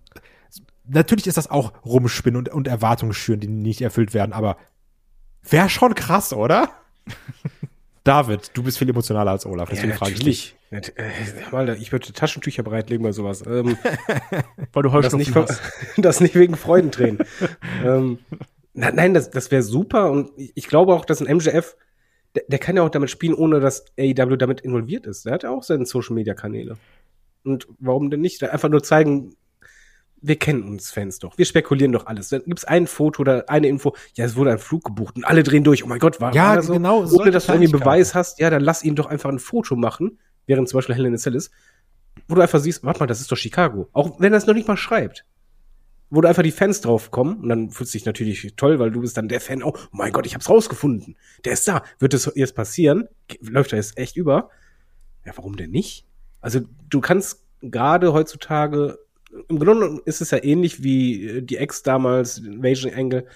[0.87, 4.57] natürlich ist das auch Rumspinnen und, und Erwartungen schüren, die nicht erfüllt werden, aber
[5.43, 6.71] wäre schon krass, oder?
[8.05, 10.57] David, du bist viel emotionaler als Olaf, deswegen ja, frage ich dich.
[10.71, 13.45] Äh, ich würde Taschentücher bereitlegen bei sowas.
[13.47, 13.77] Ähm,
[14.73, 15.61] Weil du das, Heuschnupfen nicht, hast.
[15.99, 17.19] das nicht wegen Freudentränen.
[17.85, 18.19] ähm,
[18.73, 21.77] na, nein, das, das wäre super und ich ich glaube auch, dass ein MJF,
[22.35, 25.27] der, der kann ja auch damit spielen, ohne dass AEW damit involviert ist.
[25.27, 26.79] Der hat ja auch seine Social-Media-Kanäle.
[27.45, 28.43] Und warum denn nicht?
[28.45, 29.35] Einfach nur zeigen,
[30.23, 31.37] wir kennen uns Fans doch.
[31.39, 32.29] Wir spekulieren doch alles.
[32.29, 35.43] Dann gibt's ein Foto oder eine Info, ja, es wurde ein Flug gebucht und alle
[35.43, 35.85] drehen durch.
[35.85, 36.73] Oh mein Gott, war, Ja, war das so?
[36.75, 37.73] genau, Ohne dass du irgendwie.
[37.73, 41.17] Beweis hast, ja, dann lass ihn doch einfach ein Foto machen, während zum Beispiel a
[41.17, 41.51] Cell ist,
[42.29, 43.89] wo du einfach siehst, warte mal, das ist doch Chicago.
[43.93, 45.25] Auch wenn er es noch nicht mal schreibt.
[46.13, 48.91] Wo du einfach die Fans drauf kommen und dann fühlst du dich natürlich toll, weil
[48.91, 51.17] du bist dann der Fan, oh mein Gott, ich hab's rausgefunden.
[51.45, 51.85] Der ist da.
[52.01, 53.09] Wird es jetzt passieren?
[53.41, 54.51] Läuft er jetzt echt über?
[55.25, 56.05] Ja, warum denn nicht?
[56.41, 58.99] Also du kannst gerade heutzutage,
[59.49, 63.27] im Grunde ist es ja ähnlich wie äh, die Ex damals, Invasion Angle.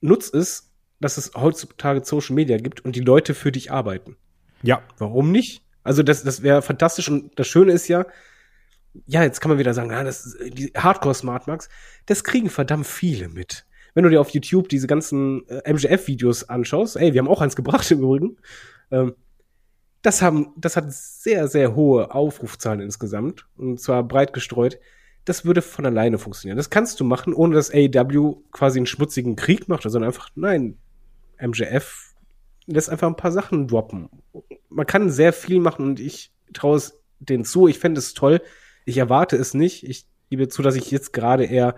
[0.00, 4.16] Nutz es, dass es heutzutage Social Media gibt und die Leute für dich arbeiten.
[4.62, 5.62] Ja, Warum nicht?
[5.82, 8.06] Also das, das wäre fantastisch und das Schöne ist ja,
[9.06, 11.68] ja, jetzt kann man wieder sagen, ah, das ist, die Hardcore Smart Max,
[12.06, 13.66] das kriegen verdammt viele mit.
[13.92, 17.54] Wenn du dir auf YouTube diese ganzen äh, MGF-Videos anschaust, ey, wir haben auch eins
[17.54, 18.36] gebracht im Übrigen,
[18.90, 19.14] ähm,
[20.04, 24.78] das haben, das hat sehr, sehr hohe Aufrufzahlen insgesamt und zwar breit gestreut.
[25.24, 26.58] Das würde von alleine funktionieren.
[26.58, 30.76] Das kannst du machen, ohne dass AEW quasi einen schmutzigen Krieg macht, sondern einfach, nein,
[31.40, 32.14] MJF
[32.66, 34.10] lässt einfach ein paar Sachen droppen.
[34.68, 37.66] Man kann sehr viel machen und ich traue es denen zu.
[37.66, 38.42] Ich fände es toll.
[38.84, 39.88] Ich erwarte es nicht.
[39.88, 41.76] Ich gebe zu, dass ich jetzt gerade eher.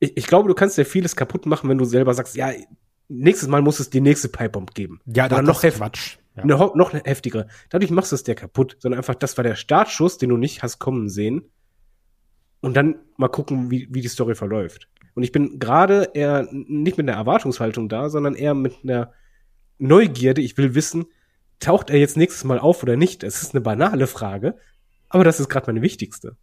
[0.00, 2.50] Ich, ich glaube, du kannst dir vieles kaputt machen, wenn du selber sagst, ja,
[3.08, 5.00] nächstes Mal muss es die nächste Pipebomb geben.
[5.06, 6.18] ja, Oder das noch ist Quatsch.
[6.36, 6.42] Ja.
[6.42, 7.46] Eine, noch eine heftigere.
[7.70, 10.62] Dadurch machst du es dir kaputt, sondern einfach, das war der Startschuss, den du nicht
[10.62, 11.50] hast kommen sehen.
[12.60, 14.88] Und dann mal gucken, wie, wie die Story verläuft.
[15.14, 19.12] Und ich bin gerade eher nicht mit einer Erwartungshaltung da, sondern eher mit einer
[19.78, 20.40] Neugierde.
[20.40, 21.06] Ich will wissen,
[21.60, 23.22] taucht er jetzt nächstes Mal auf oder nicht?
[23.22, 24.56] Das ist eine banale Frage,
[25.08, 26.36] aber das ist gerade meine wichtigste.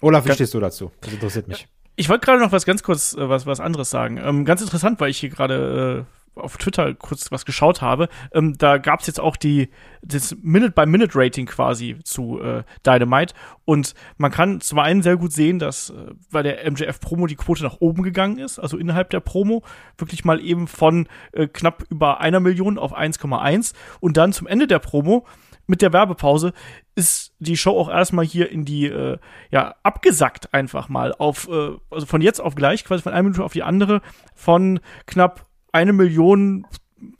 [0.00, 0.90] Olaf, wie stehst du dazu?
[1.00, 1.68] Das interessiert mich.
[1.96, 4.18] Ich wollte gerade noch was ganz kurz, äh, was, was anderes sagen.
[4.18, 8.08] Ähm, ganz interessant, weil ich hier gerade äh, auf Twitter kurz was geschaut habe.
[8.32, 9.70] Ähm, da gab es jetzt auch die
[10.02, 13.34] das Minute-by-Minute-Rating quasi zu äh, Dynamite.
[13.64, 17.62] Und man kann zum einen sehr gut sehen, dass äh, bei der MJF-Promo die Quote
[17.62, 19.62] nach oben gegangen ist, also innerhalb der Promo,
[19.96, 24.66] wirklich mal eben von äh, knapp über einer Million auf 1,1 und dann zum Ende
[24.66, 25.26] der Promo
[25.68, 26.54] mit der Werbepause
[26.94, 29.18] ist die Show auch erstmal hier in die, äh,
[29.50, 33.44] ja, abgesackt einfach mal auf, äh, also von jetzt auf gleich, quasi von einer Minute
[33.44, 34.00] auf die andere,
[34.34, 36.66] von knapp eine Million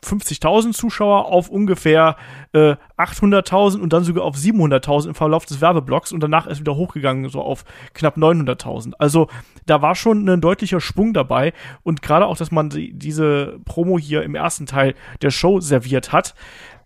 [0.05, 2.17] 50.000 Zuschauer auf ungefähr
[2.53, 6.75] äh, 800.000 und dann sogar auf 700.000 im Verlauf des Werbeblocks und danach ist wieder
[6.75, 8.95] hochgegangen so auf knapp 900.000.
[8.99, 9.29] Also
[9.67, 13.99] da war schon ein deutlicher Sprung dabei und gerade auch, dass man die, diese Promo
[13.99, 16.35] hier im ersten Teil der Show serviert hat,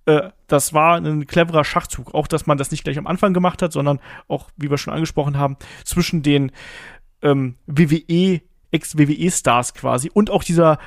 [0.06, 2.14] äh, das war ein cleverer Schachzug.
[2.14, 4.92] Auch, dass man das nicht gleich am Anfang gemacht hat, sondern auch, wie wir schon
[4.92, 6.52] angesprochen haben, zwischen den
[7.22, 8.40] ähm, WWE,
[8.70, 10.78] Ex-WWE-Stars quasi und auch dieser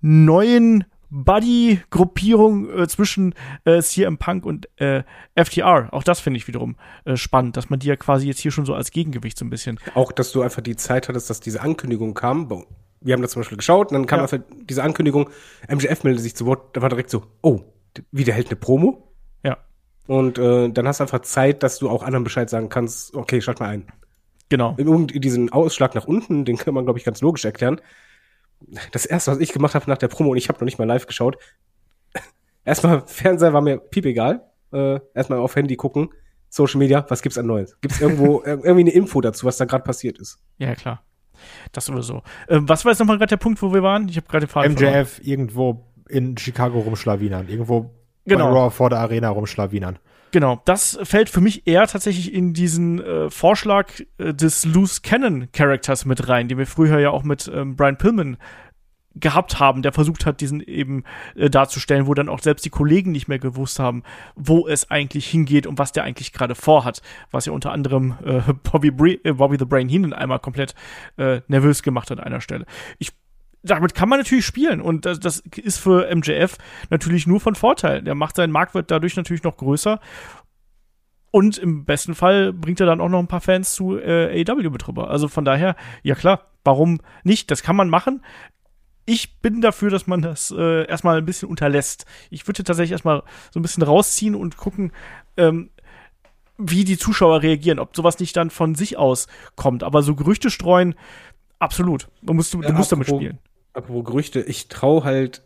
[0.00, 3.34] neuen Buddy-Gruppierung äh, zwischen
[3.64, 5.02] äh, CM Punk und äh,
[5.34, 5.88] FTR.
[5.92, 8.64] Auch das finde ich wiederum äh, spannend, dass man die ja quasi jetzt hier schon
[8.64, 9.78] so als Gegengewicht so ein bisschen.
[9.94, 12.48] Auch, dass du einfach die Zeit hattest, dass diese Ankündigung kam.
[13.00, 14.22] Wir haben das zum Beispiel geschaut und dann kam Ja.
[14.24, 14.38] einfach
[14.68, 15.30] diese Ankündigung,
[15.68, 17.60] MJF meldet sich zu Wort, da war direkt so, oh,
[18.12, 19.12] wieder hält eine Promo?
[19.42, 19.58] Ja.
[20.06, 23.40] Und äh, dann hast du einfach Zeit, dass du auch anderen Bescheid sagen kannst, okay,
[23.40, 23.86] schalt mal ein.
[24.48, 24.76] Genau.
[24.76, 27.80] Und diesen Ausschlag nach unten, den kann man, glaube ich, ganz logisch erklären.
[28.92, 30.84] Das erste, was ich gemacht habe nach der Promo, und ich habe noch nicht mal
[30.86, 31.36] live geschaut,
[32.64, 34.46] erstmal Fernseher war mir piep egal.
[34.72, 36.10] Äh, erstmal auf Handy gucken,
[36.48, 37.76] Social Media, was gibt's an Neues?
[37.80, 40.38] Gibt's irgendwo irgendwie eine Info dazu, was da gerade passiert ist?
[40.58, 41.02] Ja, klar.
[41.72, 42.22] Das sowieso.
[42.48, 44.08] Ähm, was war jetzt nochmal gerade der Punkt, wo wir waren?
[44.08, 45.00] Ich habe gerade die Frage verloren.
[45.00, 47.90] MJF irgendwo in Chicago rumschlawinern, irgendwo
[48.26, 48.52] Genau.
[48.52, 49.98] bei Raw vor der Arena rumschlawinern.
[50.32, 55.48] Genau, das fällt für mich eher tatsächlich in diesen äh, Vorschlag äh, des Loose Cannon
[55.52, 58.36] Charakters mit rein, den wir früher ja auch mit ähm, Brian Pillman
[59.16, 61.04] gehabt haben, der versucht hat, diesen eben
[61.34, 64.04] äh, darzustellen, wo dann auch selbst die Kollegen nicht mehr gewusst haben,
[64.36, 67.02] wo es eigentlich hingeht und was der eigentlich gerade vorhat,
[67.32, 70.74] was ja unter anderem äh, Bobby, äh, Bobby the Brain Heenan einmal komplett
[71.16, 72.66] äh, nervös gemacht hat an einer Stelle.
[72.98, 73.12] Ich
[73.62, 76.56] damit kann man natürlich spielen und das, das ist für MJF
[76.88, 78.02] natürlich nur von Vorteil.
[78.02, 80.00] Der macht seinen Marktwert dadurch natürlich noch größer
[81.30, 84.70] und im besten Fall bringt er dann auch noch ein paar Fans zu äh, AEW
[84.70, 85.10] mit rüber.
[85.10, 87.50] Also von daher, ja klar, warum nicht?
[87.50, 88.24] Das kann man machen.
[89.06, 92.04] Ich bin dafür, dass man das äh, erstmal ein bisschen unterlässt.
[92.30, 94.92] Ich würde tatsächlich erstmal so ein bisschen rausziehen und gucken,
[95.36, 95.70] ähm,
[96.58, 99.82] wie die Zuschauer reagieren, ob sowas nicht dann von sich aus kommt.
[99.82, 100.94] Aber so Gerüchte streuen,
[101.58, 102.08] absolut.
[102.22, 103.38] Man muss, du Ja, musst damit spielen.
[103.72, 105.42] Apropos Gerüchte, ich traue halt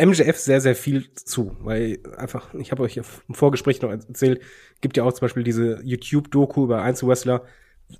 [0.00, 4.40] MJF sehr, sehr viel zu, weil einfach, ich habe euch im Vorgespräch noch erzählt,
[4.80, 7.44] gibt ja auch zum Beispiel diese YouTube-Doku über Einzelwrestler,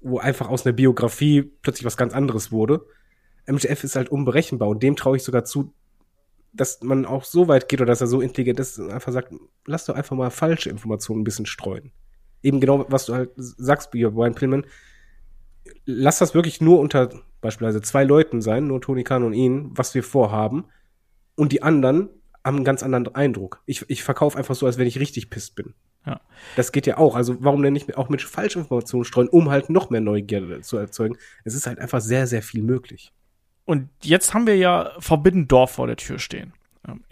[0.00, 2.86] wo einfach aus einer Biografie plötzlich was ganz anderes wurde.
[3.46, 5.74] MJF ist halt unberechenbar und dem traue ich sogar zu,
[6.52, 9.34] dass man auch so weit geht oder dass er so intelligent ist und einfach sagt,
[9.66, 11.92] lass doch einfach mal falsche Informationen ein bisschen streuen.
[12.42, 14.64] Eben genau, was du halt sagst, Brian Pillman,
[15.84, 17.10] lass das wirklich nur unter
[17.40, 20.66] beispielsweise zwei Leuten sein, nur Tony Khan und ihn, was wir vorhaben.
[21.36, 22.08] Und die anderen
[22.44, 23.62] haben einen ganz anderen Eindruck.
[23.66, 25.74] Ich, ich verkaufe einfach so, als wenn ich richtig pisst bin.
[26.06, 26.20] Ja.
[26.56, 27.14] Das geht ja auch.
[27.14, 31.16] Also warum denn nicht auch mit Falschinformationen streuen, um halt noch mehr Neugierde zu erzeugen?
[31.44, 33.12] Es ist halt einfach sehr, sehr viel möglich.
[33.64, 36.54] Und jetzt haben wir ja Forbidden Door vor der Tür stehen.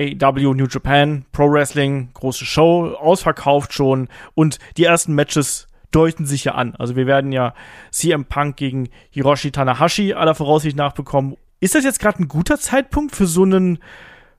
[0.00, 6.44] AEW New Japan, Pro Wrestling, große Show, ausverkauft schon und die ersten Matches deuten sich
[6.44, 6.74] ja an.
[6.76, 7.54] Also wir werden ja
[7.90, 11.36] CM Punk gegen Hiroshi Tanahashi aller Voraussicht nach bekommen.
[11.60, 13.78] Ist das jetzt gerade ein guter Zeitpunkt für so einen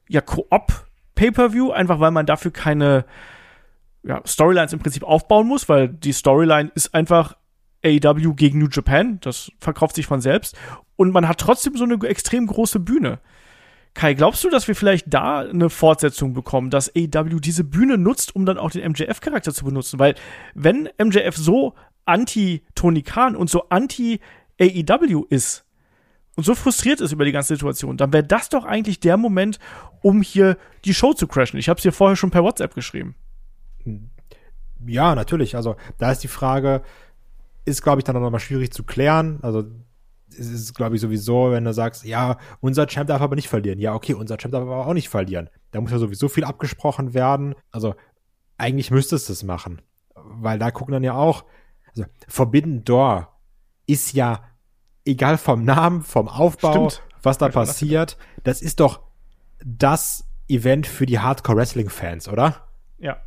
[0.07, 0.85] ja, Koop
[1.15, 3.05] Pay-per-View, einfach weil man dafür keine
[4.03, 7.35] ja, Storylines im Prinzip aufbauen muss, weil die Storyline ist einfach
[7.83, 10.57] AEW gegen New Japan, das verkauft sich von selbst
[10.95, 13.19] und man hat trotzdem so eine extrem große Bühne.
[13.93, 18.35] Kai, glaubst du, dass wir vielleicht da eine Fortsetzung bekommen, dass AEW diese Bühne nutzt,
[18.35, 19.99] um dann auch den MJF-Charakter zu benutzen?
[19.99, 20.15] Weil
[20.53, 21.73] wenn MJF so
[22.05, 25.65] anti-Tony Khan und so anti-AEW ist
[26.35, 29.59] und so frustriert ist über die ganze Situation, dann wäre das doch eigentlich der Moment,
[30.01, 31.59] um hier die Show zu crashen.
[31.59, 33.15] Ich habe es dir vorher schon per WhatsApp geschrieben.
[34.85, 35.55] Ja, natürlich.
[35.55, 36.83] Also da ist die Frage,
[37.65, 39.39] ist, glaube ich, dann nochmal schwierig zu klären.
[39.41, 39.65] Also
[40.31, 43.79] es ist, glaube ich, sowieso, wenn du sagst, ja, unser Champ darf aber nicht verlieren.
[43.79, 45.49] Ja, okay, unser Champ darf aber auch nicht verlieren.
[45.71, 47.55] Da muss ja sowieso viel abgesprochen werden.
[47.71, 47.95] Also
[48.57, 49.81] eigentlich müsstest du es machen.
[50.15, 51.45] Weil da gucken dann ja auch,
[51.89, 53.33] also Forbidden Door
[53.87, 54.43] ist ja
[55.05, 57.03] egal vom Namen, vom Aufbau, Stimmt.
[57.23, 59.01] was da passiert, das ist doch
[59.65, 62.67] das Event für die Hardcore-Wrestling-Fans, oder?
[62.97, 63.17] Ja.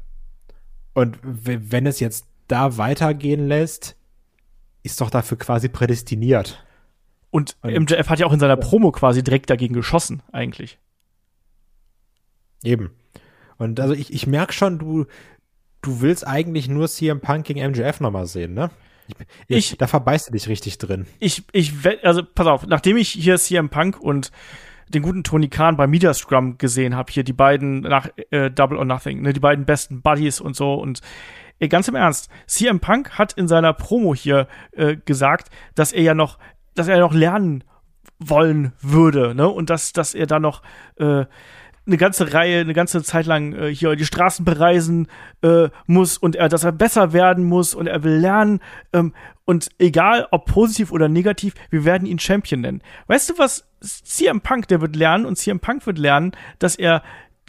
[0.95, 3.97] Und wenn es jetzt da weitergehen lässt,
[4.83, 6.65] ist doch dafür quasi prädestiniert.
[7.33, 10.79] Und MJF hat ja auch in seiner Promo quasi direkt dagegen geschossen, eigentlich.
[12.63, 12.91] Eben.
[13.59, 15.07] Und also ich, ich merke schon, du,
[15.83, 18.71] du willst eigentlich nur CM Punk gegen MJF nochmal sehen, ne?
[19.49, 21.07] Ich, Ich- da verbeißt du dich richtig drin.
[21.19, 21.73] ich, ich,
[22.05, 24.31] also pass auf, nachdem ich hier CM Punk und
[24.89, 28.77] den guten Tony Khan bei Media Scrum gesehen habe, hier die beiden nach äh, Double
[28.79, 31.01] or Nothing, ne, die beiden besten Buddies und so und
[31.61, 36.03] ey, ganz im Ernst, CM Punk hat in seiner Promo hier äh, gesagt, dass er
[36.03, 36.39] ja noch,
[36.75, 37.65] dass er noch lernen
[38.19, 40.63] wollen würde, ne, und dass, dass er da noch
[40.97, 41.25] äh,
[41.85, 45.09] eine ganze Reihe, eine ganze Zeit lang äh, hier die Straßen bereisen
[45.43, 48.61] äh, muss und er, dass er besser werden muss und er will lernen.
[48.93, 49.13] Ähm,
[49.45, 52.83] und egal, ob positiv oder negativ, wir werden ihn Champion nennen.
[53.09, 53.69] Weißt du was?
[53.81, 57.03] CM Punk, der wird lernen und CM Punk wird lernen, dass er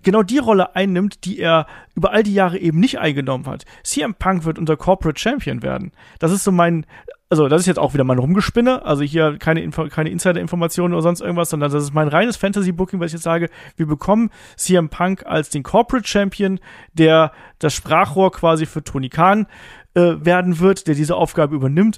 [0.03, 3.65] genau die Rolle einnimmt, die er über all die Jahre eben nicht eingenommen hat.
[3.83, 5.91] CM Punk wird unser Corporate Champion werden.
[6.19, 6.85] Das ist so mein,
[7.29, 11.01] also das ist jetzt auch wieder mein Rumgespinne, also hier keine, Info, keine Insider-Informationen oder
[11.01, 13.49] sonst irgendwas, sondern das ist mein reines Fantasy-Booking, was ich jetzt sage.
[13.75, 16.59] Wir bekommen CM Punk als den Corporate Champion,
[16.93, 19.47] der das Sprachrohr quasi für Tony Khan
[19.95, 21.97] äh, werden wird, der diese Aufgabe übernimmt.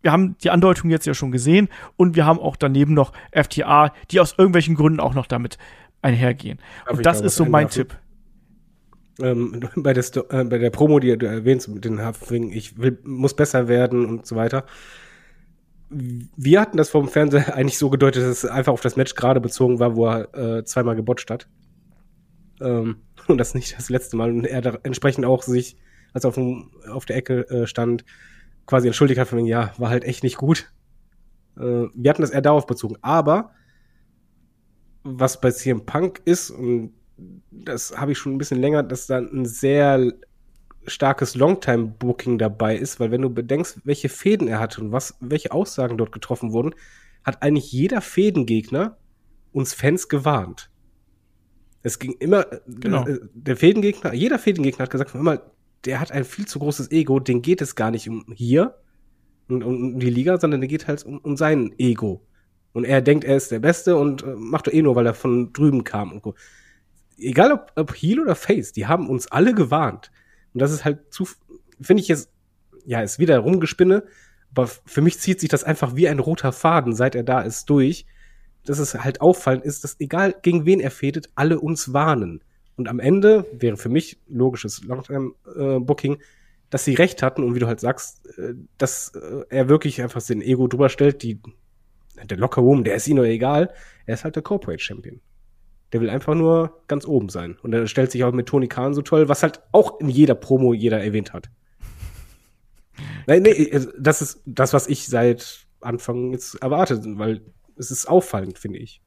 [0.00, 3.92] Wir haben die Andeutung jetzt ja schon gesehen und wir haben auch daneben noch FTA,
[4.10, 5.58] die aus irgendwelchen Gründen auch noch damit
[6.02, 6.58] einhergehen.
[6.86, 7.68] Darf und das da ist so mein?
[7.68, 7.96] Tipp.
[9.20, 12.78] ähm, bei, der Sto äh, bei der Promo, die du erwähnst, mit den Hafling, ich
[12.78, 14.66] will, muss besser werden und so weiter.
[15.88, 19.40] Wir hatten das vom Fernseher eigentlich so gedeutet, dass es einfach auf das Match gerade
[19.40, 21.48] bezogen war, wo er äh, zweimal gebotcht hat.
[22.60, 22.96] Ähm,
[23.28, 24.30] und das nicht das letzte Mal.
[24.30, 25.76] Und er da entsprechend auch sich,
[26.12, 28.04] als er auf, dem, auf der Ecke äh, stand,
[28.66, 30.72] quasi entschuldigt hat von wegen, ja, war halt echt nicht gut.
[31.56, 32.96] Äh, wir hatten das eher darauf bezogen.
[33.02, 33.52] Aber
[35.04, 36.92] was bei CM Punk ist, und
[37.50, 40.12] das habe ich schon ein bisschen länger, dass da ein sehr
[40.86, 45.52] starkes Longtime-Booking dabei ist, weil wenn du bedenkst, welche Fäden er hatte und was, welche
[45.52, 46.74] Aussagen dort getroffen wurden,
[47.22, 48.96] hat eigentlich jeder Fädengegner
[49.52, 50.70] uns Fans gewarnt.
[51.82, 53.06] Es ging immer, Genau.
[53.06, 55.42] äh, der Fädengegner, jeder Fädengegner hat gesagt, immer,
[55.84, 58.78] der hat ein viel zu großes Ego, den geht es gar nicht um hier
[59.48, 62.24] und um die Liga, sondern der geht halt um, um sein Ego.
[62.72, 65.14] Und er denkt, er ist der Beste und äh, macht doch eh nur, weil er
[65.14, 66.34] von drüben kam und so.
[67.18, 70.10] Egal ob, ob Heel oder Face, die haben uns alle gewarnt.
[70.54, 71.28] Und das ist halt zu,
[71.80, 72.30] finde ich jetzt,
[72.84, 74.04] ja, ist wieder rumgespinne,
[74.50, 77.70] aber für mich zieht sich das einfach wie ein roter Faden, seit er da ist,
[77.70, 78.06] durch.
[78.64, 82.42] Dass es halt auffallend ist, dass egal gegen wen er fädet, alle uns warnen.
[82.76, 86.18] Und am Ende wäre für mich logisches Longtime-Booking,
[86.70, 90.20] dass sie recht hatten und wie du halt sagst, äh, dass äh, er wirklich einfach
[90.20, 91.38] sein Ego drüber stellt, die,
[92.22, 93.72] der Locker Room, der ist ihm nur egal,
[94.06, 95.20] er ist halt der Corporate Champion.
[95.92, 97.58] Der will einfach nur ganz oben sein.
[97.62, 100.34] Und er stellt sich auch mit Tony Khan so toll, was halt auch in jeder
[100.34, 101.50] Promo jeder erwähnt hat.
[103.26, 107.42] Nein, nee, also das ist das, was ich seit Anfang jetzt erwarte, weil
[107.76, 109.02] es ist auffallend, finde ich.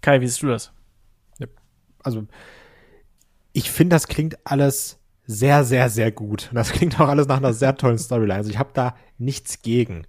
[0.00, 0.72] Kai, wie siehst du das?
[2.02, 2.26] also
[3.52, 6.48] ich finde, das klingt alles sehr, sehr, sehr gut.
[6.50, 8.36] Und das klingt auch alles nach einer sehr tollen Storyline.
[8.36, 10.06] Also ich habe da nichts gegen.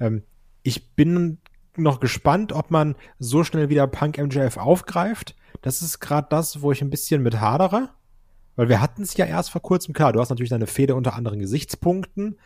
[0.00, 0.22] Ähm,
[0.64, 1.38] ich bin
[1.76, 5.36] noch gespannt, ob man so schnell wieder Punk MJF aufgreift.
[5.62, 7.90] Das ist gerade das, wo ich ein bisschen mit hadere.
[8.56, 11.14] Weil wir hatten es ja erst vor kurzem, klar, du hast natürlich deine Fehde unter
[11.14, 12.38] anderen Gesichtspunkten.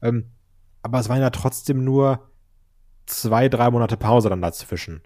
[0.00, 0.30] Ähm,
[0.82, 2.30] aber es waren ja trotzdem nur
[3.06, 5.02] zwei, drei Monate Pause dann dazwischen.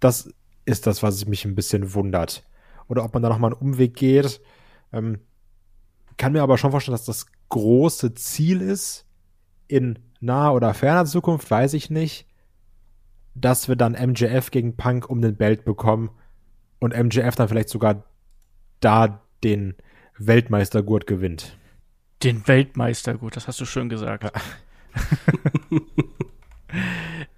[0.00, 0.30] Das
[0.64, 2.44] ist das, was mich ein bisschen wundert.
[2.88, 4.40] Oder ob man da nochmal einen Umweg geht.
[4.92, 5.20] Ähm,
[6.16, 9.06] kann mir aber schon vorstellen, dass das große Ziel ist,
[9.68, 12.26] in naher oder ferner Zukunft, weiß ich nicht,
[13.34, 16.10] dass wir dann MJF gegen Punk um den Belt bekommen
[16.80, 18.04] und MJF dann vielleicht sogar
[18.80, 19.74] da den
[20.18, 21.56] Weltmeistergurt gewinnt.
[22.22, 24.24] Den Weltmeister, gut, das hast du schön gesagt.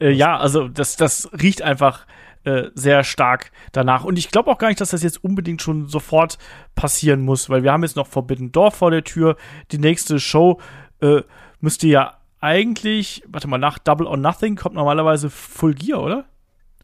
[0.00, 2.06] äh, ja, also das, das riecht einfach
[2.44, 4.04] äh, sehr stark danach.
[4.04, 6.38] Und ich glaube auch gar nicht, dass das jetzt unbedingt schon sofort
[6.74, 9.36] passieren muss, weil wir haben jetzt noch Forbidden Door vor der Tür.
[9.72, 10.60] Die nächste Show
[11.00, 11.22] äh,
[11.60, 16.24] müsste ja eigentlich, warte mal, nach Double or Nothing kommt normalerweise Full Gear, oder?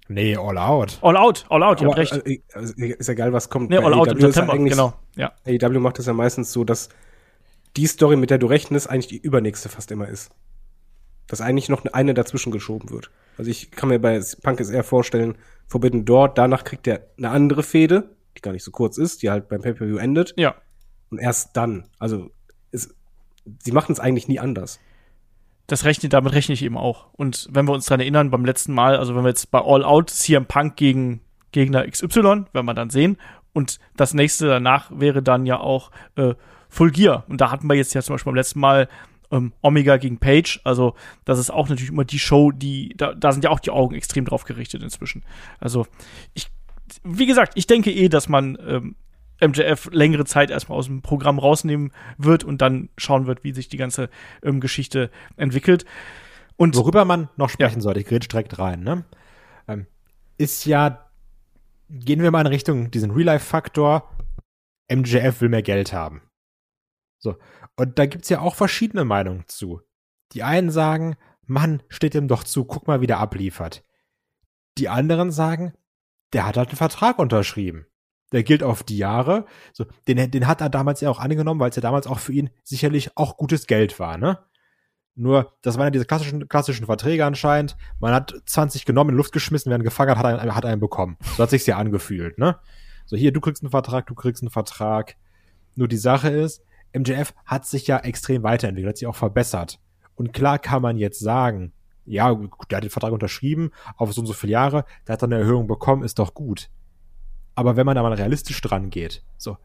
[0.09, 0.99] Nee, all out.
[1.01, 2.13] All Out, All Out, ihr habt recht.
[2.27, 3.71] äh, also, ist ja geil, was kommt.
[3.71, 4.95] Nee, All Out im AEW ist ja September, genau.
[5.17, 5.33] Ja.
[5.47, 6.89] AEW macht es ja meistens so, dass
[7.77, 10.31] die Story, mit der du rechnest, eigentlich die übernächste fast immer ist.
[11.29, 13.11] Dass eigentlich noch eine dazwischen geschoben wird.
[13.39, 15.37] Also ich kann mir bei Punk jetzt eher vorstellen,
[15.69, 19.31] Forbidden Door, danach kriegt er eine andere Fehde, die gar nicht so kurz ist, die
[19.31, 20.35] halt beim Pay-Per-View endet.
[20.37, 20.57] Ja.
[21.11, 22.31] Und erst dann, also
[22.73, 22.95] es,
[23.63, 24.81] sie machen es eigentlich nie anders.
[25.67, 27.07] Das rechne, damit rechne ich eben auch.
[27.13, 29.85] Und wenn wir uns dran erinnern, beim letzten Mal, also wenn wir jetzt bei All
[29.85, 31.21] Out CM Punk gegen
[31.53, 33.17] Gegner XY, werden wir dann sehen.
[33.53, 36.35] Und das nächste danach wäre dann ja auch äh,
[36.69, 37.25] Full Gear.
[37.29, 38.89] Und da hatten wir jetzt ja zum Beispiel beim letzten Mal
[39.31, 40.61] ähm, Omega gegen Page.
[40.65, 40.95] Also
[41.25, 43.95] das ist auch natürlich immer die Show, die, da, da sind ja auch die Augen
[43.95, 45.25] extrem drauf gerichtet inzwischen.
[45.59, 45.87] Also
[46.35, 46.49] ich,
[47.05, 48.97] wie gesagt, ich denke eh, dass man ähm,
[49.43, 53.69] MJF längere Zeit erstmal aus dem Programm rausnehmen wird und dann schauen wird, wie sich
[53.69, 54.09] die ganze
[54.43, 55.85] ähm, Geschichte entwickelt.
[56.57, 59.05] Und Worüber man noch sprechen sollte, ich grätsch direkt rein, ne?
[59.67, 59.87] Ähm,
[60.39, 61.11] ist ja,
[61.89, 64.09] gehen wir mal in Richtung diesen Real-Life-Faktor,
[64.91, 66.23] MJF will mehr Geld haben.
[67.19, 67.37] So.
[67.77, 69.81] Und da gibt's ja auch verschiedene Meinungen zu.
[70.33, 71.17] Die einen sagen,
[71.47, 73.85] Mann, steht ihm doch zu, guck mal, wie der abliefert.
[74.79, 75.73] Die anderen sagen,
[76.33, 77.87] der hat halt einen Vertrag unterschrieben.
[78.33, 79.47] Der gilt auf die Jahre.
[79.73, 82.33] So, den, den hat er damals ja auch angenommen, weil es ja damals auch für
[82.33, 84.39] ihn sicherlich auch gutes Geld war, ne?
[85.15, 87.77] Nur, das waren ja diese klassischen, klassischen Verträge anscheinend.
[88.01, 90.81] Man hat 20 genommen, in Luft geschmissen, wer einen gefangen hat, hat einen, hat einen
[90.81, 91.19] bekommen.
[91.37, 92.59] So hat sich's ja angefühlt, ne?
[93.05, 95.17] So, hier, du kriegst einen Vertrag, du kriegst einen Vertrag.
[95.75, 96.63] Nur die Sache ist,
[96.95, 99.81] MJF hat sich ja extrem weiterentwickelt, hat sich auch verbessert.
[100.15, 101.73] Und klar kann man jetzt sagen,
[102.05, 102.35] ja,
[102.71, 105.43] der hat den Vertrag unterschrieben, auf so und so viele Jahre, der hat dann eine
[105.43, 106.71] Erhöhung bekommen, ist doch gut.
[107.55, 109.57] Aber wenn man da mal realistisch dran geht, so,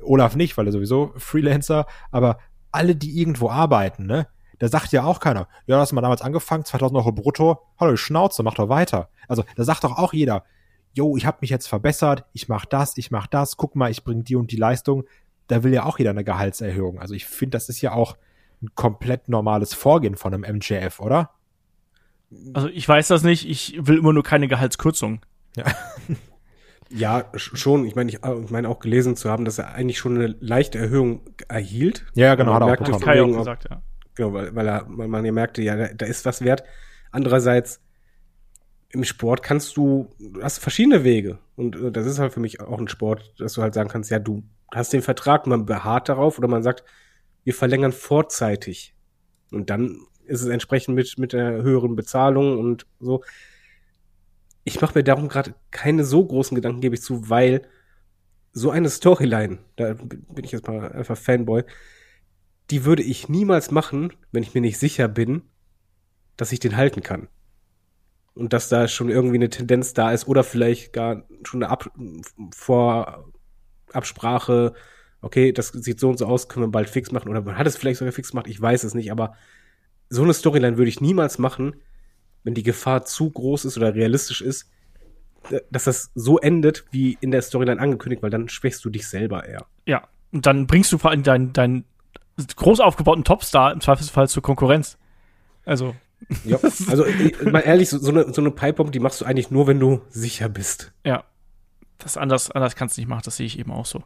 [0.00, 2.38] Olaf nicht, weil er sowieso Freelancer, aber
[2.70, 4.26] alle, die irgendwo arbeiten, ne,
[4.58, 7.96] da sagt ja auch keiner, ja, hast du mal damals angefangen, 2000 Euro brutto, hallo,
[7.96, 9.08] Schnauze, mach doch weiter.
[9.26, 10.44] Also, da sagt doch auch jeder,
[10.94, 14.04] yo, ich habe mich jetzt verbessert, ich mach das, ich mach das, guck mal, ich
[14.04, 15.04] bring die und die Leistung.
[15.48, 17.00] Da will ja auch jeder eine Gehaltserhöhung.
[17.00, 18.16] Also ich finde, das ist ja auch
[18.62, 21.30] ein komplett normales Vorgehen von einem MJF, oder?
[22.54, 25.20] Also ich weiß das nicht, ich will immer nur keine Gehaltskürzung.
[25.56, 25.64] Ja.
[26.94, 27.84] Ja, sch- schon.
[27.86, 30.78] Ich meine, ich, ich meine auch gelesen zu haben, dass er eigentlich schon eine leichte
[30.78, 32.04] Erhöhung erhielt.
[32.14, 33.82] Ja, genau, hat er auch merkt Hat von Kai auch gesagt, ja.
[34.14, 36.64] Genau, weil, weil, er, weil man ja merkte, ja, da, da ist was wert.
[37.10, 37.80] Andererseits,
[38.90, 41.38] im Sport kannst du, du hast verschiedene Wege.
[41.56, 44.10] Und äh, das ist halt für mich auch ein Sport, dass du halt sagen kannst,
[44.10, 46.84] ja, du hast den Vertrag, man beharrt darauf oder man sagt,
[47.44, 48.94] wir verlängern vorzeitig.
[49.50, 53.22] Und dann ist es entsprechend mit, mit der höheren Bezahlung und so.
[54.64, 57.62] Ich mache mir darum gerade keine so großen Gedanken, gebe ich zu, weil
[58.52, 61.64] so eine Storyline, da bin ich jetzt mal einfach Fanboy,
[62.70, 65.42] die würde ich niemals machen, wenn ich mir nicht sicher bin,
[66.36, 67.28] dass ich den halten kann.
[68.34, 71.90] Und dass da schon irgendwie eine Tendenz da ist oder vielleicht gar schon eine Ab
[72.54, 73.30] vor
[73.92, 74.74] Absprache,
[75.20, 77.66] okay, das sieht so und so aus, können wir bald fix machen oder man hat
[77.66, 79.34] es vielleicht sogar fix gemacht, ich weiß es nicht, aber
[80.08, 81.76] so eine Storyline würde ich niemals machen,
[82.44, 84.68] wenn die Gefahr zu groß ist oder realistisch ist,
[85.70, 89.44] dass das so endet, wie in der Storyline angekündigt, weil dann schwächst du dich selber
[89.46, 89.66] eher.
[89.86, 90.06] Ja.
[90.32, 91.84] Und dann bringst du vor allem deinen, deinen
[92.56, 94.98] groß aufgebauten Topstar im Zweifelsfall zur Konkurrenz.
[95.64, 95.94] Also,
[96.44, 99.50] Ja, also ich- mal ehrlich, so, so eine, so eine Pipebomb, die machst du eigentlich
[99.50, 100.92] nur, wenn du sicher bist.
[101.04, 101.24] ja.
[101.98, 104.02] Das anders, anders kannst du nicht machen, das sehe ich eben auch so.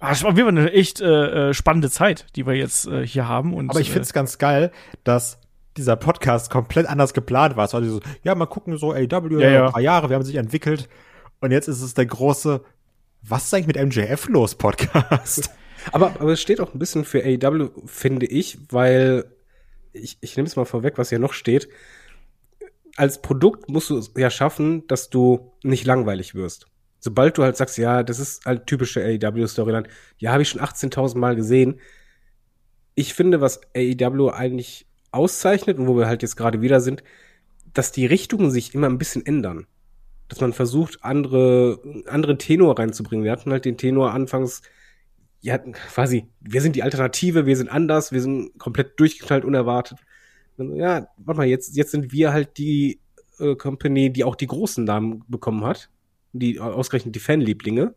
[0.00, 2.86] Aber es war auf jeden Fall eine echt äh, äh, spannende Zeit, die wir jetzt
[2.86, 3.52] äh, hier haben.
[3.52, 4.72] Und, Aber ich äh, finde es ganz geil,
[5.04, 5.38] dass
[5.76, 7.64] dieser Podcast komplett anders geplant war.
[7.64, 9.66] Es war so, ja, mal gucken, so AW, Ja, ja.
[9.66, 10.88] ein paar Jahre, wir haben sich entwickelt.
[11.40, 12.62] Und jetzt ist es der große,
[13.22, 15.50] was ist eigentlich mit MJF los, Podcast?
[15.90, 19.24] Aber, aber es steht auch ein bisschen für AEW, finde ich, weil
[19.92, 21.68] ich, ich nehme es mal vorweg, was hier noch steht.
[22.94, 26.68] Als Produkt musst du es ja schaffen, dass du nicht langweilig wirst.
[27.00, 31.18] Sobald du halt sagst, ja, das ist halt typische AEW-Storyline, ja, habe ich schon 18.000
[31.18, 31.80] Mal gesehen.
[32.94, 37.02] Ich finde, was AEW eigentlich auszeichnet und wo wir halt jetzt gerade wieder sind,
[37.72, 39.66] dass die Richtungen sich immer ein bisschen ändern.
[40.28, 43.24] Dass man versucht, andere, andere Tenor reinzubringen.
[43.24, 44.62] Wir hatten halt den Tenor anfangs,
[45.40, 49.98] ja, quasi, wir sind die Alternative, wir sind anders, wir sind komplett durchgeknallt, unerwartet.
[50.56, 53.00] Ja, warte mal, jetzt, jetzt sind wir halt die
[53.38, 55.90] äh, Company, die auch die großen Namen bekommen hat.
[56.32, 57.94] Die ausgerechnet die Fanlieblinge.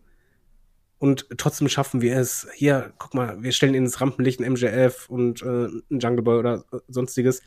[1.06, 2.48] Und trotzdem schaffen wir es.
[2.56, 6.66] Hier, guck mal, wir stellen ins Rampenlicht einen MJF und äh, einen Jungle Boy oder
[6.72, 7.44] äh, sonstiges.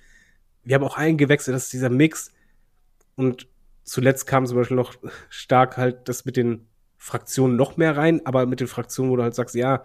[0.62, 2.30] Wir haben auch eingewechselt, das ist dieser Mix.
[3.16, 3.48] Und
[3.82, 4.94] zuletzt kam zum Beispiel noch
[5.28, 9.24] stark halt das mit den Fraktionen noch mehr rein, aber mit den Fraktionen, wo du
[9.24, 9.84] halt sagst, ja,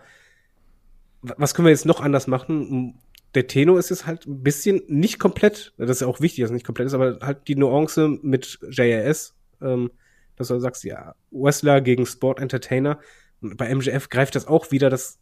[1.23, 2.99] wa- was können wir jetzt noch anders machen?
[3.33, 6.51] Der Tenor ist jetzt halt ein bisschen nicht komplett, das ist ja auch wichtig, dass
[6.51, 9.89] es nicht komplett ist, aber halt die Nuance mit JRS, ähm,
[10.35, 12.99] dass du sagst, ja, Wrestler gegen Sport Entertainer.
[13.43, 15.19] Und bei MJF greift das auch wieder, dass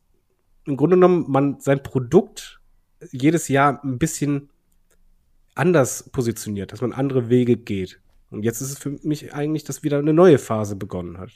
[0.65, 2.59] im Grunde genommen man sein Produkt
[3.11, 4.49] jedes Jahr ein bisschen
[5.55, 7.99] anders positioniert, dass man andere Wege geht.
[8.29, 11.31] Und jetzt ist es für mich eigentlich, dass wieder eine neue Phase begonnen hat.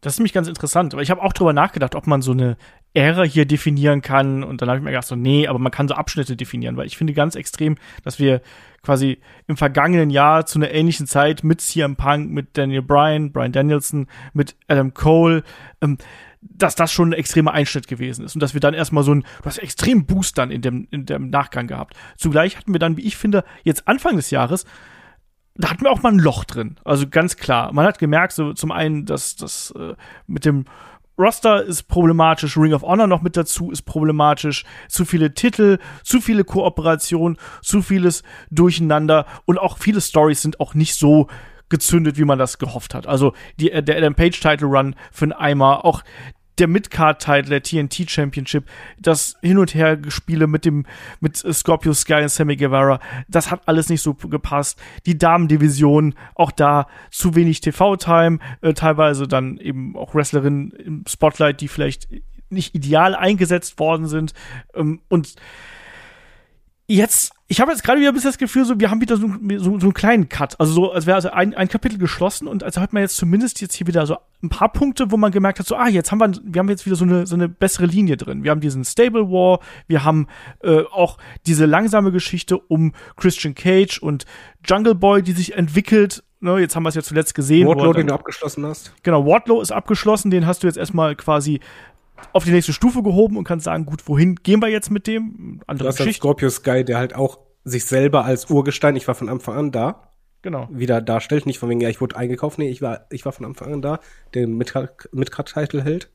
[0.00, 0.92] Das ist nämlich ganz interessant.
[0.92, 2.56] Aber ich habe auch drüber nachgedacht, ob man so eine
[2.94, 4.44] Ära hier definieren kann.
[4.44, 6.86] Und dann habe ich mir gedacht, so, nee, aber man kann so Abschnitte definieren, weil
[6.86, 8.40] ich finde ganz extrem, dass wir
[8.82, 13.52] quasi im vergangenen Jahr zu einer ähnlichen Zeit mit CM Punk, mit Daniel Bryan, Bryan
[13.52, 15.42] Danielson, mit Adam Cole,
[15.80, 15.98] ähm,
[16.40, 19.24] dass das schon ein extremer Einschnitt gewesen ist und dass wir dann erstmal so ein,
[19.44, 21.96] hast extrem Boost dann in dem, in dem Nachgang gehabt.
[22.16, 24.66] Zugleich hatten wir dann, wie ich finde, jetzt Anfang des Jahres
[25.56, 26.76] da hatten wir auch mal ein Loch drin.
[26.84, 27.72] Also ganz klar.
[27.72, 29.94] Man hat gemerkt, so zum einen, dass das äh,
[30.26, 30.64] mit dem
[31.18, 36.20] Roster ist problematisch, Ring of Honor noch mit dazu ist problematisch, zu viele Titel, zu
[36.20, 41.28] viele Kooperationen, zu vieles Durcheinander und auch viele Stories sind auch nicht so
[41.68, 43.06] gezündet, wie man das gehofft hat.
[43.06, 46.02] Also die, äh, der Adam Page Title Run für einen Eimer, auch
[46.58, 48.64] der Midcard-Title der TNT Championship,
[48.98, 50.86] das Hin- und Her-Gespiele mit dem,
[51.20, 54.80] mit Scorpio Sky und Sammy Guevara, das hat alles nicht so gepasst.
[55.06, 61.60] Die Damendivision, auch da zu wenig TV-Time, äh, teilweise dann eben auch Wrestlerinnen im Spotlight,
[61.60, 62.08] die vielleicht
[62.50, 64.32] nicht ideal eingesetzt worden sind.
[64.74, 65.34] Ähm, und
[66.86, 69.26] jetzt, ich habe jetzt gerade wieder ein bisschen das Gefühl, so, wir haben wieder so,
[69.26, 70.58] so, so einen kleinen Cut.
[70.60, 73.60] Also so, als wäre also ein, ein Kapitel geschlossen und als hat man jetzt zumindest
[73.60, 76.18] jetzt hier wieder so ein paar Punkte, wo man gemerkt hat, so, ah, jetzt haben
[76.18, 78.44] wir, wir haben jetzt wieder so eine, so eine bessere Linie drin.
[78.44, 80.26] Wir haben diesen Stable War, wir haben
[80.62, 84.24] äh, auch diese langsame Geschichte um Christian Cage und
[84.66, 86.22] Jungle Boy, die sich entwickelt.
[86.40, 87.66] Ne, jetzt haben wir es ja zuletzt gesehen.
[87.66, 88.92] wo Wardlow, dann- den du abgeschlossen hast.
[89.02, 91.60] Genau, Wardlow ist abgeschlossen, den hast du jetzt erstmal quasi
[92.32, 95.58] auf die nächste Stufe gehoben und kannst sagen, gut, wohin gehen wir jetzt mit dem?
[95.60, 96.20] Du Andere hast dann Geschichte.
[96.22, 100.10] Scorpio Sky, der halt auch sich selber als Urgestein, ich war von Anfang an da,
[100.42, 100.68] Genau.
[100.70, 101.46] wieder darstellt.
[101.46, 102.58] Nicht von wegen, ja, ich wurde eingekauft.
[102.58, 104.00] Nee, ich war, ich war von Anfang an da,
[104.34, 106.10] der Midcard-Title hält.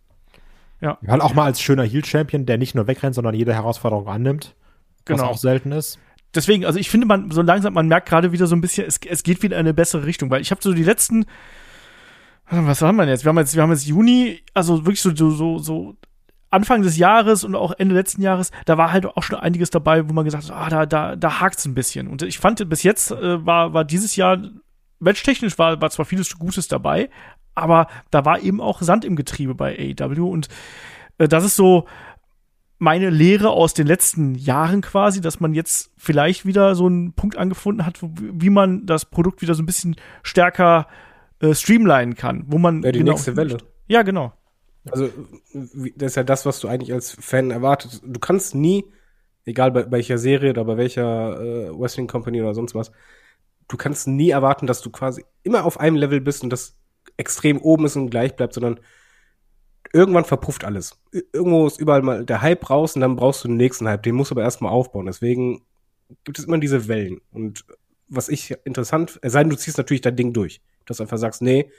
[0.82, 4.55] Halt auch mal als schöner Heel-Champion, der nicht nur wegrennt, sondern jede Herausforderung annimmt.
[5.07, 5.32] Was Genau.
[5.32, 5.97] auch selten ist.
[6.36, 8.99] deswegen, also ich finde, man so langsam, man merkt gerade wieder so ein bisschen, es,
[9.03, 11.26] es geht wieder in eine bessere Richtung, weil ich habe so die letzten,
[12.50, 13.24] was haben wir jetzt?
[13.24, 15.95] Wir haben jetzt, wir haben jetzt Juni, also wirklich so, so, so,
[16.52, 20.10] Anfang des Jahres und auch Ende letzten Jahres, da war halt auch schon einiges dabei,
[20.10, 22.08] wo man gesagt hat, ah, da, da, da hakt's ein bisschen.
[22.08, 24.41] Und ich fand, bis jetzt äh, war, war dieses Jahr,
[25.00, 27.10] matchtechnisch war, war zwar vieles Gutes dabei,
[27.54, 30.47] aber da war eben auch Sand im Getriebe bei AEW und
[31.20, 31.86] äh, das ist so,
[32.80, 37.38] meine Lehre aus den letzten Jahren quasi, dass man jetzt vielleicht wieder so einen Punkt
[37.38, 41.09] angefunden hat, wie man das Produkt wieder so ein bisschen stärker äh,
[41.54, 43.58] streamlinen kann, wo man Ja, die nächste Welle.
[43.88, 44.34] Ja, genau.
[44.92, 45.10] Also,
[45.96, 48.02] das ist ja das, was du eigentlich als Fan erwartet.
[48.06, 48.86] Du kannst nie,
[49.46, 52.92] egal bei welcher Serie oder bei welcher äh, Wrestling Company oder sonst was,
[53.68, 56.78] du kannst nie erwarten, dass du quasi immer auf einem Level bist und das
[57.18, 58.80] extrem oben ist und gleich bleibt, sondern
[59.94, 61.00] irgendwann verpufft alles.
[61.14, 64.04] Ir- Irgendwo ist überall mal der Hype raus und dann brauchst du den nächsten Hype.
[64.04, 65.06] Den musst du aber erstmal aufbauen.
[65.06, 65.62] Deswegen
[66.24, 67.22] gibt es immer diese Wellen.
[67.32, 67.66] Und
[68.10, 70.62] was ich interessant, es sei denn, du ziehst natürlich dein Ding durch.
[70.86, 71.72] Dass du einfach sagst, nee,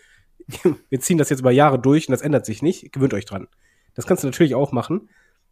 [0.89, 2.93] wir ziehen das jetzt über Jahre durch und das ändert sich nicht.
[2.93, 3.49] Gewöhnt euch dran.
[3.95, 5.11] Das kannst du natürlich auch machen.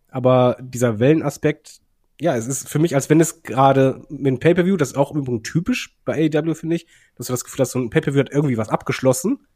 [0.09, 1.81] Aber dieser Wellenaspekt,
[2.21, 5.15] ja, es ist für mich, als wenn es gerade mit einem Pay-Per-View, das ist auch
[5.15, 8.33] übrigens typisch bei AEW, finde ich, dass du das Gefühl hast, so ein Pay-Per-View hat
[8.33, 9.47] irgendwie was abgeschlossen.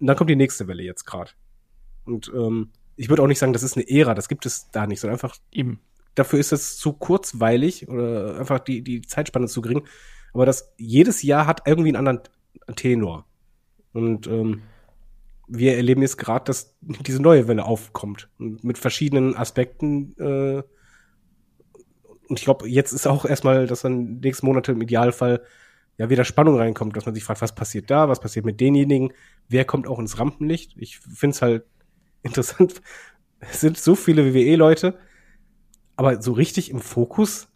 [0.00, 1.30] Und dann kommt die nächste Welle jetzt gerade.
[2.04, 4.86] Und ähm, ich würde auch nicht sagen, das ist eine Ära, das gibt es da
[4.86, 5.80] nicht, sondern einfach Eben.
[6.14, 9.86] dafür ist es zu kurzweilig oder einfach die, die Zeitspanne zu gering.
[10.34, 12.28] Aber das jedes Jahr hat irgendwie einen anderen
[12.76, 13.24] Tenor.
[13.92, 14.62] Und ähm,
[15.46, 18.28] wir erleben jetzt gerade, dass diese neue Welle aufkommt.
[18.38, 20.14] Mit verschiedenen Aspekten.
[20.18, 20.62] Äh,
[22.28, 25.42] und ich glaube, jetzt ist auch erstmal, dass dann nächsten Monate im Idealfall
[25.98, 29.12] ja wieder Spannung reinkommt, dass man sich fragt, was passiert da, was passiert mit denjenigen,
[29.48, 30.74] wer kommt auch ins Rampenlicht.
[30.76, 31.64] Ich finde es halt
[32.22, 32.82] interessant.
[33.38, 34.98] Es sind so viele WWE-Leute,
[35.96, 37.48] aber so richtig im Fokus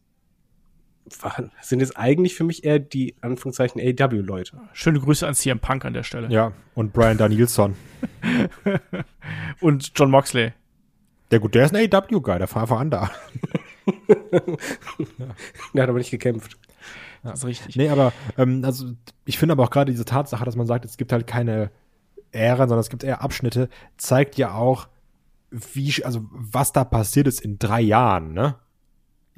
[1.22, 4.60] waren, sind es eigentlich für mich eher die Anführungszeichen AW-Leute.
[4.72, 6.28] Schöne Grüße an CM Punk an der Stelle.
[6.28, 7.76] Ja, und Brian Danielson.
[9.60, 10.52] Und John Moxley.
[11.30, 13.10] Der gut, der ist ein AW-Guy, der war einfach an da.
[15.74, 16.56] Der hat aber nicht gekämpft.
[17.22, 17.76] Das ist richtig.
[17.76, 18.92] Nee, aber ähm, also
[19.24, 21.70] ich finde aber auch gerade diese Tatsache, dass man sagt, es gibt halt keine
[22.32, 24.88] Ähren, sondern es gibt eher Abschnitte, zeigt ja auch,
[25.50, 28.56] wie, also was da passiert ist in drei Jahren, ne?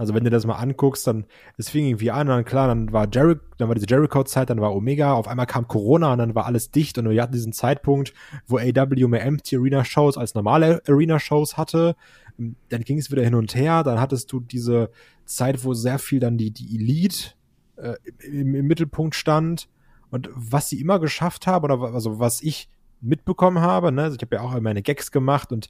[0.01, 1.27] Also wenn du das mal anguckst, dann
[1.59, 4.59] es fing irgendwie an und dann klar, dann war Jericho, dann war diese Jericho-Zeit, dann
[4.59, 7.53] war Omega, auf einmal kam Corona und dann war alles dicht und wir hatten diesen
[7.53, 8.15] Zeitpunkt,
[8.47, 11.97] wo AW mehr Empty Arena Shows als normale Arena Shows hatte.
[12.39, 14.89] Dann ging es wieder hin und her, dann hattest du diese
[15.27, 17.33] Zeit, wo sehr viel dann die, die Elite
[17.77, 19.69] äh, im, im Mittelpunkt stand
[20.11, 22.71] und was sie immer geschafft haben oder also was ich
[23.03, 25.69] mitbekommen habe, ne, also ich habe ja auch meine Gags gemacht und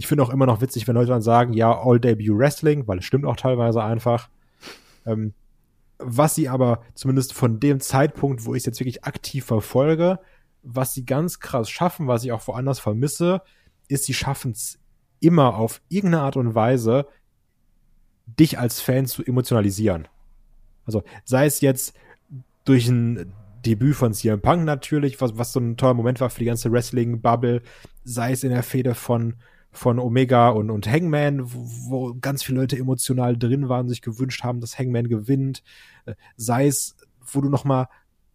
[0.00, 3.00] ich finde auch immer noch witzig, wenn Leute dann sagen, ja, All Debut Wrestling, weil
[3.00, 4.30] es stimmt auch teilweise einfach.
[5.04, 5.34] Ähm,
[5.98, 10.18] was sie aber zumindest von dem Zeitpunkt, wo ich es jetzt wirklich aktiv verfolge,
[10.62, 13.42] was sie ganz krass schaffen, was ich auch woanders vermisse,
[13.88, 14.78] ist, sie schaffen es
[15.20, 17.06] immer auf irgendeine Art und Weise,
[18.24, 20.08] dich als Fan zu emotionalisieren.
[20.86, 21.92] Also sei es jetzt
[22.64, 23.34] durch ein
[23.66, 26.72] Debüt von CM Punk natürlich, was, was so ein toller Moment war für die ganze
[26.72, 27.60] Wrestling-Bubble,
[28.02, 29.34] sei es in der Fehde von,
[29.72, 34.42] von Omega und, und Hangman, wo, wo ganz viele Leute emotional drin waren, sich gewünscht
[34.42, 35.62] haben, dass Hangman gewinnt,
[36.06, 37.88] äh, sei es, wo du noch mal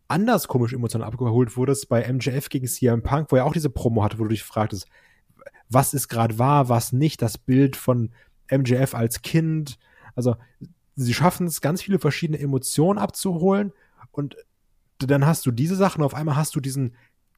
[0.08, 4.04] anders komisch emotional abgeholt wurdest bei MJF gegen CM Punk, wo er auch diese Promo
[4.04, 4.88] hatte, wo du dich fragtest,
[5.70, 8.12] was ist gerade wahr, was nicht, das Bild von
[8.52, 9.80] MJF als Kind,
[10.14, 10.36] also
[10.96, 13.74] sie schaffen es, ganz viele verschiedene Emotionen abzuholen
[14.12, 14.38] und
[15.00, 16.96] dann hast du diese Sachen, auf einmal hast du diesen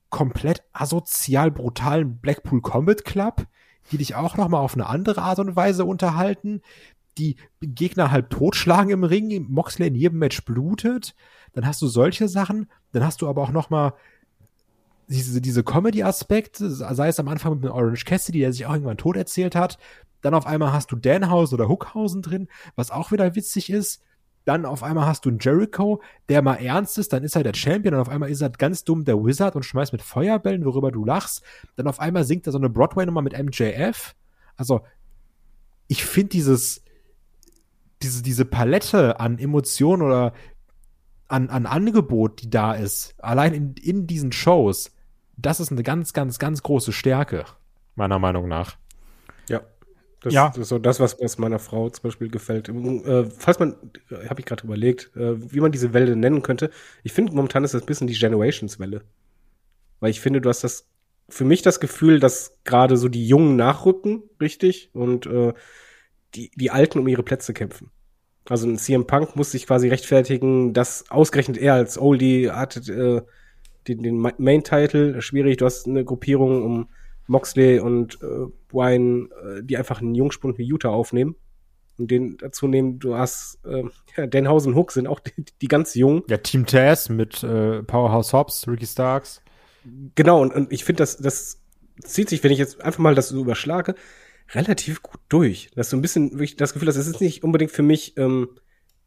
[0.09, 3.47] komplett asozial brutalen Blackpool Combat Club,
[3.91, 6.61] die dich auch noch mal auf eine andere Art und Weise unterhalten,
[7.17, 11.15] die Gegner halb totschlagen im Ring, Moxley in jedem Match blutet,
[11.53, 13.93] dann hast du solche Sachen, dann hast du aber auch noch mal
[15.07, 18.97] diese, diese Comedy-Aspekte, sei es am Anfang mit dem Orange Cassidy, der sich auch irgendwann
[18.97, 19.77] tot erzählt hat,
[20.21, 24.03] dann auf einmal hast du Danhausen oder Hookhausen drin, was auch wieder witzig ist.
[24.47, 27.53] Dann auf einmal hast du einen Jericho, der mal ernst ist, dann ist er der
[27.53, 30.89] Champion und auf einmal ist er ganz dumm der Wizard und schmeißt mit Feuerbällen, worüber
[30.89, 31.43] du lachst.
[31.75, 34.15] Dann auf einmal singt er so eine Broadway-Nummer mit MJF.
[34.55, 34.85] Also,
[35.89, 36.81] ich finde dieses,
[38.01, 40.31] diese, diese Palette an Emotionen oder
[41.27, 44.91] an, an Angebot, die da ist, allein in, in diesen Shows,
[45.35, 47.43] das ist eine ganz, ganz, ganz große Stärke,
[47.95, 48.77] meiner Meinung nach.
[49.49, 49.59] Ja.
[50.21, 50.47] Das, Ja.
[50.49, 52.69] das ist so das, was, was meiner Frau zum Beispiel gefällt.
[52.69, 53.75] Äh, falls man,
[54.09, 56.71] äh, habe ich gerade überlegt, äh, wie man diese Welle nennen könnte.
[57.03, 59.01] Ich finde, momentan ist das ein bisschen die Generations-Welle.
[59.99, 60.87] Weil ich finde, du hast das,
[61.29, 65.53] für mich das Gefühl, dass gerade so die Jungen nachrücken, richtig, und äh,
[66.35, 67.91] die, die Alten um ihre Plätze kämpfen.
[68.49, 73.21] Also ein CM Punk muss sich quasi rechtfertigen, dass ausgerechnet er als Oldie hat äh,
[73.87, 75.21] den, den Ma- Main-Title.
[75.21, 76.89] Schwierig, du hast eine Gruppierung um
[77.27, 81.35] Moxley und äh, Bryan, äh, die einfach einen Jungspund wie Utah aufnehmen
[81.97, 82.99] und den dazu nehmen.
[82.99, 83.83] Du hast äh,
[84.17, 86.23] ja, Denhausen und Hook sind auch die, die ganz jung.
[86.29, 89.41] Ja, Team Taz mit äh, Powerhouse Hobbs, Ricky Starks.
[90.15, 91.61] Genau, und, und ich finde, das, das
[92.03, 93.95] zieht sich, wenn ich jetzt einfach mal das so überschlage,
[94.53, 95.69] relativ gut durch.
[95.75, 98.49] Dass du ein bisschen wirklich das Gefühl hast, es ist nicht unbedingt für mich ähm,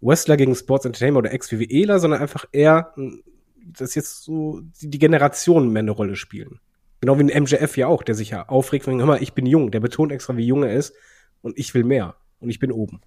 [0.01, 3.23] Wrestler gegen Sports Entertainment oder Ex-WWEler, sondern einfach eher, ähm,
[3.57, 6.61] dass jetzt so die, die Generationen mehr eine Rolle spielen.
[7.01, 9.47] Genau wie ein MJF ja auch, der sich ja aufregt, wenn, hör mal, ich bin
[9.47, 10.95] jung, der betont extra, wie jung er ist
[11.41, 13.01] und ich will mehr und ich bin oben.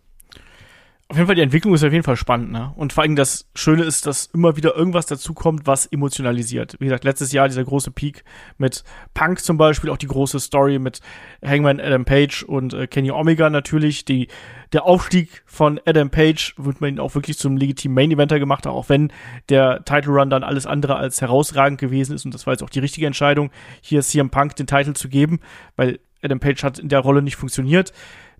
[1.13, 2.73] Auf jeden Fall, die Entwicklung ist auf jeden Fall spannend, ne?
[2.75, 6.75] Und vor allem das Schöne ist, dass immer wieder irgendwas dazukommt, was emotionalisiert.
[6.79, 8.23] Wie gesagt, letztes Jahr dieser große Peak
[8.57, 8.83] mit
[9.13, 11.01] Punk zum Beispiel, auch die große Story mit
[11.45, 14.05] Hangman Adam Page und äh, Kenny Omega natürlich.
[14.05, 14.27] Die,
[14.71, 18.65] der Aufstieg von Adam Page wird man ihn auch wirklich zum legitimen Main Eventer gemacht,
[18.65, 19.13] auch wenn
[19.49, 22.25] der Title Run dann alles andere als herausragend gewesen ist.
[22.25, 23.51] Und das war jetzt auch die richtige Entscheidung,
[23.81, 25.41] hier CM Punk den Titel zu geben,
[25.75, 27.93] weil Adam Page hat in der Rolle nicht funktioniert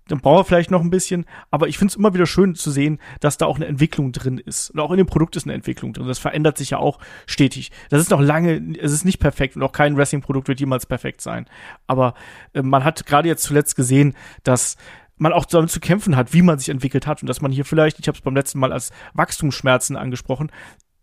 [0.08, 2.70] dann braucht er vielleicht noch ein bisschen, aber ich finde es immer wieder schön zu
[2.70, 4.70] sehen, dass da auch eine Entwicklung drin ist.
[4.70, 6.06] Und auch in dem Produkt ist eine Entwicklung drin.
[6.06, 7.70] Das verändert sich ja auch stetig.
[7.88, 11.20] Das ist noch lange, es ist nicht perfekt und auch kein Wrestling-Produkt wird jemals perfekt
[11.20, 11.46] sein.
[11.86, 12.14] Aber
[12.52, 14.76] äh, man hat gerade jetzt zuletzt gesehen, dass
[15.16, 17.64] man auch damit zu kämpfen hat, wie man sich entwickelt hat und dass man hier
[17.64, 20.50] vielleicht, ich habe es beim letzten Mal als Wachstumsschmerzen angesprochen,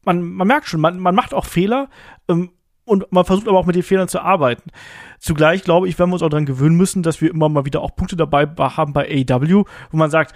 [0.03, 1.89] man, man merkt schon, man, man macht auch Fehler
[2.27, 2.51] ähm,
[2.91, 4.69] und man versucht aber auch mit den Fehlern zu arbeiten.
[5.17, 7.81] Zugleich glaube ich, werden wir uns auch daran gewöhnen müssen, dass wir immer mal wieder
[7.81, 10.35] auch Punkte dabei haben bei AEW, wo man sagt,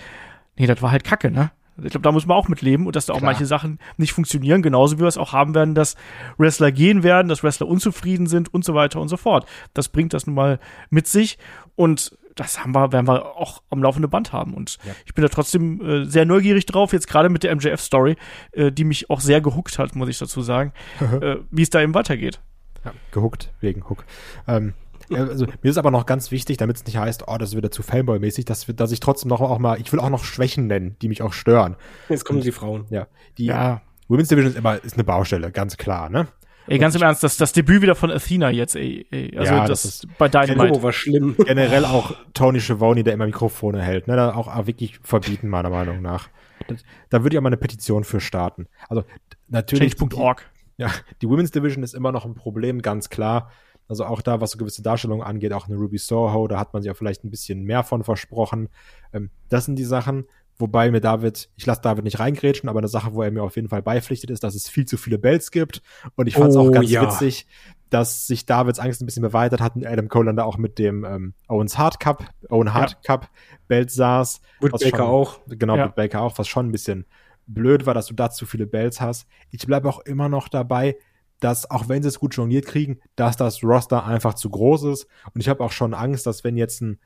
[0.56, 1.52] nee, das war halt Kacke, ne?
[1.84, 3.32] Ich glaube, da muss man auch mit leben und dass da auch Klar.
[3.34, 5.98] manche Sachen nicht funktionieren, genauso wie wir es auch haben werden, dass
[6.38, 9.46] Wrestler gehen werden, dass Wrestler unzufrieden sind und so weiter und so fort.
[9.74, 11.38] Das bringt das nun mal mit sich
[11.76, 14.54] und das haben wir, werden wir auch am laufenden Band haben.
[14.54, 14.92] Und Ja.
[15.06, 18.18] ich bin da trotzdem äh, sehr neugierig drauf, jetzt gerade mit der MJF-Story,
[18.52, 20.74] äh, die mich auch sehr gehuckt hat, muss ich dazu sagen,
[21.22, 22.40] äh, wie es da eben weitergeht.
[22.84, 24.06] Ja, gehuckt, wegen Hook.
[24.48, 24.74] Ähm,
[25.10, 27.58] ja, also, mir ist aber noch ganz wichtig, damit es nicht heißt, oh, das ist
[27.58, 30.24] wieder zu Fanboy-mäßig, dass, wir- dass ich trotzdem noch auch mal, ich will auch noch
[30.24, 31.76] Schwächen nennen, die mich auch stören.
[32.10, 32.86] Jetzt kommen die Frauen.
[32.90, 33.08] Ja,
[33.38, 33.82] die Ja.
[34.08, 36.28] Women's Division ist immer ist eine Baustelle, ganz klar, ne?
[36.68, 39.38] Ey, ganz im Ernst, das, das Debüt wieder von Athena jetzt, ey, ey.
[39.38, 40.56] Also Ja, das, das ist bei Dynamite.
[40.56, 41.36] Promo war schlimm.
[41.46, 44.16] Generell auch Tony Schiavone, der immer Mikrofone hält, ne?
[44.16, 46.30] Da auch, auch wirklich verbieten, meiner Meinung nach.
[46.68, 48.68] Das, da würde ich auch mal eine Petition für starten.
[48.90, 49.04] Also
[49.48, 49.96] natürlich.
[49.96, 50.44] Change.org.
[50.78, 50.92] Ja,
[51.22, 53.52] die Women's Division ist immer noch ein Problem, ganz klar.
[53.88, 56.82] Also auch da, was so gewisse Darstellungen angeht, auch eine Ruby Soho, da hat man
[56.82, 58.70] sich ja vielleicht ein bisschen mehr von versprochen.
[59.14, 60.26] Ähm, das sind die Sachen,
[60.58, 63.56] wobei mir David, ich lasse David nicht reingrätschen, aber eine Sache, wo er mir auf
[63.56, 65.82] jeden Fall beipflichtet, ist, dass es viel zu viele Belts gibt.
[66.16, 67.02] Und ich fand es Oh, auch ganz ja.
[67.04, 67.48] witzig,
[67.90, 70.80] dass sich Davids Angst ein bisschen beweitet hat und Adam Cole dann da auch mit
[70.80, 73.30] dem ähm, Owens Hard Cup, Owen Hard Cup
[73.68, 74.42] Belt saß.
[74.62, 75.40] Was Baker schon- auch.
[75.48, 75.88] Genau, Ja.
[75.88, 77.06] Baker auch, was schon ein bisschen
[77.48, 79.28] blöd war, dass du da zu viele Bells hast.
[79.52, 80.98] Ich bleibe auch immer noch dabei,
[81.42, 85.08] dass, auch wenn sie es gut jongliert kriegen, dass das Roster einfach zu groß ist.
[85.34, 86.98] Und ich habe auch schon Angst, dass wenn jetzt ein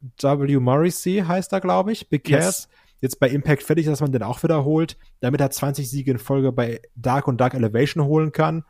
[0.00, 0.58] W.
[0.58, 2.44] Morrissey heißt er, glaube ich, Big Yes.
[2.44, 2.68] Cass,
[3.00, 6.52] jetzt bei Impact fertig dass man den auch wiederholt, damit er 20 Siege in Folge
[6.52, 8.64] bei Dark und Dark Elevation holen kann.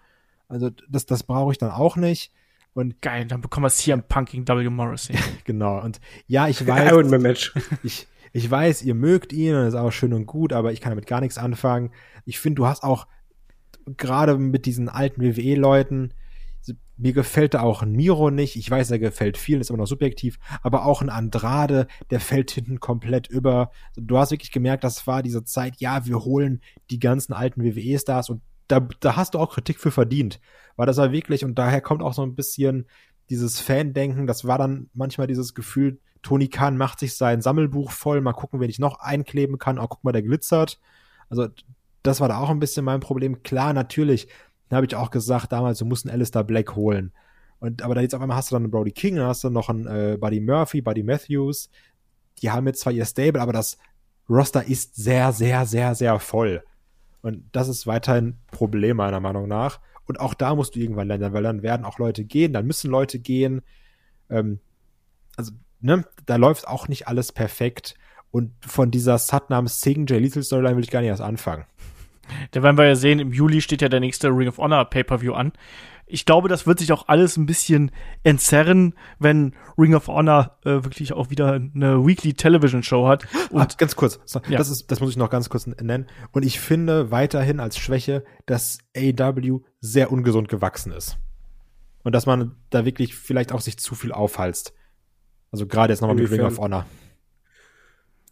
[0.48, 2.32] Also das, das brauche ich dann auch nicht.
[2.72, 4.68] Und Geil, dann bekommen wir CM Punk gegen W.
[4.68, 5.16] Morrissey.
[5.44, 7.52] genau, und ja, ich weiß, Iron Man Match.
[7.82, 10.80] ich, ich weiß, ihr mögt ihn und das ist auch schön und gut, aber ich
[10.80, 11.90] kann damit gar nichts anfangen.
[12.24, 13.06] Ich finde, du hast auch
[13.96, 16.14] gerade mit diesen alten WWE-Leuten,
[17.00, 18.56] mir gefällt da auch ein Miro nicht.
[18.56, 22.50] Ich weiß, er gefällt vielen, ist immer noch subjektiv, aber auch ein Andrade, der fällt
[22.52, 23.70] hinten komplett über.
[23.96, 26.60] Du hast wirklich gemerkt, das war diese Zeit, ja, wir holen
[26.90, 30.40] die ganzen alten WWE-Stars und da, da hast du auch Kritik für verdient.
[30.76, 32.86] Weil das war wirklich, und daher kommt auch so ein bisschen
[33.28, 38.20] dieses Fan-Denken, das war dann manchmal dieses Gefühl, Tony Khan macht sich sein Sammelbuch voll,
[38.20, 39.78] mal gucken, wen ich noch einkleben kann.
[39.78, 40.78] Oh, guck mal, der glitzert.
[41.30, 41.48] Also,
[42.02, 43.42] das war da auch ein bisschen mein Problem.
[43.42, 44.28] Klar, natürlich,
[44.70, 47.12] da habe ich auch gesagt, damals, du musst einen Alistair Black holen.
[47.58, 49.50] Und, aber da jetzt auf einmal hast du dann einen Brody King, dann hast du
[49.50, 51.68] noch einen äh, Buddy Murphy, Buddy Matthews.
[52.40, 53.76] Die haben jetzt zwar ihr Stable, aber das
[54.30, 56.62] Roster ist sehr, sehr, sehr, sehr voll.
[57.20, 59.80] Und das ist weiterhin ein Problem, meiner Meinung nach.
[60.06, 62.90] Und auch da musst du irgendwann lernen, weil dann werden auch Leute gehen, dann müssen
[62.90, 63.62] Leute gehen.
[64.30, 64.60] Ähm,
[65.36, 67.96] also, ne, da läuft auch nicht alles perfekt.
[68.30, 71.64] Und von dieser Satnam Singh Jay Lethal Storyline will ich gar nicht erst anfangen.
[72.52, 75.32] Da werden wir ja sehen, im Juli steht ja der nächste Ring of Honor Pay-Per-View
[75.32, 75.52] an.
[76.12, 77.92] ich glaube, das wird sich auch alles ein bisschen
[78.24, 83.26] entzerren, wenn Ring of Honor äh, wirklich auch wieder eine Weekly Television Show hat.
[83.50, 84.58] Und ah, ganz kurz, so, Ja.
[84.58, 86.06] das ist, das muss ich noch ganz kurz nennen.
[86.32, 91.16] Und ich finde weiterhin als Schwäche, dass AW sehr ungesund gewachsen ist.
[92.02, 94.72] Und dass man da wirklich vielleicht auch sich zu viel aufhalst.
[95.52, 96.86] Also gerade jetzt nochmal mit Ring of Honor.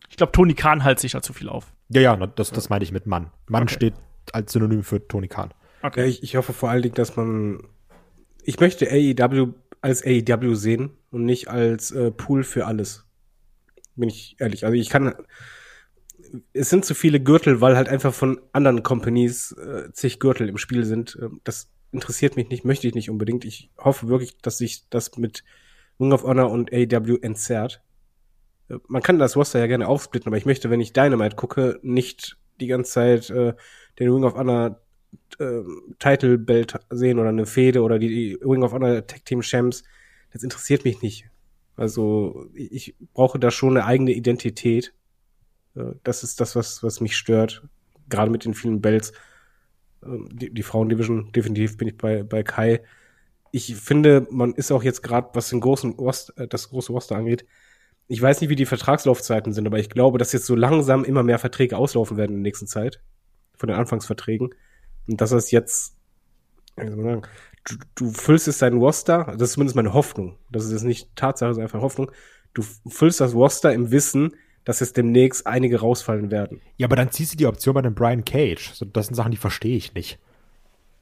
[0.08, 1.72] Ich glaube, Tony Khan hält sich da zu viel auf.
[1.90, 3.30] Ja, ja, das, das meine ich mit Mann.
[3.48, 3.74] Mann Okay.
[3.74, 3.94] steht
[4.32, 5.52] als Synonym für Tony Khan.
[5.82, 7.62] Ja, ich, ich hoffe vor allen Dingen, dass man.
[8.42, 13.04] Ich möchte AEW als AEW sehen und nicht als äh, Pool für alles.
[13.96, 14.64] Bin ich ehrlich.
[14.64, 15.14] Also ich kann.
[16.52, 20.58] Es sind zu viele Gürtel, weil halt einfach von anderen Companies äh, zig Gürtel im
[20.58, 21.16] Spiel sind.
[21.22, 23.44] Ähm, Das interessiert mich nicht, möchte ich nicht unbedingt.
[23.46, 25.42] Ich hoffe wirklich, dass sich das mit
[25.98, 27.82] Ring of Honor und AEW entzerrt.
[28.86, 32.36] Man kann das Roster ja gerne aufsplitten, aber ich möchte, wenn ich Dynamite gucke, nicht
[32.60, 33.54] die ganze Zeit äh,
[33.98, 34.80] den Ring of Honor
[35.38, 35.62] äh,
[35.98, 39.84] Title Belt sehen oder eine Fehde oder die, die Ring of Honor Tag Team Champs.
[40.32, 41.24] Das interessiert mich nicht.
[41.76, 44.92] Also ich, ich brauche da schon eine eigene Identität.
[45.74, 47.62] Äh, Das ist das, was, was mich stört.
[48.10, 49.12] Gerade mit den vielen Belts.
[50.02, 52.82] Ähm, Die, die Frauendivision, definitiv bin ich bei, bei Kai.
[53.50, 57.16] Ich finde, man ist auch jetzt gerade, was den großen Rost, äh, das große Roster
[57.16, 57.46] angeht,
[58.08, 61.22] ich weiß nicht, wie die Vertragslaufzeiten sind, aber ich glaube, dass jetzt so langsam immer
[61.22, 63.00] mehr Verträge auslaufen werden in der nächsten Zeit.
[63.56, 64.54] Von den Anfangsverträgen.
[65.08, 65.96] Und dass es jetzt,
[66.76, 67.22] du,
[67.96, 70.36] du füllst jetzt deinen Roster, das ist zumindest meine Hoffnung.
[70.50, 72.10] Das ist jetzt nicht Tatsache, ist einfach Hoffnung.
[72.54, 76.60] Du füllst das Roster im Wissen, dass jetzt demnächst einige rausfallen werden.
[76.76, 78.72] Ja, aber dann ziehst du die Option bei dem Brian Cage.
[78.92, 80.18] Das sind Sachen, die verstehe ich nicht.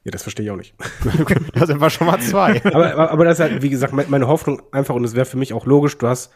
[0.03, 0.73] Ja, das verstehe ich auch nicht.
[1.53, 2.63] da sind wir schon mal zwei.
[2.73, 5.37] aber, aber, das ist halt, wie gesagt, me- meine Hoffnung einfach, und es wäre für
[5.37, 6.31] mich auch logisch, du hast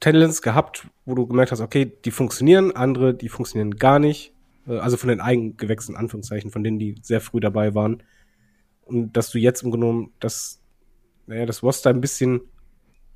[0.00, 4.34] Talents gehabt, wo du gemerkt hast, okay, die funktionieren, andere, die funktionieren gar nicht.
[4.66, 8.02] Äh, Also von den Eigengewächsen, Anführungszeichen, von denen, die sehr früh dabei waren.
[8.82, 10.60] Und dass du jetzt im Grunde das,
[11.26, 12.40] naja, das Roster ein bisschen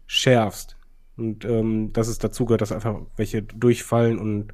[0.07, 0.77] schärfst.
[1.17, 4.53] Und ähm, dass es dazu gehört, dass einfach welche durchfallen und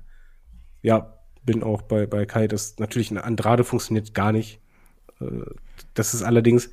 [0.83, 4.61] ja, bin auch bei, bei Kai, dass natürlich eine Andrade funktioniert gar nicht.
[5.21, 5.27] Äh,
[5.95, 6.71] Das ist allerdings,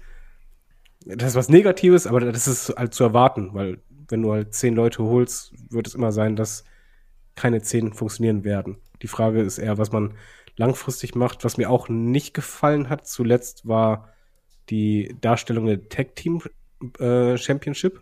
[1.06, 3.80] das ist was Negatives, aber das ist halt zu erwarten, weil
[4.10, 6.64] wenn du halt zehn Leute holst, wird es immer sein, dass
[7.36, 8.78] keine zehn funktionieren werden.
[9.02, 10.16] Die Frage ist eher, was man
[10.56, 11.44] langfristig macht.
[11.44, 14.10] Was mir auch nicht gefallen hat zuletzt war
[14.70, 16.42] die Darstellung der Tag Team
[17.00, 18.02] äh, Championship.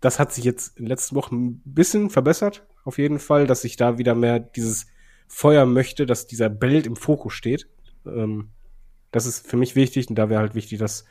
[0.00, 3.64] Das hat sich jetzt in den letzten Wochen ein bisschen verbessert, auf jeden Fall, dass
[3.64, 4.86] ich da wieder mehr dieses
[5.28, 7.68] Feuer möchte, dass dieser Belt im Fokus steht.
[8.04, 8.50] Ähm,
[9.10, 11.04] das ist für mich wichtig und da wäre halt wichtig, dass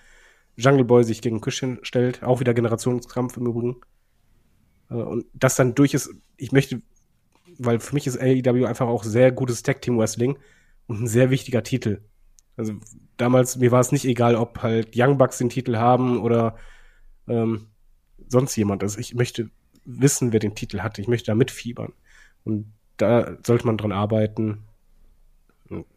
[0.55, 3.77] Jungle Boy sich gegen Christian stellt, auch wieder Generationskampf im Übrigen.
[4.89, 6.81] Äh, und das dann durch ist, ich möchte,
[7.57, 10.37] weil für mich ist AEW einfach auch sehr gutes Tag Team Wrestling
[10.87, 12.01] und ein sehr wichtiger Titel.
[12.57, 12.73] Also
[13.17, 16.57] damals, mir war es nicht egal, ob halt Young Bucks den Titel haben oder
[17.27, 17.67] ähm,
[18.27, 18.83] sonst jemand.
[18.83, 19.49] Also ich möchte
[19.85, 20.99] wissen, wer den Titel hat.
[20.99, 21.93] Ich möchte da mitfiebern.
[22.43, 24.63] Und da sollte man dran arbeiten.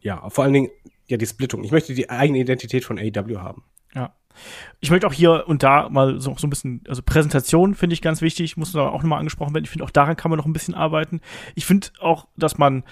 [0.01, 0.69] Ja, vor allen Dingen,
[1.07, 1.63] ja, die Splittung.
[1.63, 3.63] Ich möchte die eigene Identität von AEW haben.
[3.93, 4.13] Ja.
[4.79, 8.01] Ich möchte auch hier und da mal so, so ein bisschen, also Präsentation finde ich
[8.01, 9.65] ganz wichtig, muss da auch nochmal angesprochen werden.
[9.65, 11.19] Ich finde auch daran kann man noch ein bisschen arbeiten.
[11.55, 12.83] Ich finde auch, dass man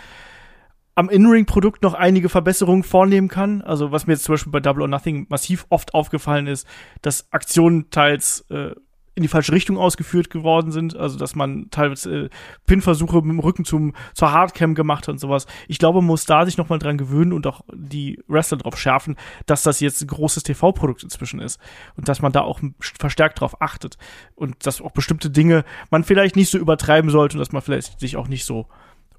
[0.95, 3.61] am In-Ring-Produkt noch einige Verbesserungen vornehmen kann.
[3.61, 6.67] Also was mir jetzt zum Beispiel bei Double or Nothing massiv oft aufgefallen ist,
[7.03, 8.71] dass Aktionen teils äh,
[9.17, 10.95] in die falsche Richtung ausgeführt geworden sind.
[10.95, 12.29] Also dass man teilweise äh,
[12.67, 15.47] Pin-Versuche mit dem Rücken zum, zur Hardcam gemacht hat und sowas.
[15.67, 18.77] Ich glaube, man muss da sich noch mal dran gewöhnen und auch die Wrestler drauf
[18.77, 19.17] schärfen,
[19.47, 21.59] dass das jetzt ein großes TV-Produkt inzwischen ist
[21.95, 22.61] und dass man da auch
[22.99, 23.97] verstärkt drauf achtet
[24.35, 27.99] und dass auch bestimmte Dinge man vielleicht nicht so übertreiben sollte und dass man vielleicht
[27.99, 28.67] sich auch nicht so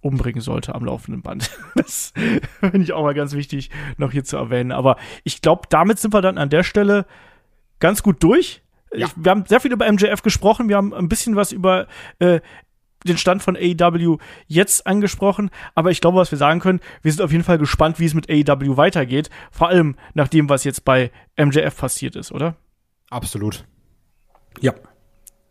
[0.01, 1.51] umbringen sollte am laufenden Band.
[1.75, 2.12] Das
[2.61, 4.70] finde ich auch mal ganz wichtig, noch hier zu erwähnen.
[4.70, 7.05] Aber ich glaube, damit sind wir dann an der Stelle
[7.81, 8.62] ganz gut durch.
[8.93, 9.06] Ja.
[9.06, 10.69] Ich, wir haben sehr viel über MJF gesprochen.
[10.69, 11.86] Wir haben ein bisschen was über
[12.19, 12.40] äh,
[13.06, 15.51] den Stand von AEW jetzt angesprochen.
[15.74, 18.15] Aber ich glaube, was wir sagen können, wir sind auf jeden Fall gespannt, wie es
[18.15, 19.31] mit AEW weitergeht.
[19.51, 22.56] Vor allem nach dem, was jetzt bei MJF passiert ist, oder?
[23.10, 23.65] Absolut.
[24.60, 24.74] Ja.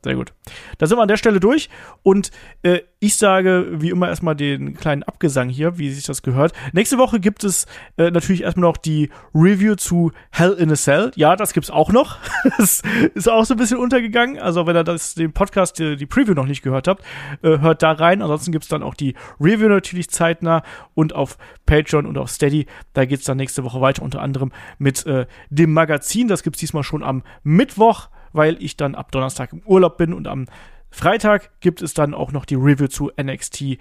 [0.07, 0.31] Sehr gut.
[0.77, 1.69] Da sind wir an der Stelle durch
[2.01, 2.31] und
[2.63, 6.53] äh, ich sage wie immer erstmal den kleinen Abgesang hier, wie sich das gehört.
[6.71, 7.65] Nächste Woche gibt es
[7.97, 11.11] äh, natürlich erstmal noch die Review zu Hell in a Cell.
[11.15, 12.19] Ja, das gibt's auch noch.
[12.57, 12.81] Das
[13.13, 14.39] ist auch so ein bisschen untergegangen.
[14.39, 17.03] Also wenn ihr das, den Podcast, die, die Preview noch nicht gehört habt,
[17.41, 18.21] äh, hört da rein.
[18.21, 20.63] Ansonsten gibt's dann auch die Review natürlich zeitnah
[20.93, 22.65] und auf Patreon und auf Steady.
[22.93, 26.29] Da geht's dann nächste Woche weiter, unter anderem mit äh, dem Magazin.
[26.29, 30.27] Das gibt's diesmal schon am Mittwoch weil ich dann ab Donnerstag im Urlaub bin und
[30.27, 30.45] am
[30.89, 33.77] Freitag gibt es dann auch noch die Review zu NXT, äh,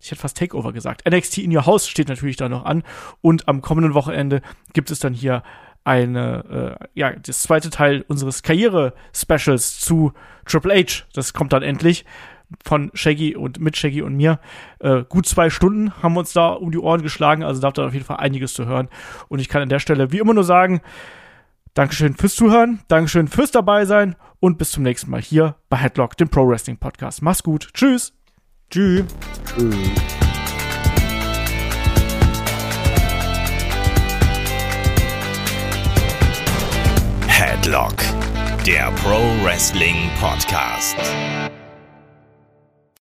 [0.00, 1.08] ich hätte fast Takeover gesagt.
[1.08, 2.82] NXT in Your House steht natürlich da noch an
[3.20, 4.42] und am kommenden Wochenende
[4.72, 5.42] gibt es dann hier
[5.84, 10.12] eine, äh, ja, das zweite Teil unseres Karriere-Specials zu
[10.44, 11.04] Triple H.
[11.14, 12.04] Das kommt dann endlich
[12.64, 14.40] von Shaggy und mit Shaggy und mir.
[14.78, 17.78] Äh, gut zwei Stunden haben wir uns da um die Ohren geschlagen, also da habt
[17.78, 18.88] ihr auf jeden Fall einiges zu hören.
[19.28, 20.80] Und ich kann an der Stelle wie immer nur sagen,
[21.76, 26.16] Dankeschön fürs Zuhören, Dankeschön fürs dabei sein und bis zum nächsten Mal hier bei Headlock,
[26.16, 27.20] dem Pro Wrestling Podcast.
[27.20, 27.68] Mach's gut.
[27.74, 28.14] Tschüss.
[28.70, 29.04] Tschüss.
[37.28, 37.96] Headlock,
[38.66, 40.96] der Pro Wrestling Podcast.